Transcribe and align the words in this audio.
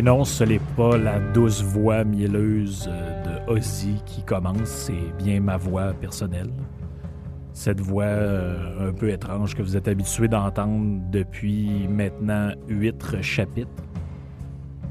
Et 0.00 0.02
non, 0.02 0.24
ce 0.24 0.44
n'est 0.44 0.62
pas 0.78 0.96
la 0.96 1.20
douce 1.20 1.62
voix 1.62 2.04
mielleuse 2.04 2.88
de 2.88 3.52
Ozzy 3.52 4.00
qui 4.06 4.22
commence, 4.22 4.64
c'est 4.64 5.22
bien 5.22 5.40
ma 5.40 5.58
voix 5.58 5.92
personnelle. 5.92 6.48
Cette 7.52 7.82
voix 7.82 8.04
euh, 8.04 8.88
un 8.88 8.94
peu 8.94 9.10
étrange 9.10 9.54
que 9.54 9.60
vous 9.60 9.76
êtes 9.76 9.88
habitué 9.88 10.26
d'entendre 10.26 11.02
depuis 11.10 11.86
maintenant 11.86 12.52
huit 12.66 13.20
chapitres. 13.20 13.68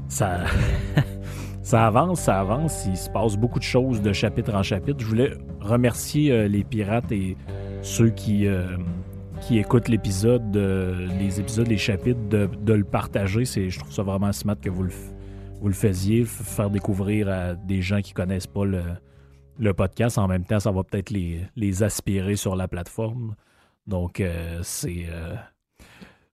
Ça, 0.06 0.44
ça 1.64 1.88
avance, 1.88 2.20
ça 2.20 2.38
avance. 2.38 2.86
Il 2.86 2.96
se 2.96 3.10
passe 3.10 3.36
beaucoup 3.36 3.58
de 3.58 3.64
choses 3.64 4.00
de 4.02 4.12
chapitre 4.12 4.54
en 4.54 4.62
chapitre. 4.62 5.00
Je 5.00 5.06
voulais 5.06 5.32
remercier 5.60 6.30
euh, 6.30 6.46
les 6.46 6.62
pirates 6.62 7.10
et 7.10 7.36
ceux 7.82 8.10
qui, 8.10 8.46
euh, 8.46 8.76
qui 9.40 9.58
écoutent 9.58 9.88
l'épisode, 9.88 10.56
les 10.56 11.40
épisodes, 11.40 11.66
les 11.66 11.78
chapitres, 11.78 12.20
de, 12.28 12.72
le 12.72 12.84
partager. 12.84 13.44
Je 13.44 13.78
trouve 13.78 13.92
ça 13.92 14.02
vraiment 14.02 14.32
smart 14.32 14.56
que 14.60 14.70
vous 14.70 14.84
le, 14.84 15.72
faisiez, 15.72 16.24
faire 16.24 16.70
découvrir 16.70 17.28
à 17.28 17.54
des 17.54 17.82
gens 17.82 18.00
qui 18.00 18.12
connaissent 18.12 18.46
pas 18.46 18.64
le, 18.64 19.72
podcast. 19.72 20.18
En 20.18 20.28
même 20.28 20.44
temps, 20.44 20.60
ça 20.60 20.70
va 20.70 20.84
peut-être 20.84 21.10
les, 21.10 21.82
aspirer 21.82 22.36
sur 22.36 22.56
la 22.56 22.68
plateforme. 22.68 23.34
Donc, 23.86 24.20
euh, 24.20 24.60
c'est, 24.62 25.06
euh, 25.08 25.34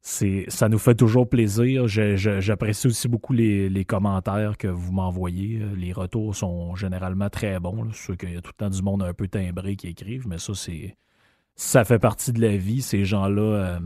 c'est, 0.02 0.46
ça 0.48 0.70
nous 0.70 0.78
fait 0.78 0.96
toujours 0.96 1.28
plaisir. 1.28 1.88
j'apprécie 1.88 2.88
aussi 2.88 3.08
beaucoup 3.08 3.34
les, 3.34 3.86
commentaires 3.86 4.58
que 4.58 4.68
vous 4.68 4.92
m'envoyez. 4.92 5.62
Les 5.76 5.94
retours 5.94 6.36
sont 6.36 6.76
généralement 6.76 7.30
très 7.30 7.60
bons. 7.60 7.92
Ceux 7.94 8.16
qu'il 8.16 8.34
y 8.34 8.38
a 8.38 8.42
tout 8.42 8.52
le 8.54 8.66
temps 8.66 8.70
du 8.70 8.82
monde 8.82 9.04
un 9.04 9.14
peu 9.14 9.28
timbré 9.28 9.76
qui 9.76 9.88
écrivent, 9.88 10.28
mais 10.28 10.38
ça, 10.38 10.54
c'est 10.54 10.96
ça 11.58 11.84
fait 11.84 12.00
partie 12.00 12.32
de 12.32 12.40
la 12.40 12.56
vie. 12.56 12.82
Ces 12.82 13.04
gens-là 13.04 13.42
euh, 13.42 13.80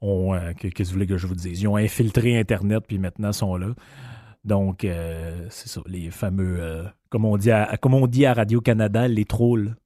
ont. 0.00 0.34
Euh, 0.34 0.52
qu'est-ce 0.58 0.72
que 0.72 0.82
vous 0.82 0.92
voulez 0.92 1.06
que 1.06 1.18
je 1.18 1.26
vous 1.26 1.34
dise? 1.34 1.60
Ils 1.62 1.68
ont 1.68 1.76
infiltré 1.76 2.36
Internet, 2.36 2.84
puis 2.88 2.98
maintenant 2.98 3.32
sont 3.32 3.56
là. 3.56 3.68
Donc, 4.44 4.84
euh, 4.84 5.46
c'est 5.50 5.68
ça, 5.68 5.80
les 5.86 6.10
fameux. 6.10 6.84
comme, 7.10 7.24
on 7.24 7.36
dit 7.36 7.52
à, 7.52 8.34
Radio-Canada, 8.34 9.06
les 9.06 9.24
trolls. 9.24 9.76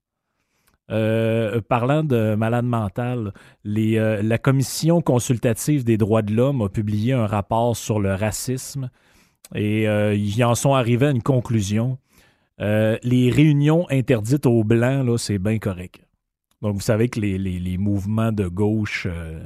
parlant 0.88 2.02
de 2.02 2.34
malade 2.34 2.64
mental, 2.64 3.32
les, 3.64 3.98
la 4.22 4.38
Commission 4.38 5.00
consultative 5.02 5.84
des 5.84 5.96
droits 5.96 6.22
de 6.22 6.34
l'homme 6.34 6.62
a 6.62 6.68
publié 6.68 7.12
un 7.12 7.26
rapport 7.26 7.76
sur 7.76 8.00
le 8.00 8.14
racisme 8.14 8.90
et 9.54 9.84
ils 9.84 10.44
en 10.44 10.54
sont 10.54 10.74
arrivés 10.74 11.06
à 11.06 11.10
une 11.10 11.22
conclusion. 11.22 11.98
les 12.58 13.30
réunions 13.32 13.86
interdites 13.90 14.46
aux 14.46 14.64
Blancs, 14.64 15.06
là, 15.06 15.18
c'est 15.18 15.38
bien 15.38 15.58
correct. 15.58 16.07
Donc, 16.62 16.74
vous 16.74 16.80
savez 16.80 17.08
que 17.08 17.20
les, 17.20 17.78
mouvements 17.78 18.32
de 18.32 18.48
gauche, 18.48 19.06
euh, 19.08 19.40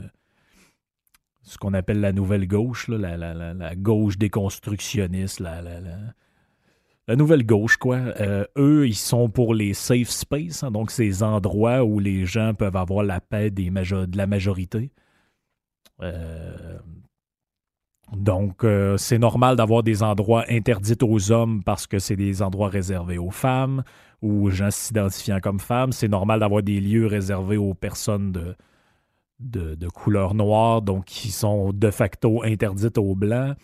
ce 1.42 1.58
qu'on 1.58 1.74
appelle 1.74 2.00
la 2.00 2.12
nouvelle 2.12 2.46
gauche, 2.46 2.88
la, 2.88 3.74
gauche 3.76 4.16
déconstructionniste, 4.16 5.40
la, 5.40 5.60
la, 5.60 7.16
nouvelle 7.16 7.44
gauche, 7.44 7.76
quoi, 7.76 7.96
euh, 7.96 8.46
eux, 8.56 8.86
ils 8.86 8.94
sont 8.94 9.28
pour 9.28 9.54
les 9.54 9.74
safe 9.74 10.08
spaces, 10.08 10.62
hein, 10.62 10.70
donc 10.70 10.90
ces 10.90 11.22
endroits 11.22 11.84
où 11.84 11.98
les 11.98 12.24
gens 12.24 12.54
peuvent 12.54 12.76
avoir 12.76 13.04
la 13.04 13.20
paix 13.20 13.50
des 13.50 13.68
de 13.70 14.16
la 14.16 14.26
majorité. 14.26 14.90
Euh, 16.00 16.78
donc, 18.16 18.66
c'est 18.96 19.18
normal 19.18 19.56
d'avoir 19.56 19.82
des 19.82 20.02
endroits 20.02 20.44
interdits 20.48 20.98
aux 21.02 21.32
hommes 21.32 21.62
parce 21.64 21.86
que 21.86 21.98
c'est 21.98 22.16
des 22.16 22.42
endroits 22.42 22.68
réservés 22.68 23.18
aux 23.18 23.30
femmes 23.30 23.82
ou 24.20 24.46
aux 24.46 24.50
gens 24.50 24.70
s'identifiant 24.70 25.40
comme 25.40 25.60
femmes. 25.60 25.92
C'est 25.92 26.08
normal 26.08 26.40
d'avoir 26.40 26.62
des 26.62 26.80
lieux 26.80 27.06
réservés 27.06 27.56
aux 27.56 27.74
personnes 27.74 28.32
de, 28.32 28.54
de, 29.74 29.88
couleur 29.88 30.34
noire, 30.34 30.82
donc 30.82 31.06
qui 31.06 31.30
sont 31.30 31.72
de 31.72 31.90
facto 31.90 32.42
interdites 32.42 32.98
aux 32.98 33.14
blancs. 33.14 33.56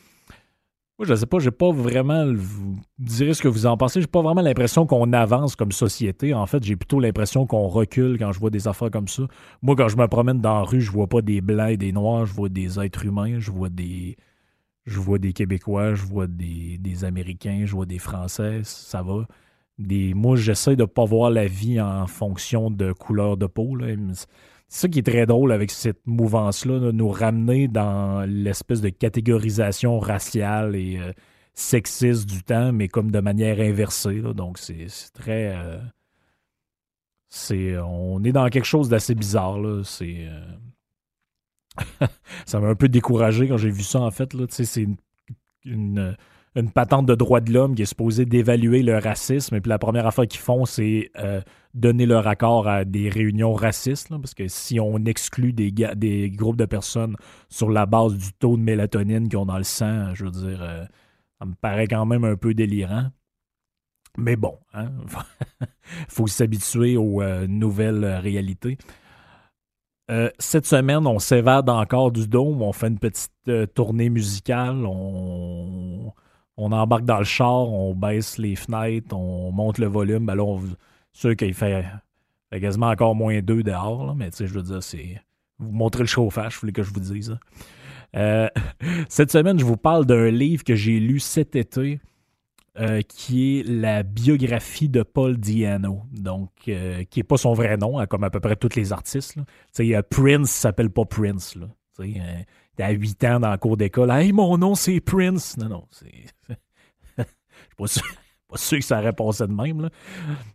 Moi, 0.99 1.07
je 1.07 1.13
ne 1.13 1.17
sais 1.17 1.27
pas, 1.27 1.39
j'ai 1.39 1.53
pas 1.53 1.71
vraiment. 1.71 2.27
Vous 2.35 2.77
direz 2.99 3.33
ce 3.33 3.41
que 3.41 3.47
vous 3.47 3.67
en 3.67 3.77
pensez. 3.77 4.01
J'ai 4.01 4.09
pas 4.09 4.21
vraiment 4.21 4.41
l'impression 4.41 4.85
qu'on 4.85 5.13
avance 5.13 5.55
comme 5.55 5.71
société. 5.71 6.35
En 6.35 6.47
fait, 6.47 6.65
j'ai 6.65 6.75
plutôt 6.75 6.99
l'impression 6.99 7.47
qu'on 7.47 7.69
recule 7.69 8.19
quand 8.19 8.33
je 8.33 8.41
vois 8.41 8.51
des 8.51 8.67
affaires 8.67 8.91
comme 8.91 9.07
ça. 9.07 9.23
Moi, 9.63 9.77
quand 9.77 9.87
je 9.87 9.97
me 9.97 10.09
promène 10.09 10.41
dans 10.41 10.55
la 10.55 10.63
rue, 10.63 10.81
je 10.81 10.91
vois 10.91 11.07
pas 11.07 11.23
des 11.23 11.41
blancs 11.41 11.71
et 11.71 11.77
des 11.77 11.93
noirs, 11.93 12.27
je 12.27 12.35
vois 12.35 12.49
des 12.49 12.81
êtres 12.81 13.05
humains, 13.05 13.39
je 13.39 13.53
vois 13.53 13.69
des. 13.69 14.17
Je 14.89 14.99
vois 15.01 15.19
des 15.19 15.35
Québécois, 15.35 15.95
je 15.95 16.03
vois 16.05 16.27
des, 16.27 17.05
Américains, 17.05 17.65
je 17.67 17.73
vois 17.75 17.85
des 17.85 17.99
Français, 17.99 18.63
ça 18.65 19.03
va. 19.03 19.27
Moi, 19.79 20.37
j'essaie 20.37 20.77
de 20.77 20.83
ne 20.83 20.87
pas 20.87 21.05
voir 21.05 21.31
la 21.31 21.47
vie 21.47 21.79
en 21.81 22.07
fonction 22.07 22.71
de 22.71 22.93
couleur 22.93 23.37
de 23.37 23.47
peau. 23.47 23.77
C'est 24.69 24.81
ça 24.81 24.89
qui 24.89 25.01
est 25.01 25.03
très 25.03 25.27
drôle 25.27 25.53
avec 25.53 25.71
cette 25.71 26.07
mouvance-là, 26.07 26.79
de 26.81 26.91
nous 26.91 27.11
ramener 27.11 27.69
dans 27.69 28.27
l'espèce 28.27 28.81
de 28.81 28.89
catégorisation 28.89 29.99
raciale 29.99 30.75
et 30.75 30.99
euh, 30.99 31.13
sexiste 31.55 32.27
du 32.29 32.43
temps, 32.43 32.73
mais 32.73 32.89
comme 32.89 33.11
de 33.11 33.21
manière 33.21 33.61
inversée. 33.61 34.23
Donc, 34.35 34.59
c'est 34.59 34.87
très. 35.13 35.55
Euh, 35.55 35.79
on 37.83 38.25
est 38.25 38.33
dans 38.33 38.49
quelque 38.49 38.65
chose 38.65 38.89
d'assez 38.89 39.15
bizarre. 39.15 39.59
C'est. 39.85 40.27
Euh, 40.29 40.41
ça 42.47 42.61
m'a 42.61 42.69
un 42.69 42.75
peu 42.75 42.89
découragé 42.89 43.49
quand 43.49 43.57
j'ai 43.57 43.71
vu 43.71 43.83
ça, 43.83 44.01
en 44.01 44.11
fait. 44.11 44.35
C'est 44.51 44.87
une 45.65 46.17
une 46.59 46.71
patente 46.71 47.07
de 47.07 47.15
droits 47.15 47.41
de 47.41 47.53
l'homme 47.53 47.75
qui 47.75 47.83
est 47.83 47.87
supposée 47.87 48.25
d'évaluer 48.25 48.83
le 48.83 48.99
racisme. 48.99 49.55
Et 49.55 49.61
puis 49.61 49.69
la 49.69 49.79
première 49.79 50.07
affaire 50.07 50.27
qu'ils 50.27 50.41
font, 50.41 50.65
c'est 50.65 51.11
euh, 51.17 51.41
donner 51.75 52.05
leur 52.05 52.27
accord 52.27 52.67
à 52.67 52.85
des 52.85 53.09
réunions 53.09 53.53
racistes. 53.53 54.09
parce 54.09 54.35
que 54.35 54.49
si 54.49 54.81
on 54.81 54.97
exclut 55.05 55.53
des, 55.53 56.31
groupes 56.31 56.57
de 56.57 56.65
personnes 56.65 57.17
sur 57.49 57.71
la 57.71 57.87
base 57.87 58.17
du 58.17 58.33
taux 58.33 58.57
de 58.57 58.63
mélatonine 58.63 59.29
qu'ils 59.29 59.39
ont 59.39 59.47
dans 59.47 59.59
le 59.59 59.65
sang, 59.65 60.15
je 60.15 60.25
veux 60.25 60.31
dire, 60.31 60.63
euh, 60.63 60.85
ça 61.39 61.47
me 61.47 61.55
paraît 61.55 61.87
quand 61.87 62.07
même 62.07 62.25
un 62.25 62.37
peu 62.37 62.55
délirant. 62.55 63.11
Mais 64.17 64.35
bon, 64.35 64.59
il 64.75 64.81
hein, 64.81 64.93
faut 66.09 66.27
s'habituer 66.27 66.97
aux 66.97 67.23
euh, 67.23 67.47
nouvelles 67.47 68.05
réalités. 68.05 68.79
Cette 70.39 70.67
semaine, 70.67 71.07
on 71.07 71.19
s'évade 71.19 71.69
encore 71.69 72.11
du 72.11 72.27
dôme, 72.27 72.63
on 72.63 72.73
fait 72.73 72.89
une 72.89 72.99
petite 72.99 73.33
tournée 73.75 74.09
musicale, 74.09 74.85
on, 74.87 76.13
on 76.57 76.73
embarque 76.73 77.05
dans 77.05 77.19
le 77.19 77.25
char, 77.25 77.69
on 77.69 77.95
baisse 77.95 78.39
les 78.39 78.57
fenêtres, 78.57 79.15
on 79.15 79.53
monte 79.53 79.79
le 79.79 79.87
volume. 79.87 80.27
Ben 80.27 80.35
là, 80.35 80.45
on, 80.45 80.61
sûr 81.13 81.37
qu'il 81.37 81.55
fait, 81.55 81.85
quasiment 82.51 82.89
encore 82.89 83.15
moins 83.15 83.41
2 83.41 83.63
dehors, 83.63 84.15
mais 84.15 84.31
tu 84.31 84.39
sais, 84.39 84.47
je 84.47 84.55
veux 84.55 84.63
dire, 84.63 84.83
c'est. 84.83 85.21
Vous 85.59 85.73
montrez 85.73 86.05
le 86.05 86.07
chauffage, 86.07 86.55
je 86.55 86.61
voulais 86.61 86.73
que 86.73 86.85
je 86.85 86.93
vous 86.93 87.01
dise. 87.01 87.37
Euh, 88.17 88.49
cette 89.09 89.33
semaine, 89.33 89.59
je 89.59 89.65
vous 89.65 89.77
parle 89.77 90.07
d'un 90.07 90.31
livre 90.31 90.63
que 90.63 90.77
j'ai 90.77 91.01
lu 91.01 91.19
cet 91.19 91.57
été. 91.57 92.01
Euh, 92.81 93.03
qui 93.03 93.59
est 93.59 93.63
la 93.65 94.05
biographie 94.05 94.89
de 94.89 95.03
Paul 95.03 95.37
Diano, 95.37 96.03
donc 96.13 96.51
euh, 96.69 97.03
qui 97.11 97.19
n'est 97.19 97.25
pas 97.25 97.37
son 97.37 97.53
vrai 97.53 97.77
nom, 97.77 97.99
hein, 97.99 98.07
comme 98.07 98.23
à 98.23 98.31
peu 98.31 98.39
près 98.39 98.55
tous 98.55 98.77
les 98.77 98.93
artistes. 98.93 99.37
Là. 99.37 100.03
Prince 100.05 100.51
s'appelle 100.51 100.91
pas 100.91 101.05
Prince. 101.05 101.57
Là. 101.57 101.67
T'es 102.77 102.85
à 102.85 102.91
8 102.91 103.25
ans 103.25 103.41
dans 103.41 103.49
la 103.49 103.59
cour 103.59 103.77
d'école. 103.77 104.13
Hey, 104.13 104.33
mon 104.33 104.57
nom, 104.57 104.77
c'est 104.77 105.01
Prince. 105.01 105.57
Non, 105.57 105.69
non, 105.69 105.85
c'est. 105.91 106.07
Je 107.19 107.25
suis 107.25 108.07
pas 108.49 108.57
sûr, 108.57 108.79
que 108.79 108.85
ça 108.85 109.01
réponse 109.01 109.39
de 109.39 109.53
même. 109.53 109.91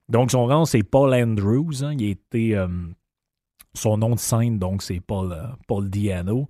Donc, 0.08 0.32
son 0.32 0.48
nom, 0.48 0.64
c'est 0.64 0.84
Paul 0.84 1.14
Andrews. 1.14 1.84
Hein. 1.84 1.94
Il 2.00 2.04
était. 2.04 2.56
Euh, 2.56 2.68
son 3.74 3.98
nom 3.98 4.12
de 4.12 4.20
scène, 4.20 4.60
donc, 4.60 4.82
c'est 4.82 5.02
Paul, 5.02 5.34
euh, 5.34 5.48
Paul 5.68 5.90
Diano. 5.90 6.48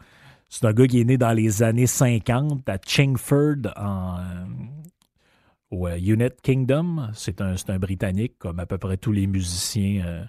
C'est 0.50 0.66
un 0.66 0.74
gars 0.74 0.86
qui 0.86 1.02
est 1.02 1.06
né 1.06 1.18
dans 1.18 1.32
les 1.32 1.64
années 1.64 1.88
50 1.88 2.70
à 2.70 2.78
Chingford, 2.86 3.74
en, 3.76 4.20
euh, 4.20 4.46
au 5.74 5.88
United 5.90 6.42
Kingdom. 6.42 7.10
C'est 7.14 7.42
un, 7.42 7.56
un, 7.68 7.80
Britannique, 7.80 8.36
comme 8.38 8.60
à 8.60 8.66
peu 8.66 8.78
près 8.78 8.98
tous 8.98 9.12
les 9.12 9.28
musiciens 9.28 10.28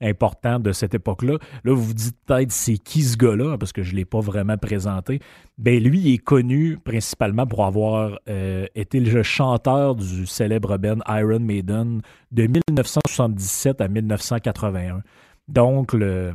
important 0.00 0.58
de 0.60 0.72
cette 0.72 0.94
époque-là. 0.94 1.38
Là, 1.64 1.74
vous 1.74 1.82
vous 1.82 1.94
dites 1.94 2.16
peut-être 2.26 2.52
c'est 2.52 2.78
qui 2.78 3.02
ce 3.02 3.16
gars-là, 3.16 3.58
parce 3.58 3.72
que 3.72 3.82
je 3.82 3.92
ne 3.92 3.96
l'ai 3.96 4.04
pas 4.04 4.20
vraiment 4.20 4.56
présenté. 4.56 5.20
Ben 5.58 5.82
lui, 5.82 5.98
il 6.00 6.14
est 6.14 6.18
connu 6.18 6.78
principalement 6.78 7.46
pour 7.46 7.64
avoir 7.64 8.18
euh, 8.28 8.66
été 8.74 9.00
le 9.00 9.22
chanteur 9.22 9.96
du 9.96 10.26
célèbre 10.26 10.76
band 10.78 10.98
Iron 11.08 11.40
Maiden 11.40 12.00
de 12.30 12.42
1977 12.42 13.80
à 13.80 13.88
1981. 13.88 15.02
Donc, 15.48 15.94
le, 15.94 16.32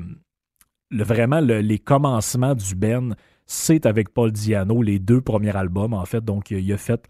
vraiment, 0.91 1.39
les 1.39 1.79
commencements 1.79 2.55
du 2.55 2.75
band, 2.75 3.09
c'est 3.45 3.85
avec 3.85 4.09
Paul 4.09 4.31
Diano, 4.31 4.81
les 4.81 4.99
deux 4.99 5.21
premiers 5.21 5.55
albums, 5.55 5.93
en 5.93 6.05
fait. 6.05 6.23
Donc, 6.23 6.51
il 6.51 6.73
a 6.73 6.77
fait 6.77 7.07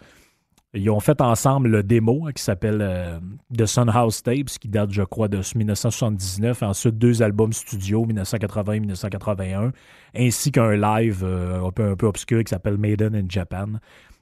ils 0.74 0.90
ont 0.90 1.00
fait 1.00 1.22
ensemble 1.22 1.70
le 1.70 1.84
démo 1.84 2.26
hein, 2.26 2.32
qui 2.32 2.42
s'appelle 2.42 2.80
euh, 2.82 3.20
The 3.56 3.66
Sunhouse 3.66 4.24
Tapes, 4.24 4.58
qui 4.60 4.68
date, 4.68 4.92
je 4.92 5.04
crois, 5.04 5.28
de 5.28 5.38
1979. 5.38 6.64
Ensuite, 6.64 6.98
deux 6.98 7.22
albums 7.22 7.54
studio, 7.54 8.08
1980-1981, 8.08 9.72
ainsi 10.18 10.52
qu'un 10.52 10.76
live 10.76 11.24
euh, 11.24 11.64
un, 11.64 11.72
peu, 11.72 11.92
un 11.92 11.96
peu 11.96 12.08
obscur 12.08 12.44
qui 12.44 12.50
s'appelle 12.50 12.78
Maiden 12.78 13.16
in 13.16 13.26
Japan. 13.30 13.74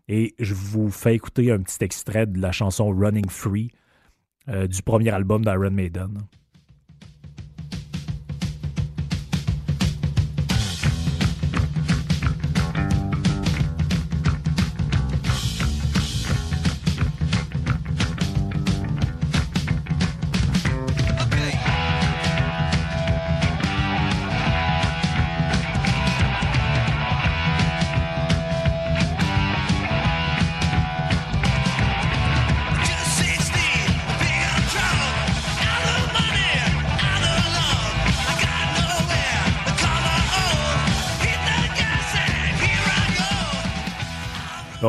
Et 0.10 0.36
je 0.40 0.54
vous 0.54 0.90
fais 0.90 1.16
écouter 1.16 1.52
un 1.52 1.60
petit 1.60 1.84
extrait 1.84 2.26
de 2.26 2.40
la 2.40 2.52
chanson 2.52 2.90
Running 2.90 3.30
Free 3.30 3.72
euh, 4.50 4.68
du 4.68 4.82
premier 4.82 5.12
album 5.12 5.46
d'Iron 5.46 5.72
Maiden. 5.72 6.18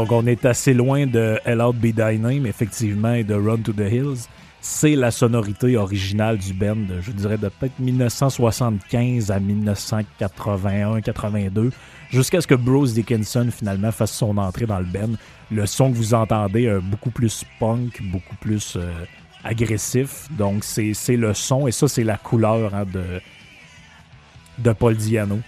Donc, 0.03 0.11
on 0.11 0.27
est 0.27 0.45
assez 0.47 0.75
loin 0.75 1.07
de 1.07 1.39
Hell 1.45 1.63
Out 1.63 1.77
Be 1.77 1.95
Thy 1.95 2.19
Name, 2.19 2.45
effectivement, 2.45 3.15
et 3.15 3.23
de 3.23 3.35
Run 3.35 3.59
to 3.59 3.73
the 3.73 3.89
Hills. 3.89 4.27
C'est 4.61 4.97
la 4.97 5.13
sonorité 5.13 5.77
originale 5.77 6.39
du 6.39 6.53
band, 6.53 6.89
je 7.01 7.13
dirais 7.13 7.39
de 7.39 7.49
peut-être 7.49 7.79
1975 7.79 9.31
à 9.31 9.39
1981-82, 9.39 11.71
jusqu'à 12.11 12.41
ce 12.41 12.49
que 12.49 12.57
Bruce 12.57 12.95
Dickinson 12.95 13.49
finalement 13.57 13.93
fasse 13.93 14.11
son 14.11 14.37
entrée 14.39 14.67
dans 14.67 14.81
le 14.81 14.87
band. 14.87 15.13
Le 15.53 15.67
son 15.67 15.93
que 15.93 15.97
vous 15.97 16.15
entendez 16.15 16.65
est 16.65 16.81
beaucoup 16.81 17.13
plus 17.13 17.45
punk, 17.61 18.03
beaucoup 18.03 18.35
plus 18.41 18.75
euh, 18.75 18.91
agressif. 19.45 20.27
Donc, 20.33 20.65
c'est 20.65 20.97
le 21.11 21.33
son, 21.33 21.69
et 21.69 21.71
ça, 21.71 21.87
c'est 21.87 22.03
la 22.03 22.17
couleur 22.17 22.75
hein, 22.75 22.87
de, 22.93 23.05
de 24.59 24.73
Paul 24.73 24.97
Diano. 24.97 25.39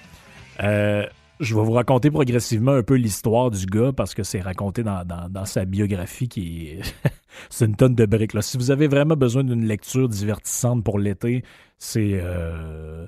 Euh, 0.63 1.07
je 1.41 1.55
vais 1.55 1.63
vous 1.63 1.73
raconter 1.73 2.11
progressivement 2.11 2.73
un 2.73 2.83
peu 2.83 2.95
l'histoire 2.95 3.51
du 3.51 3.67
gars 3.67 3.93
parce 3.93 4.15
que 4.15 4.23
c'est 4.23 4.41
raconté 4.41 4.83
dans, 4.83 5.45
sa 5.45 5.65
biographie 5.65 6.29
qui 6.29 6.69
est. 6.69 6.81
c'est 7.51 7.67
une 7.67 7.77
tonne 7.77 7.95
de 7.95 8.07
briques. 8.07 8.35
Là. 8.35 8.43
Si 8.43 8.57
vous 8.57 8.71
avez 8.71 8.89
vraiment 8.89 9.17
besoin 9.17 9.45
d'une 9.45 9.67
lecture 9.67 10.09
divertissante 10.09 10.85
pour 10.85 10.99
l'été, 10.99 11.43
c'est. 11.79 12.21
Euh... 12.23 13.07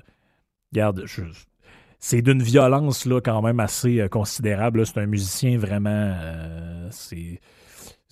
Regarde, 0.73 1.05
c'est 1.99 2.21
d'une 2.21 2.43
violence 2.43 3.05
là, 3.05 3.21
quand 3.21 3.41
même 3.41 3.59
assez 3.59 4.01
euh, 4.01 4.09
considérable. 4.09 4.85
C'est 4.85 4.99
un 4.99 5.05
musicien 5.05 5.57
vraiment. 5.57 5.89
Euh. 5.89 6.87
Si 6.91 7.39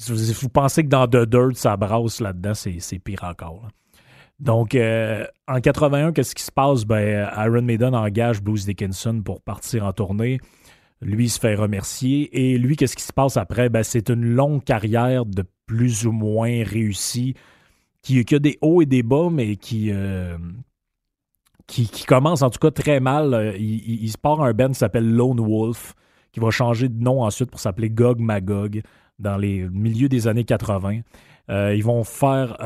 vous, 0.07 0.49
pensez 0.49 0.83
que 0.83 0.89
dans 0.89 1.07
The 1.07 1.25
Dirt, 1.25 1.55
ça 1.55 1.77
brasse 1.77 2.19
là-dedans, 2.19 2.53
c'est 2.53 2.99
pire 2.99 3.23
encore. 3.23 3.69
Donc, 4.39 4.75
euh, 4.75 5.25
en 5.47 5.61
81, 5.61 6.11
qu'est-ce 6.11 6.35
qui 6.35 6.43
se 6.43 6.51
passe? 6.51 6.85
Ben, 6.85 7.29
Iron 7.37 7.61
Maiden 7.61 7.95
engage 7.95 8.41
Bruce 8.41 8.65
Dickinson 8.65 9.21
pour 9.23 9.41
partir 9.41 9.85
en 9.85 9.93
tournée. 9.93 10.39
Lui, 11.01 11.25
il 11.25 11.29
se 11.29 11.39
fait 11.39 11.55
remercier. 11.55 12.29
Et 12.37 12.57
lui, 12.57 12.75
qu'est-ce 12.75 12.95
qui 12.95 13.03
se 13.03 13.13
passe 13.13 13.37
après? 13.37 13.69
Ben, 13.69 13.83
c'est 13.83 14.09
une 14.09 14.25
longue 14.25 14.63
carrière 14.63 15.25
de 15.25 15.43
plus 15.65 16.05
ou 16.05 16.11
moins 16.11 16.63
réussie, 16.63 17.33
qui, 18.01 18.23
a 18.31 18.39
des 18.39 18.57
hauts 18.61 18.81
et 18.81 18.85
des 18.85 19.01
bas, 19.01 19.29
mais 19.31 19.55
qui, 19.55 19.89
euh, 19.91 20.37
qui, 21.65 21.87
commence 22.05 22.43
en 22.43 22.49
tout 22.49 22.59
cas 22.59 22.71
très 22.71 22.99
mal. 22.99 23.55
Il, 23.57 24.07
se 24.09 24.17
part 24.17 24.41
un 24.41 24.53
band 24.53 24.69
qui 24.69 24.75
s'appelle 24.75 25.09
Lone 25.09 25.39
Wolf, 25.39 25.95
qui 26.31 26.39
va 26.39 26.51
changer 26.51 26.89
de 26.89 27.01
nom 27.01 27.23
ensuite 27.23 27.49
pour 27.49 27.59
s'appeler 27.59 27.89
Gog 27.89 28.19
Magog 28.19 28.81
dans 29.17 29.37
les 29.37 29.67
milieux 29.69 30.09
des 30.09 30.27
années 30.27 30.43
80. 30.43 30.99
Euh, 31.49 31.73
ils 31.75 31.83
vont 31.83 32.03
faire 32.03 32.57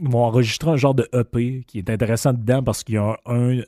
ils 0.00 0.08
vont 0.08 0.24
enregistrer 0.24 0.70
un 0.70 0.76
genre 0.76 0.94
de 0.94 1.08
EP 1.12 1.64
qui 1.66 1.78
est 1.78 1.90
intéressant 1.90 2.32
dedans 2.32 2.62
parce 2.62 2.84
qu'il 2.84 2.96
y 2.96 2.98
a 2.98 3.16
un, 3.26 3.60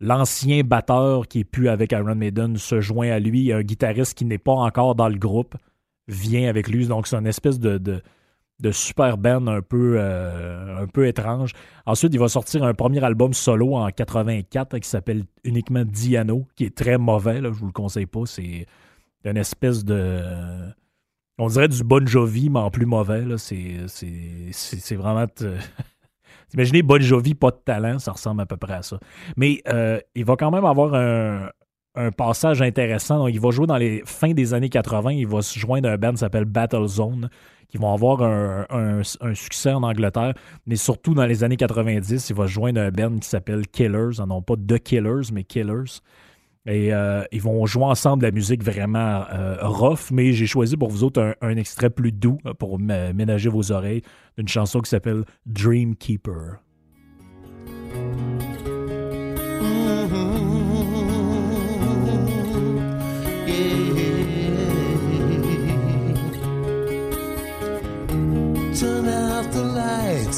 l'ancien 0.00 0.62
batteur 0.62 1.28
qui 1.28 1.40
est 1.40 1.44
plus 1.44 1.68
avec 1.68 1.92
Iron 1.92 2.14
Maiden 2.14 2.56
se 2.56 2.80
joint 2.80 3.10
à 3.10 3.18
lui, 3.18 3.44
il 3.44 3.52
un 3.52 3.62
guitariste 3.62 4.14
qui 4.14 4.24
n'est 4.24 4.38
pas 4.38 4.52
encore 4.52 4.94
dans 4.94 5.08
le 5.08 5.18
groupe 5.18 5.56
vient 6.08 6.48
avec 6.48 6.68
lui, 6.68 6.86
donc 6.86 7.06
c'est 7.06 7.16
une 7.16 7.26
espèce 7.26 7.60
de, 7.60 7.78
de, 7.78 8.02
super 8.72 9.18
band 9.18 9.46
un 9.46 9.62
peu, 9.62 9.96
euh, 9.98 10.82
un 10.82 10.86
peu 10.86 11.06
étrange. 11.06 11.52
Ensuite, 11.86 12.12
il 12.14 12.20
va 12.20 12.28
sortir 12.28 12.62
un 12.64 12.74
premier 12.74 13.02
album 13.02 13.32
solo 13.32 13.74
en 13.74 13.88
84 13.88 14.78
qui 14.78 14.88
s'appelle 14.88 15.24
uniquement 15.44 15.84
Diano, 15.84 16.46
qui 16.54 16.64
est 16.64 16.76
très 16.76 16.98
mauvais, 16.98 17.40
là, 17.40 17.50
je 17.52 17.58
vous 17.58 17.66
le 17.66 17.72
conseille 17.72 18.06
pas, 18.06 18.26
c'est 18.26 18.66
une 19.24 19.36
espèce 19.36 19.84
de 19.84 20.22
on 21.38 21.46
dirait 21.48 21.68
du 21.68 21.82
Bon 21.82 22.06
Jovi, 22.06 22.50
mais 22.50 22.60
en 22.60 22.70
plus 22.70 22.86
mauvais. 22.86 23.24
C'est 23.38 24.94
vraiment. 24.94 25.26
Imaginez 26.54 26.82
Bon 26.82 27.00
Jovi, 27.00 27.34
pas 27.34 27.50
de 27.50 27.60
talent, 27.64 27.98
ça 27.98 28.12
ressemble 28.12 28.42
à 28.42 28.46
peu 28.46 28.56
près 28.56 28.74
à 28.74 28.82
ça. 28.82 28.98
Mais 29.36 29.62
euh, 29.68 29.98
il 30.14 30.24
va 30.24 30.36
quand 30.36 30.50
même 30.50 30.64
avoir 30.64 30.94
un, 30.94 31.50
passage 32.16 32.62
intéressant. 32.62 33.18
Donc, 33.18 33.30
il 33.34 33.40
va 33.40 33.50
jouer 33.50 33.66
dans 33.66 33.76
les 33.76 34.02
fins 34.06 34.32
des 34.32 34.54
années 34.54 34.70
80. 34.70 35.12
Il 35.12 35.26
va 35.26 35.42
se 35.42 35.58
joindre 35.58 35.88
à 35.90 35.92
un 35.92 35.98
band 35.98 36.12
qui 36.12 36.18
s'appelle 36.18 36.46
Battle 36.46 36.86
Zone, 36.86 37.28
qui 37.68 37.76
vont 37.76 37.92
avoir 37.92 38.22
un, 38.22 39.02
succès 39.34 39.72
en 39.72 39.82
Angleterre. 39.82 40.34
Mais 40.66 40.76
surtout 40.76 41.14
dans 41.14 41.26
les 41.26 41.44
années 41.44 41.56
90, 41.56 42.30
il 42.30 42.36
va 42.36 42.46
se 42.46 42.52
joindre 42.52 42.80
à 42.80 42.84
un 42.84 42.90
band 42.90 43.18
qui 43.18 43.28
s'appelle 43.28 43.66
Killers. 43.66 44.24
Non 44.26 44.42
pas 44.42 44.54
The 44.56 44.78
Killers, 44.78 45.32
mais 45.32 45.44
Killers. 45.44 46.00
Et 46.66 46.94
euh, 46.94 47.24
ils 47.32 47.42
vont 47.42 47.66
jouer 47.66 47.84
ensemble 47.84 48.24
la 48.24 48.30
musique 48.30 48.62
vraiment 48.62 49.24
euh, 49.32 49.56
rough, 49.62 50.12
mais 50.12 50.32
j'ai 50.32 50.46
choisi 50.46 50.76
pour 50.76 50.90
vous 50.90 51.02
autres 51.02 51.36
un, 51.40 51.56
extrait 51.56 51.90
plus 51.90 52.12
doux 52.12 52.38
euh, 52.46 52.54
pour 52.54 52.78
ménager 52.78 53.48
vos 53.48 53.72
oreilles 53.72 54.02
d'une 54.38 54.48
chanson 54.48 54.80
qui 54.80 54.90
s'appelle 54.90 55.24
Dream 55.46 55.96
Keeper. 55.96 56.60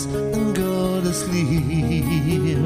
And 0.07 0.57
go 0.57 1.01
to 1.01 1.13
sleep. 1.13 2.59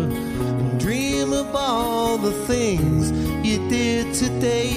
Dream 0.78 1.32
of 1.34 1.54
all 1.54 2.16
the 2.16 2.32
things 2.46 3.12
you 3.58 3.68
did 3.68 4.14
today. 4.14 4.70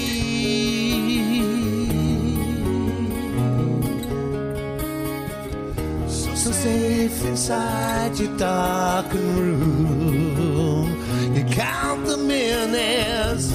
So 6.08 6.52
safe 6.52 7.26
inside 7.26 8.18
your 8.20 8.36
darkened 8.38 9.38
room, 9.38 10.88
you 11.36 11.44
count 11.46 12.06
the 12.06 12.18
minutes. 12.18 13.54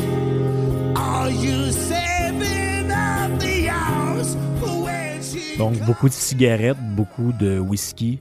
Are 0.96 1.30
you 1.30 1.72
saving 1.72 2.90
up 2.90 3.38
the 3.40 3.68
hours 3.70 4.36
Donc 5.58 5.78
beaucoup 5.86 6.08
de 6.08 6.14
cigarettes, 6.14 6.78
beaucoup 6.94 7.32
de 7.32 7.58
whisky. 7.58 8.20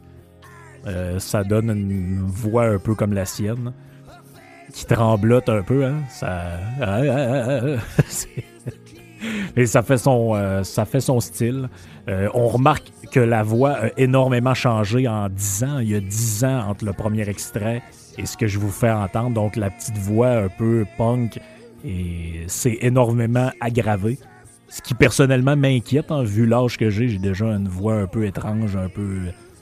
Euh, 0.87 1.19
ça 1.19 1.43
donne 1.43 1.69
une 1.71 2.21
voix 2.21 2.65
un 2.67 2.77
peu 2.77 2.93
comme 2.95 3.13
la 3.13 3.25
sienne 3.25 3.73
qui 4.75 4.85
tremblote 4.85 5.47
un 5.47 5.61
peu. 5.61 5.85
Hein? 5.85 6.01
Ça, 6.09 6.41
ah, 6.81 6.99
ah, 7.01 7.61
ah, 7.61 8.01
Et 9.55 9.65
ça 9.65 9.81
fait 9.81 9.97
son, 9.97 10.33
euh, 10.35 10.63
ça 10.63 10.83
fait 10.85 10.99
son 10.99 11.21
style. 11.21 11.69
Euh, 12.09 12.27
on 12.33 12.47
remarque 12.49 12.91
que 13.09 13.21
la 13.21 13.41
voix 13.41 13.71
a 13.71 13.87
énormément 13.97 14.53
changé 14.53 15.07
en 15.07 15.29
10 15.29 15.63
ans. 15.63 15.79
Il 15.79 15.89
y 15.89 15.95
a 15.95 16.01
10 16.01 16.43
ans 16.43 16.69
entre 16.69 16.85
le 16.85 16.91
premier 16.91 17.27
extrait 17.27 17.81
et 18.17 18.25
ce 18.25 18.35
que 18.35 18.47
je 18.47 18.59
vous 18.59 18.69
fais 18.69 18.91
entendre. 18.91 19.31
Donc 19.31 19.55
la 19.55 19.69
petite 19.69 19.97
voix 19.97 20.31
un 20.31 20.49
peu 20.49 20.85
punk 20.97 21.39
et 21.85 22.43
c'est 22.47 22.77
énormément 22.81 23.51
aggravé. 23.61 24.19
Ce 24.67 24.81
qui 24.81 24.93
personnellement 24.93 25.55
m'inquiète, 25.55 26.11
hein, 26.11 26.23
vu 26.23 26.45
l'âge 26.45 26.77
que 26.77 26.89
j'ai, 26.89 27.07
j'ai 27.07 27.19
déjà 27.19 27.45
une 27.45 27.69
voix 27.69 27.95
un 27.95 28.07
peu 28.07 28.25
étrange, 28.25 28.75
un 28.75 28.89
peu 28.89 29.19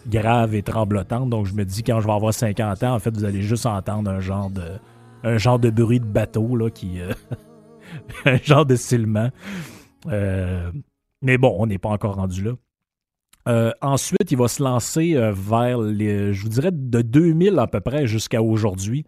grave 0.08 0.55
et 0.55 0.63
tremblotante. 0.63 1.29
Donc 1.29 1.46
je 1.46 1.53
me 1.53 1.63
dis 1.63 1.84
quand 1.84 2.01
je 2.01 2.08
vais 2.08 2.13
avoir 2.13 2.34
50 2.34 2.84
ans, 2.84 2.96
en 2.96 3.00
fait, 3.00 3.15
vous 3.15 3.25
allez 3.25 3.43
juste 3.43 3.67
entendre 3.67 4.10
un 4.10 4.20
genre 4.20 4.50
de 4.50 4.63
un 5.24 5.38
genre 5.38 5.60
de 5.60 5.70
bruit 5.70 6.00
de 6.00 6.06
bateau, 6.06 6.56
là, 6.56 6.70
qui. 6.70 7.00
Euh, 7.00 7.13
un 8.25 8.38
genre 8.38 8.65
de 8.65 8.75
silement. 8.75 9.30
Euh, 10.08 10.72
mais 11.22 11.38
bon, 11.38 11.56
on 11.58 11.68
n'est 11.68 11.77
pas 11.77 11.89
encore 11.89 12.15
rendu 12.15 12.44
là. 12.44 12.51
Euh, 13.50 13.72
ensuite, 13.82 14.32
il 14.32 14.38
va 14.38 14.48
se 14.48 14.63
lancer 14.63 15.15
vers 15.34 15.80
les, 15.80 16.34
je 16.34 16.44
vous 16.44 16.50
dirais, 16.50 16.72
de 16.72 17.01
2000 17.01 17.60
à 17.60 17.68
peu 17.68 17.82
près 17.82 18.08
jusqu'à 18.08 18.42
aujourd'hui. 18.42 19.06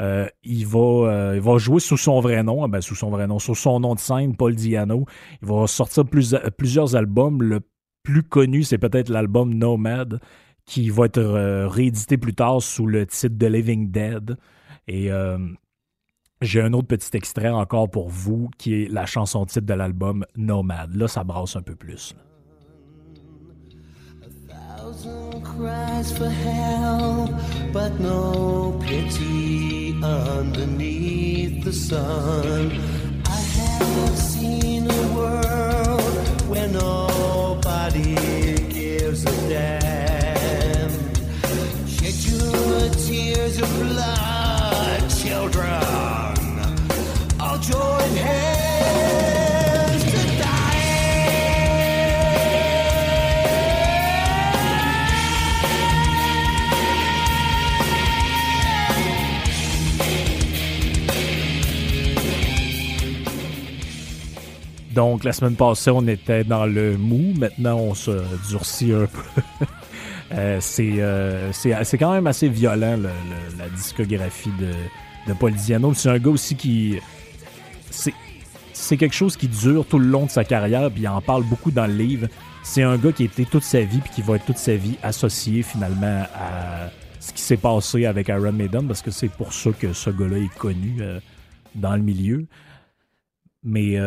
il, 0.00 0.66
va, 0.66 1.58
jouer 1.58 1.80
sous 1.80 1.96
son 1.96 2.20
vrai 2.20 2.42
nom, 2.42 2.66
ben, 2.68 2.80
sous 2.80 2.96
son 2.96 3.10
vrai 3.10 3.26
nom, 3.28 3.38
sous 3.38 3.54
son 3.54 3.80
nom 3.80 3.94
de 3.94 4.00
scène, 4.00 4.36
Paul 4.36 4.54
Diano. 4.56 5.06
Il 5.42 5.48
va 5.48 5.66
sortir 5.68 6.04
plusieurs 6.04 6.96
albums. 6.96 7.42
Le 7.42 7.60
plus 8.02 8.24
connu, 8.24 8.64
c'est 8.64 8.78
peut-être 8.78 9.08
l'album 9.08 9.54
Nomad, 9.54 10.20
qui 10.64 10.90
va 10.90 11.06
être 11.06 11.66
réédité 11.68 12.18
plus 12.18 12.34
tard 12.34 12.62
sous 12.62 12.86
le 12.86 13.06
titre 13.06 13.36
de 13.36 13.46
Living 13.46 13.90
Dead. 13.92 14.36
Et 14.88 15.10
euh, 15.10 15.38
j'ai 16.40 16.60
un 16.60 16.72
autre 16.72 16.88
petit 16.88 17.16
extrait 17.16 17.48
encore 17.48 17.90
pour 17.90 18.08
vous 18.08 18.48
qui 18.58 18.82
est 18.82 18.88
la 18.88 19.06
chanson 19.06 19.46
titre 19.46 19.66
de 19.66 19.74
l'album 19.74 20.24
Nomad. 20.36 20.94
Là, 20.94 21.08
ça 21.08 21.24
brasse 21.24 21.56
un 21.56 21.62
peu 21.62 21.74
plus. 21.74 22.14
cries 25.56 26.16
for 26.16 26.28
help, 26.28 27.30
but 27.72 27.98
no 27.98 28.78
pity 28.82 29.92
underneath 30.02 31.64
the 31.64 31.72
sun. 31.72 32.72
I 33.26 33.40
have 33.58 34.18
seen 34.18 34.90
a 34.90 35.02
world 35.14 36.40
where 36.48 36.68
nobody 36.68 38.14
gives 38.68 39.24
a 39.24 39.48
damn. 39.48 40.90
Shed 41.86 42.18
your 42.30 42.90
tears 42.90 43.58
of 43.58 43.68
blood. 43.80 44.45
Donc 64.94 65.24
la 65.24 65.32
semaine 65.32 65.56
passée, 65.56 65.90
on 65.90 66.06
était 66.08 66.42
dans 66.42 66.64
le 66.64 66.96
mou, 66.96 67.34
maintenant 67.38 67.76
on 67.76 67.94
se 67.94 68.22
durcit 68.48 68.92
un 68.92 69.06
peu. 69.06 69.66
Euh, 70.32 70.58
euh 70.80 71.50
c'est 71.52 71.98
quand 71.98 72.12
même 72.12 72.26
assez 72.26 72.48
violent 72.48 72.98
la 73.56 73.68
discographie 73.68 74.50
de, 74.58 74.72
de 75.26 75.32
Paul 75.32 75.52
Diano. 75.52 75.94
C'est 75.94 76.08
un 76.08 76.18
gars 76.18 76.30
aussi 76.30 76.56
qui. 76.56 76.98
C'est 78.72 78.96
quelque 78.96 79.14
chose 79.14 79.36
qui 79.36 79.48
dure 79.48 79.86
tout 79.86 79.98
le 79.98 80.06
long 80.06 80.26
de 80.26 80.30
sa 80.30 80.44
carrière, 80.44 80.90
puis 80.90 81.02
il 81.02 81.08
en 81.08 81.20
parle 81.20 81.44
beaucoup 81.44 81.70
dans 81.70 81.86
le 81.86 81.94
livre. 81.94 82.28
C'est 82.62 82.82
un 82.82 82.96
gars 82.96 83.12
qui 83.12 83.22
a 83.22 83.26
été 83.26 83.44
toute 83.44 83.62
sa 83.62 83.80
vie, 83.80 83.98
puis 83.98 84.10
qui 84.10 84.22
va 84.22 84.36
être 84.36 84.44
toute 84.44 84.58
sa 84.58 84.76
vie 84.76 84.96
associé 85.02 85.62
finalement 85.62 86.24
à 86.34 86.90
ce 87.20 87.32
qui 87.32 87.40
s'est 87.40 87.56
passé 87.56 88.06
avec 88.06 88.28
Iron 88.28 88.52
Maiden, 88.52 88.86
parce 88.86 89.02
que 89.02 89.10
c'est 89.10 89.28
pour 89.30 89.52
ça 89.52 89.70
que 89.72 89.92
ce 89.92 90.10
gars-là 90.10 90.38
est 90.38 90.54
connu 90.58 90.96
euh, 91.00 91.20
dans 91.74 91.96
le 91.96 92.02
milieu. 92.02 92.46
Mais 93.64 93.98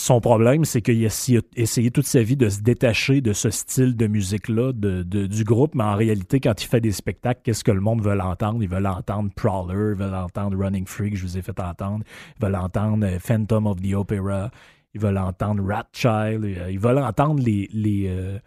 son 0.00 0.20
problème, 0.20 0.64
c'est 0.64 0.80
qu'il 0.80 1.04
a 1.04 1.40
essayé 1.56 1.90
toute 1.90 2.06
sa 2.06 2.22
vie 2.22 2.36
de 2.36 2.48
se 2.48 2.60
détacher 2.60 3.20
de 3.20 3.32
ce 3.32 3.50
style 3.50 3.96
de 3.96 4.06
musique-là 4.06 4.72
de, 4.72 5.02
du 5.02 5.44
groupe, 5.44 5.74
mais 5.74 5.84
en 5.84 5.94
réalité, 5.94 6.40
quand 6.40 6.62
il 6.62 6.66
fait 6.66 6.80
des 6.80 6.92
spectacles, 6.92 7.40
qu'est-ce 7.44 7.62
que 7.62 7.70
le 7.70 7.80
monde 7.80 8.02
veut 8.02 8.18
entendre? 8.18 8.62
Ils 8.62 8.68
veulent 8.68 8.86
entendre 8.86 9.30
Prowler, 9.36 9.92
ils 9.92 9.98
veulent 9.98 10.14
entendre 10.14 10.56
Running 10.58 10.86
Freak, 10.86 11.16
je 11.16 11.22
vous 11.22 11.36
ai 11.36 11.42
fait 11.42 11.58
entendre, 11.60 12.04
ils 12.38 12.44
veulent 12.44 12.56
entendre 12.56 13.06
euh, 13.06 13.18
Phantom 13.18 13.66
of 13.66 13.80
the 13.82 13.92
Opera, 13.92 14.50
ils 14.94 15.00
veulent 15.00 15.18
entendre 15.18 15.62
Rat 15.66 15.88
Child, 15.92 16.44
euh, 16.44 16.70
ils 16.70 16.80
veulent 16.80 16.98
entendre 16.98 17.42
les, 17.42 17.68
les, 17.72 18.06
euh, 18.08 18.38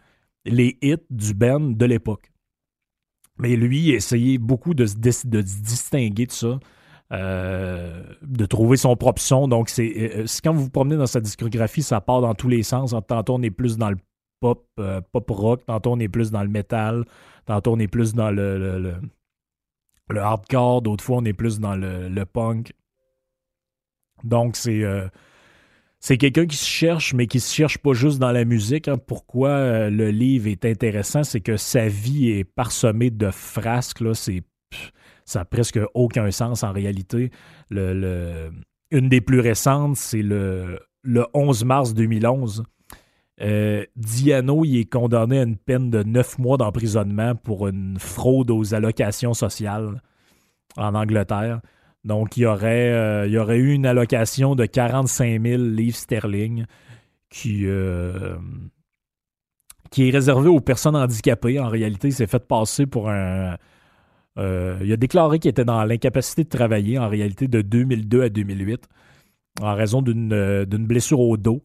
les 0.46 0.78
hits 0.82 0.98
du 1.12 1.36
band 1.36 1.60
de 1.60 1.86
l'époque. 1.86 2.32
Mais 3.38 3.56
lui, 3.56 3.80
il 3.80 3.94
a 3.94 3.96
essayé 3.98 4.38
beaucoup 4.40 4.74
de 4.74 4.86
de 4.86 5.12
se 5.12 5.28
distinguer 5.28 6.26
de 6.26 6.32
ça. 6.32 6.60
Euh, 7.14 8.02
de 8.24 8.46
trouver 8.46 8.76
son 8.76 8.96
propre 8.96 9.22
son. 9.22 9.48
Donc, 9.48 9.72
euh, 9.78 10.24
c'est 10.26 10.42
quand 10.44 10.54
vous 10.54 10.64
vous 10.64 10.70
promenez 10.70 10.98
dans 10.98 11.06
sa 11.06 11.20
discographie, 11.20 11.84
ça 11.84 12.02
part 12.02 12.22
dans 12.22 12.34
tous 12.34 12.48
les 12.48 12.64
sens. 12.64 12.96
Tantôt, 13.08 13.36
on 13.36 13.42
est 13.44 13.52
plus 13.52 13.78
dans 13.78 13.92
le 13.92 13.98
pop, 14.40 14.66
euh, 14.80 15.00
pop 15.12 15.30
rock, 15.30 15.66
tantôt, 15.66 15.92
on 15.92 16.00
est 16.00 16.08
plus 16.08 16.32
dans 16.32 16.42
le 16.42 16.50
metal, 16.50 17.06
tantôt, 17.46 17.74
on 17.74 17.80
est 17.80 17.88
plus 17.88 18.16
dans 18.16 18.32
le, 18.32 18.98
le, 20.10 20.20
hardcore, 20.20 20.82
d'autres 20.82 21.04
fois, 21.04 21.18
on 21.18 21.26
est 21.26 21.34
plus 21.34 21.60
dans 21.60 21.76
le, 21.76 22.24
punk. 22.26 22.74
Donc, 24.24 24.56
c'est. 24.56 24.82
c'est 26.00 26.18
quelqu'un 26.18 26.48
qui 26.48 26.58
se 26.58 26.66
cherche, 26.66 27.14
mais 27.14 27.28
qui 27.28 27.40
se 27.40 27.54
cherche 27.54 27.78
pas 27.78 27.94
juste 27.94 28.18
dans 28.18 28.32
la 28.32 28.46
musique. 28.46 28.88
Hein. 28.88 28.98
Pourquoi 28.98 29.90
le 29.90 30.10
livre 30.10 30.48
est 30.48 30.66
intéressant, 30.66 31.24
c'est 31.24 31.42
que 31.42 31.58
sa 31.58 31.88
vie 31.88 32.32
est 32.32 32.44
parsemée 32.44 33.12
de 33.12 33.30
frasques. 33.30 34.02
C'est 34.16 34.44
ça 35.26 35.40
n'a 35.40 35.46
presque 35.46 35.80
aucun 35.94 36.32
sens 36.32 36.64
en 36.64 36.72
réalité. 36.72 37.32
Le, 37.70 38.52
une 38.92 39.10
des 39.10 39.22
plus 39.22 39.40
récentes, 39.40 39.98
c'est 39.98 40.22
le, 40.22 40.80
le 41.02 41.26
11 41.34 41.66
mars 41.66 41.94
2011. 41.94 42.64
Euh, 43.42 43.84
Diano 43.96 44.64
il 44.64 44.82
est 44.82 44.86
condamné 44.86 45.40
à 45.40 45.44
une 45.44 45.58
peine 45.58 45.90
de 45.90 46.04
neuf 46.04 46.38
mois 46.38 46.58
d'emprisonnement 46.58 47.34
pour 47.36 47.68
une 47.68 47.98
fraude 47.98 48.52
aux 48.52 48.76
allocations 48.76 49.34
sociales 49.34 50.02
en 50.78 50.94
Angleterre. 50.96 51.62
Donc, 52.04 52.36
il 52.36 52.42
y 52.42 52.46
aurait, 52.46 52.92
euh, 52.92 53.28
il 53.28 53.34
y 53.34 53.38
aurait 53.38 53.58
eu 53.58 53.74
une 53.74 53.86
allocation 53.86 54.56
de 54.56 54.66
45 54.66 55.42
000 55.42 55.64
livres 55.64 55.96
sterling 55.96 56.66
qui, 57.30 57.66
euh, 57.66 58.36
qui 59.90 60.10
est 60.10 60.12
réservée 60.12 60.50
aux 60.50 60.60
personnes 60.60 60.98
handicapées. 60.98 61.60
En 61.60 61.70
réalité, 61.70 62.10
il 62.10 62.14
s'est 62.14 62.28
fait 62.28 62.46
passer 62.46 62.86
pour 62.86 63.10
un, 63.10 63.56
euh, 64.38 64.80
il 64.82 64.92
a 64.92 64.98
déclaré 64.98 65.40
qu'il 65.40 65.50
était 65.50 65.66
dans 65.66 65.84
l'incapacité 65.84 66.44
de 66.44 66.50
travailler 66.50 66.98
en 66.98 67.08
réalité 67.08 67.48
de 67.48 67.62
2002 67.62 68.24
à 68.24 68.30
2008 68.30 68.88
en 69.62 69.76
raison 69.76 70.04
euh, 70.08 70.66
d'une 70.66 70.88
blessure 70.88 71.20
au 71.20 71.38
dos. 71.38 71.64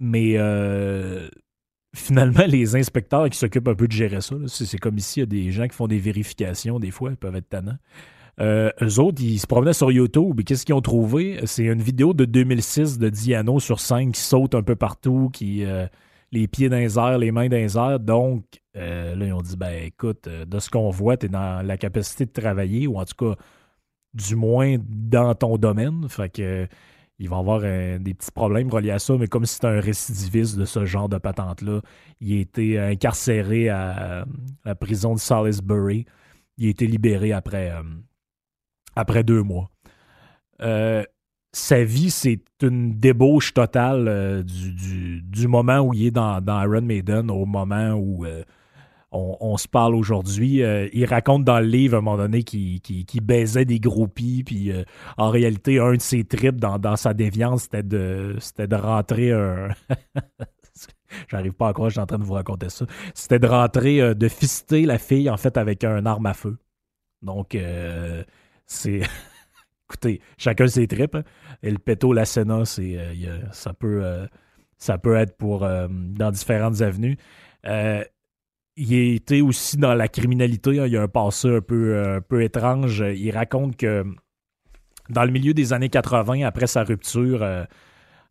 Mais 0.00 0.34
euh, 0.36 1.28
finalement, 1.94 2.44
les 2.46 2.76
inspecteurs 2.76 3.28
qui 3.28 3.38
s'occupent 3.38 3.68
un 3.68 3.74
peu 3.74 3.86
de 3.86 3.92
gérer 3.92 4.20
ça, 4.20 4.36
c'est 4.46 4.78
comme 4.78 4.98
ici, 4.98 5.20
il 5.20 5.22
y 5.22 5.24
a 5.24 5.26
des 5.26 5.52
gens 5.52 5.68
qui 5.68 5.76
font 5.76 5.86
des 5.86 5.98
vérifications, 5.98 6.80
des 6.80 6.90
fois, 6.90 7.10
ils 7.10 7.16
peuvent 7.16 7.36
être 7.36 7.48
tannants. 7.48 7.78
eux 8.40 8.98
autres, 8.98 9.22
ils 9.22 9.38
se 9.38 9.46
promenaient 9.46 9.74
sur 9.74 9.92
YouTube 9.92 10.40
et 10.40 10.44
qu'est-ce 10.44 10.64
qu'ils 10.64 10.74
ont 10.74 10.80
trouvé? 10.80 11.40
C'est 11.44 11.64
une 11.64 11.82
vidéo 11.82 12.14
de 12.14 12.24
2006 12.24 12.98
de 12.98 13.10
Diano 13.10 13.60
sur 13.60 13.78
scène 13.78 14.12
qui 14.12 14.20
saute 14.20 14.54
un 14.54 14.62
peu 14.62 14.74
partout, 14.74 15.28
qui 15.32 15.64
les 16.32 16.48
pieds 16.48 16.70
dans 16.70 16.78
les 16.78 16.98
airs, 16.98 17.18
les 17.18 17.30
mains 17.30 17.48
dans 17.48 17.56
les 17.56 17.76
airs. 17.76 18.00
Donc, 18.00 18.61
euh, 18.76 19.14
là, 19.14 19.26
ils 19.26 19.32
ont 19.32 19.42
dit, 19.42 19.56
ben 19.56 19.84
écoute, 19.84 20.26
euh, 20.26 20.44
de 20.44 20.58
ce 20.58 20.70
qu'on 20.70 20.90
voit, 20.90 21.16
tu 21.16 21.26
es 21.26 21.28
dans 21.28 21.64
la 21.66 21.76
capacité 21.76 22.24
de 22.26 22.32
travailler, 22.32 22.86
ou 22.86 22.98
en 22.98 23.04
tout 23.04 23.14
cas, 23.16 23.36
du 24.14 24.36
moins 24.36 24.76
dans 24.88 25.34
ton 25.34 25.56
domaine. 25.58 26.08
Fait 26.08 26.30
que 26.30 26.66
il 27.18 27.28
va 27.28 27.38
avoir 27.38 27.60
des 27.60 28.14
petits 28.14 28.32
problèmes 28.32 28.68
reliés 28.68 28.90
à 28.90 28.98
ça, 28.98 29.16
mais 29.16 29.28
comme 29.28 29.46
c'est 29.46 29.64
un 29.64 29.78
récidiviste 29.78 30.56
de 30.58 30.64
ce 30.64 30.84
genre 30.86 31.08
de 31.08 31.18
patente-là, 31.18 31.80
il 32.20 32.36
a 32.36 32.40
été 32.40 32.80
incarcéré 32.80 33.68
à, 33.68 34.24
la 34.64 34.74
prison 34.74 35.14
de 35.14 35.20
Salisbury. 35.20 36.04
Il 36.58 36.66
a 36.66 36.70
été 36.70 36.86
libéré 36.88 37.32
après, 37.32 37.70
euh, 37.70 37.82
après 38.96 39.22
deux 39.22 39.42
mois 39.42 39.70
sa 41.54 41.84
vie, 41.84 42.10
c'est 42.10 42.40
une 42.62 42.98
débauche 42.98 43.52
totale 43.52 44.42
du, 44.44 45.48
moment 45.48 45.80
où 45.80 45.92
il 45.92 46.06
est 46.06 46.10
dans, 46.10 46.40
Iron 46.62 46.80
Maiden 46.80 47.30
au 47.30 47.44
moment 47.44 47.92
où 47.92 48.24
on, 49.12 49.56
se 49.56 49.68
parle 49.68 49.94
aujourd'hui. 49.94 50.62
Euh, 50.62 50.88
il 50.92 51.04
raconte 51.04 51.44
dans 51.44 51.60
le 51.60 51.66
livre 51.66 51.96
à 51.96 51.98
un 51.98 52.00
moment 52.00 52.16
donné 52.16 52.42
qu'il 52.42 53.20
baisait 53.22 53.64
des 53.64 53.78
groupies, 53.78 54.42
puis 54.44 54.72
euh, 54.72 54.84
en 55.18 55.30
réalité, 55.30 55.78
un 55.78 55.94
de 55.94 56.00
ses 56.00 56.24
trips 56.24 56.56
dans, 56.56 56.96
sa 56.96 57.12
déviance, 57.12 57.64
c'était 57.64 57.82
de, 57.82 58.36
de 58.58 58.74
rentrer 58.74 59.32
un. 59.32 59.68
J'arrive 61.28 61.52
pas 61.52 61.68
à 61.68 61.72
croire 61.74 61.90
je 61.90 61.94
suis 61.94 62.00
en 62.00 62.06
train 62.06 62.18
de 62.18 62.24
vous 62.24 62.32
raconter 62.32 62.70
ça. 62.70 62.86
C'était 63.14 63.38
de 63.38 63.46
rentrer, 63.46 64.00
euh, 64.00 64.14
de 64.14 64.28
fister 64.28 64.86
la 64.86 64.98
fille, 64.98 65.28
en 65.28 65.36
fait, 65.36 65.58
avec 65.58 65.84
un 65.84 66.06
arme 66.06 66.26
à 66.26 66.34
feu. 66.34 66.56
Donc, 67.20 67.56
c'est. 68.66 69.00
Écoutez, 69.90 70.22
chacun 70.38 70.66
ses 70.68 70.86
tripes. 70.86 71.16
Hein. 71.16 71.24
Et 71.62 71.70
le 71.70 71.76
péto, 71.76 72.14
la 72.14 72.24
Senna, 72.24 72.64
c'est, 72.64 72.96
ça, 73.52 73.74
peut, 73.74 74.26
ça 74.78 74.96
peut 74.96 75.16
être 75.16 75.36
pour 75.36 75.68
dans 75.68 76.30
différentes 76.30 76.80
avenues 76.80 77.18
il 78.76 79.14
était 79.14 79.40
aussi 79.40 79.76
dans 79.76 79.94
la 79.94 80.08
criminalité. 80.08 80.80
Hein. 80.80 80.86
il 80.86 80.92
y 80.92 80.96
a 80.96 81.02
un 81.02 81.08
passé 81.08 81.48
un 81.48 81.60
peu, 81.60 82.02
un 82.02 82.20
peu 82.20 82.42
étrange. 82.42 83.04
Il 83.14 83.30
raconte 83.30 83.76
que 83.76 84.04
dans 85.10 85.24
le 85.24 85.30
milieu 85.30 85.54
des 85.54 85.72
années 85.72 85.88
80, 85.88 86.42
après 86.44 86.66
sa 86.66 86.84
rupture 86.84 87.42
euh, 87.42 87.64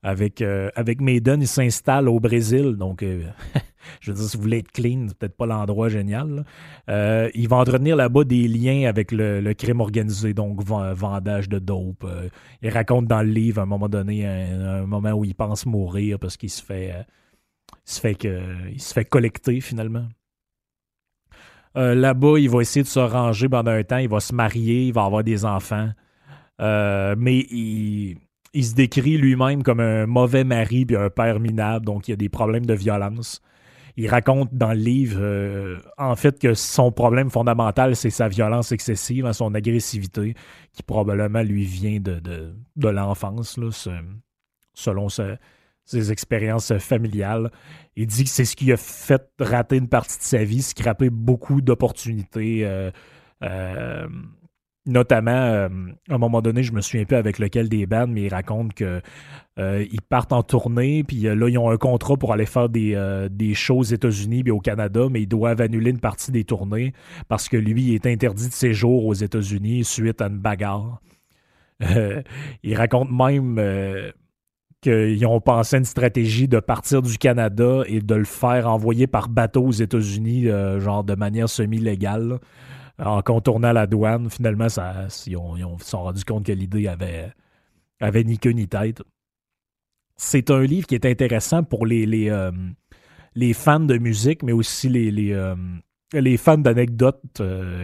avec, 0.03 0.41
euh, 0.41 0.69
avec 0.75 0.99
Maiden, 0.99 1.41
il 1.41 1.47
s'installe 1.47 2.09
au 2.09 2.19
Brésil. 2.19 2.75
Donc, 2.75 3.03
euh, 3.03 3.23
je 3.99 4.11
veux 4.11 4.17
dire, 4.17 4.27
si 4.27 4.37
vous 4.37 4.43
voulez 4.43 4.57
être 4.59 4.71
clean, 4.71 5.05
c'est 5.07 5.17
peut-être 5.17 5.37
pas 5.37 5.45
l'endroit 5.45 5.89
génial. 5.89 6.43
il 6.87 7.47
va 7.47 7.57
entretenir 7.57 7.95
là-bas 7.95 8.23
des 8.23 8.47
liens 8.47 8.89
avec 8.89 9.11
le, 9.11 9.53
crime 9.53 9.81
organisé, 9.81 10.33
donc 10.33 10.63
vendage 10.63 11.49
de 11.49 11.59
dope. 11.59 12.05
il 12.61 12.69
raconte 12.69 13.05
dans 13.05 13.21
le 13.21 13.29
livre 13.29 13.59
à 13.59 13.63
un 13.63 13.67
moment 13.67 13.89
donné 13.89 14.25
un, 14.25 14.85
moment 14.87 15.11
où 15.11 15.23
il 15.23 15.35
pense 15.35 15.65
mourir 15.65 16.17
parce 16.19 16.37
qu'il 16.37 16.49
se 16.49 16.63
fait. 16.63 16.93
se 17.85 17.99
fait 17.99 18.15
que, 18.15 18.41
il 18.71 18.81
se 18.81 18.93
fait 18.93 19.05
collecter 19.05 19.61
finalement. 19.61 20.07
Euh, 21.77 21.95
là-bas, 21.95 22.37
il 22.37 22.49
va 22.49 22.61
essayer 22.61 22.83
de 22.83 22.87
se 22.87 22.99
ranger 22.99 23.47
pendant 23.47 23.71
un 23.71 23.83
temps, 23.83 23.97
il 23.97 24.09
va 24.09 24.19
se 24.19 24.33
marier, 24.33 24.87
il 24.87 24.93
va 24.93 25.05
avoir 25.05 25.23
des 25.23 25.45
enfants. 25.45 25.89
Euh, 26.61 27.15
mais 27.17 27.39
il, 27.39 28.17
se 28.53 28.75
décrit 28.75 29.17
lui-même 29.17 29.63
comme 29.63 29.79
un 29.79 30.05
mauvais 30.05 30.43
mari 30.43 30.85
puis 30.85 30.97
un 30.97 31.09
père 31.09 31.39
minable, 31.39 31.85
donc 31.85 32.07
il 32.07 32.11
y 32.11 32.13
a 32.13 32.17
des 32.17 32.29
problèmes 32.29 32.65
de 32.65 32.73
violence. 32.73 33.41
Il 33.97 34.07
raconte 34.09 34.53
dans 34.53 34.71
le 34.71 34.79
livre, 34.79 35.19
euh, 35.21 35.77
en 35.97 36.15
fait, 36.15 36.39
que 36.39 36.53
son 36.53 36.91
problème 36.91 37.29
fondamental, 37.29 37.95
c'est 37.95 38.09
sa 38.09 38.27
violence 38.27 38.71
excessive, 38.71 39.25
hein, 39.25 39.33
son 39.33 39.53
agressivité, 39.53 40.35
qui 40.71 40.83
probablement 40.83 41.41
lui 41.41 41.65
vient 41.65 41.99
de, 41.99 42.21
de, 42.75 42.89
l'enfance, 42.89 43.59
selon 44.73 45.09
sa, 45.09 45.37
ses 45.85 46.11
expériences 46.11 46.77
familiales. 46.77 47.51
Il 47.95 48.07
dit 48.07 48.23
que 48.23 48.29
c'est 48.29 48.45
ce 48.45 48.55
qui 48.55 48.71
a 48.71 48.77
fait 48.77 49.23
rater 49.39 49.77
une 49.77 49.89
partie 49.89 50.17
de 50.17 50.23
sa 50.23 50.43
vie, 50.43 50.61
scraper 50.61 51.09
beaucoup 51.09 51.61
d'opportunités. 51.61 52.65
Euh, 52.65 52.91
euh, 53.43 54.07
notamment, 54.85 55.31
euh, 55.31 55.69
à 56.09 56.15
un 56.15 56.17
moment 56.17 56.41
donné, 56.41 56.63
je 56.63 56.71
me 56.71 56.81
souviens 56.81 57.05
peu 57.05 57.17
avec 57.17 57.37
lequel 57.37 57.69
des 57.69 57.85
bands, 57.85 58.07
mais 58.07 58.23
il 58.23 58.29
raconte 58.29 58.73
que 58.73 59.01
ils 59.57 60.01
partent 60.01 60.33
en 60.33 60.41
tournée, 60.41 61.03
puis 61.03 61.17
là, 61.17 61.47
ils 61.47 61.57
ont 61.59 61.69
un 61.69 61.77
contrat 61.77 62.17
pour 62.17 62.33
aller 62.33 62.47
faire 62.47 62.67
des, 62.67 62.97
des 63.29 63.53
shows 63.53 63.77
aux 63.77 63.83
États-Unis 63.83 64.41
et 64.47 64.49
au 64.49 64.59
Canada, 64.59 65.01
mais 65.11 65.21
ils 65.21 65.27
doivent 65.27 65.61
annuler 65.61 65.91
une 65.91 65.99
partie 65.99 66.31
des 66.31 66.45
tournées 66.45 66.93
parce 67.27 67.47
que 67.47 67.57
lui, 67.57 67.83
il 67.83 67.93
est 67.93 68.07
interdit 68.07 68.47
de 68.47 68.53
séjour 68.53 69.05
aux 69.05 69.13
États-Unis 69.13 69.83
suite 69.83 70.19
à 70.19 70.27
une 70.29 70.39
bagarre. 70.39 70.99
il 72.63 72.75
raconte 72.75 73.11
même 73.11 73.59
qu'ils 74.81 75.25
ont 75.27 75.39
pensé 75.39 75.77
une 75.77 75.85
stratégie 75.85 76.47
de 76.47 76.59
partir 76.59 77.01
du 77.01 77.17
Canada 77.17 77.83
et 77.85 78.01
de 78.01 78.15
le 78.15 78.25
faire 78.25 78.67
envoyer 78.67 79.05
par 79.07 79.29
bateau 79.29 79.65
aux 79.67 79.71
États-Unis, 79.71 80.49
euh, 80.49 80.79
genre 80.79 81.03
de 81.03 81.13
manière 81.13 81.47
semi-légale, 81.47 82.39
en 82.97 83.21
contournant 83.21 83.73
la 83.73 83.85
douane. 83.85 84.29
Finalement, 84.29 84.67
ils, 85.27 85.37
ont, 85.37 85.77
se 85.77 85.85
sont 85.85 86.03
rendus 86.03 86.25
compte 86.25 86.47
que 86.47 86.51
l'idée 86.51 86.87
avait, 86.87 87.31
avait 87.99 88.23
ni 88.23 88.39
queue 88.39 88.51
ni 88.51 88.67
tête. 88.67 89.03
C'est 90.17 90.49
un 90.49 90.61
livre 90.61 90.87
qui 90.87 90.95
est 90.95 91.05
intéressant 91.05 91.63
pour 91.63 91.85
les, 91.85 92.05
les, 92.07 92.29
euh, 92.29 92.51
les 93.35 93.53
fans 93.53 93.79
de 93.79 93.97
musique, 93.97 94.41
mais 94.41 94.51
aussi 94.51 94.89
les, 94.89 95.11
les, 95.11 95.31
euh, 95.31 95.55
les 96.13 96.37
fans 96.37 96.57
d'anecdotes 96.57 97.41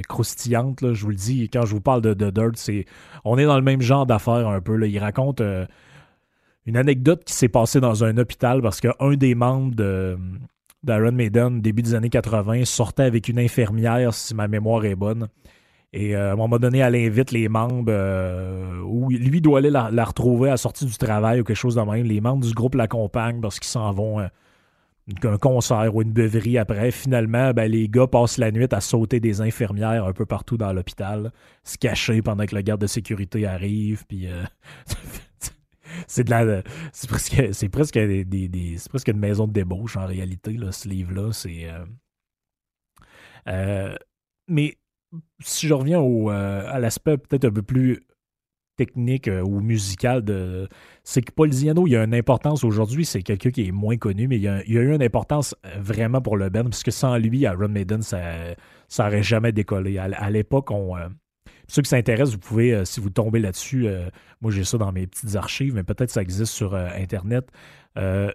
croustillantes. 0.07 0.93
je 0.93 1.03
vous 1.03 1.09
le 1.09 1.15
dis, 1.15 1.49
quand 1.49 1.65
je 1.65 1.73
vous 1.73 1.81
parle 1.81 2.01
de, 2.01 2.15
de 2.15 2.31
Dirt, 2.31 2.55
c'est, 2.55 2.85
on 3.23 3.37
est 3.37 3.45
dans 3.45 3.55
le 3.55 3.63
même 3.63 3.81
genre 3.81 4.07
d'affaires 4.07 4.47
un 4.47 4.61
peu. 4.61 4.75
Là. 4.75 4.87
Il 4.87 4.99
raconte 4.99 5.41
une 6.67 6.77
anecdote 6.77 7.23
qui 7.23 7.33
s'est 7.33 7.47
passée 7.47 7.79
dans 7.79 8.03
un 8.03 8.17
hôpital 8.17 8.61
parce 8.61 8.81
qu'un 8.81 9.13
des 9.15 9.33
membres 9.33 9.73
de 9.73 10.17
d'Iron 10.83 11.11
Maiden, 11.11 11.61
début 11.61 11.81
des 11.81 11.95
années 11.95 12.09
80, 12.09 12.65
sortait 12.65 13.03
avec 13.03 13.27
une 13.27 13.39
infirmière, 13.39 14.13
si 14.13 14.35
ma 14.35 14.47
mémoire 14.47 14.85
est 14.85 14.95
bonne. 14.95 15.27
Et 15.91 16.15
euh, 16.15 16.29
à 16.29 16.33
un 16.33 16.35
moment 16.35 16.59
donné, 16.59 16.79
elle 16.79 16.95
invite 16.95 17.31
les 17.31 17.49
membres, 17.49 17.85
euh, 17.89 18.79
où 18.85 19.09
lui 19.09 19.41
doit 19.41 19.59
aller 19.59 19.71
la, 19.71 20.05
retrouver 20.05 20.49
à 20.49 20.51
la 20.51 20.57
sortie 20.57 20.85
du 20.85 20.95
travail 20.97 21.41
ou 21.41 21.43
quelque 21.43 21.57
chose 21.57 21.75
de 21.75 21.81
même. 21.81 22.05
Les 22.05 22.21
membres 22.21 22.45
du 22.45 22.53
groupe 22.53 22.75
l'accompagnent 22.75 23.41
parce 23.41 23.59
qu'ils 23.59 23.69
s'en 23.69 23.91
vont 23.91 24.19
à 24.19 24.23
euh, 24.23 25.29
un 25.29 25.37
concert 25.37 25.95
ou 25.95 26.01
une 26.01 26.11
beuverie 26.11 26.57
après. 26.57 26.91
Finalement, 26.91 27.51
ben, 27.53 27.71
les 27.71 27.89
gars 27.89 28.07
passent 28.07 28.37
la 28.37 28.51
nuit 28.51 28.67
à 28.71 28.81
sauter 28.81 29.19
des 29.19 29.41
infirmières 29.41 30.05
un 30.05 30.13
peu 30.13 30.25
partout 30.25 30.57
dans 30.57 30.73
l'hôpital, 30.73 31.31
se 31.63 31.77
cacher 31.77 32.21
pendant 32.21 32.45
que 32.45 32.55
le 32.55 32.61
garde 32.61 32.81
de 32.81 32.87
sécurité 32.87 33.47
arrive. 33.47 34.05
Puis 34.07 34.27
c'est 36.07 36.23
de 36.23 36.29
la. 36.29 36.63
C'est 36.91 37.09
presque, 37.09 37.53
c'est 37.53 37.69
presque, 37.69 37.97
une 37.97 39.17
maison 39.17 39.47
de 39.47 39.53
débauche 39.53 39.97
en 39.97 40.05
réalité, 40.05 40.53
là, 40.53 40.71
ce 40.71 40.87
livre-là. 40.87 41.31
C'est. 41.31 41.69
Euh, 41.69 41.85
euh, 43.47 43.95
mais 44.47 44.77
si 45.41 45.67
je 45.67 45.73
reviens 45.73 46.01
euh, 46.01 46.63
à 46.67 46.79
l'aspect 46.79 47.17
peut-être 47.17 47.45
un 47.45 47.51
peu 47.51 47.61
plus 47.61 48.01
technique 48.75 49.29
ou 49.43 49.59
musical 49.59 50.23
de. 50.23 50.67
C'est 51.03 51.21
que 51.21 51.31
Paul 51.31 51.51
Ziano, 51.51 51.87
il 51.87 51.91
y 51.91 51.95
a 51.95 52.03
une 52.03 52.13
importance 52.13 52.63
aujourd'hui, 52.63 53.05
c'est 53.05 53.23
quelqu'un 53.23 53.49
qui 53.49 53.67
est 53.67 53.71
moins 53.71 53.97
connu, 53.97 54.27
mais 54.27 54.35
il 54.35 54.43
y 54.43 54.47
a, 54.47 54.63
eu 54.65 54.93
une 54.93 55.01
importance 55.01 55.55
vraiment 55.77 56.21
pour 56.21 56.37
le 56.37 56.49
band, 56.49 56.65
parce 56.65 56.83
que 56.83 56.91
sans 56.91 57.17
lui, 57.17 57.39
Iron 57.39 57.69
Maiden, 57.69 58.01
ça 58.01 58.55
n'aurait 58.99 59.23
jamais 59.23 59.51
décollé. 59.51 59.97
À, 59.97 60.29
l'époque, 60.29 60.69
on 60.69 60.95
ceux 61.67 61.81
qui 61.81 61.89
s'intéressent, 61.89 62.33
vous 62.33 62.39
pouvez, 62.39 62.73
euh, 62.73 62.85
si 62.85 62.99
vous 62.99 63.09
tombez 63.09 63.39
là-dessus, 63.39 63.87
euh, 63.87 64.09
moi 64.41 64.51
j'ai 64.51 64.63
ça 64.63 64.77
dans 64.77 64.91
mes 64.91 65.05
petites 65.05 65.35
archives, 65.35 65.73
mais 65.75 65.83
peut-être 65.83 66.09
ça 66.09 66.21
existe 66.21 66.53
sur 66.53 66.73
euh, 66.73 66.87
Internet. 66.95 67.49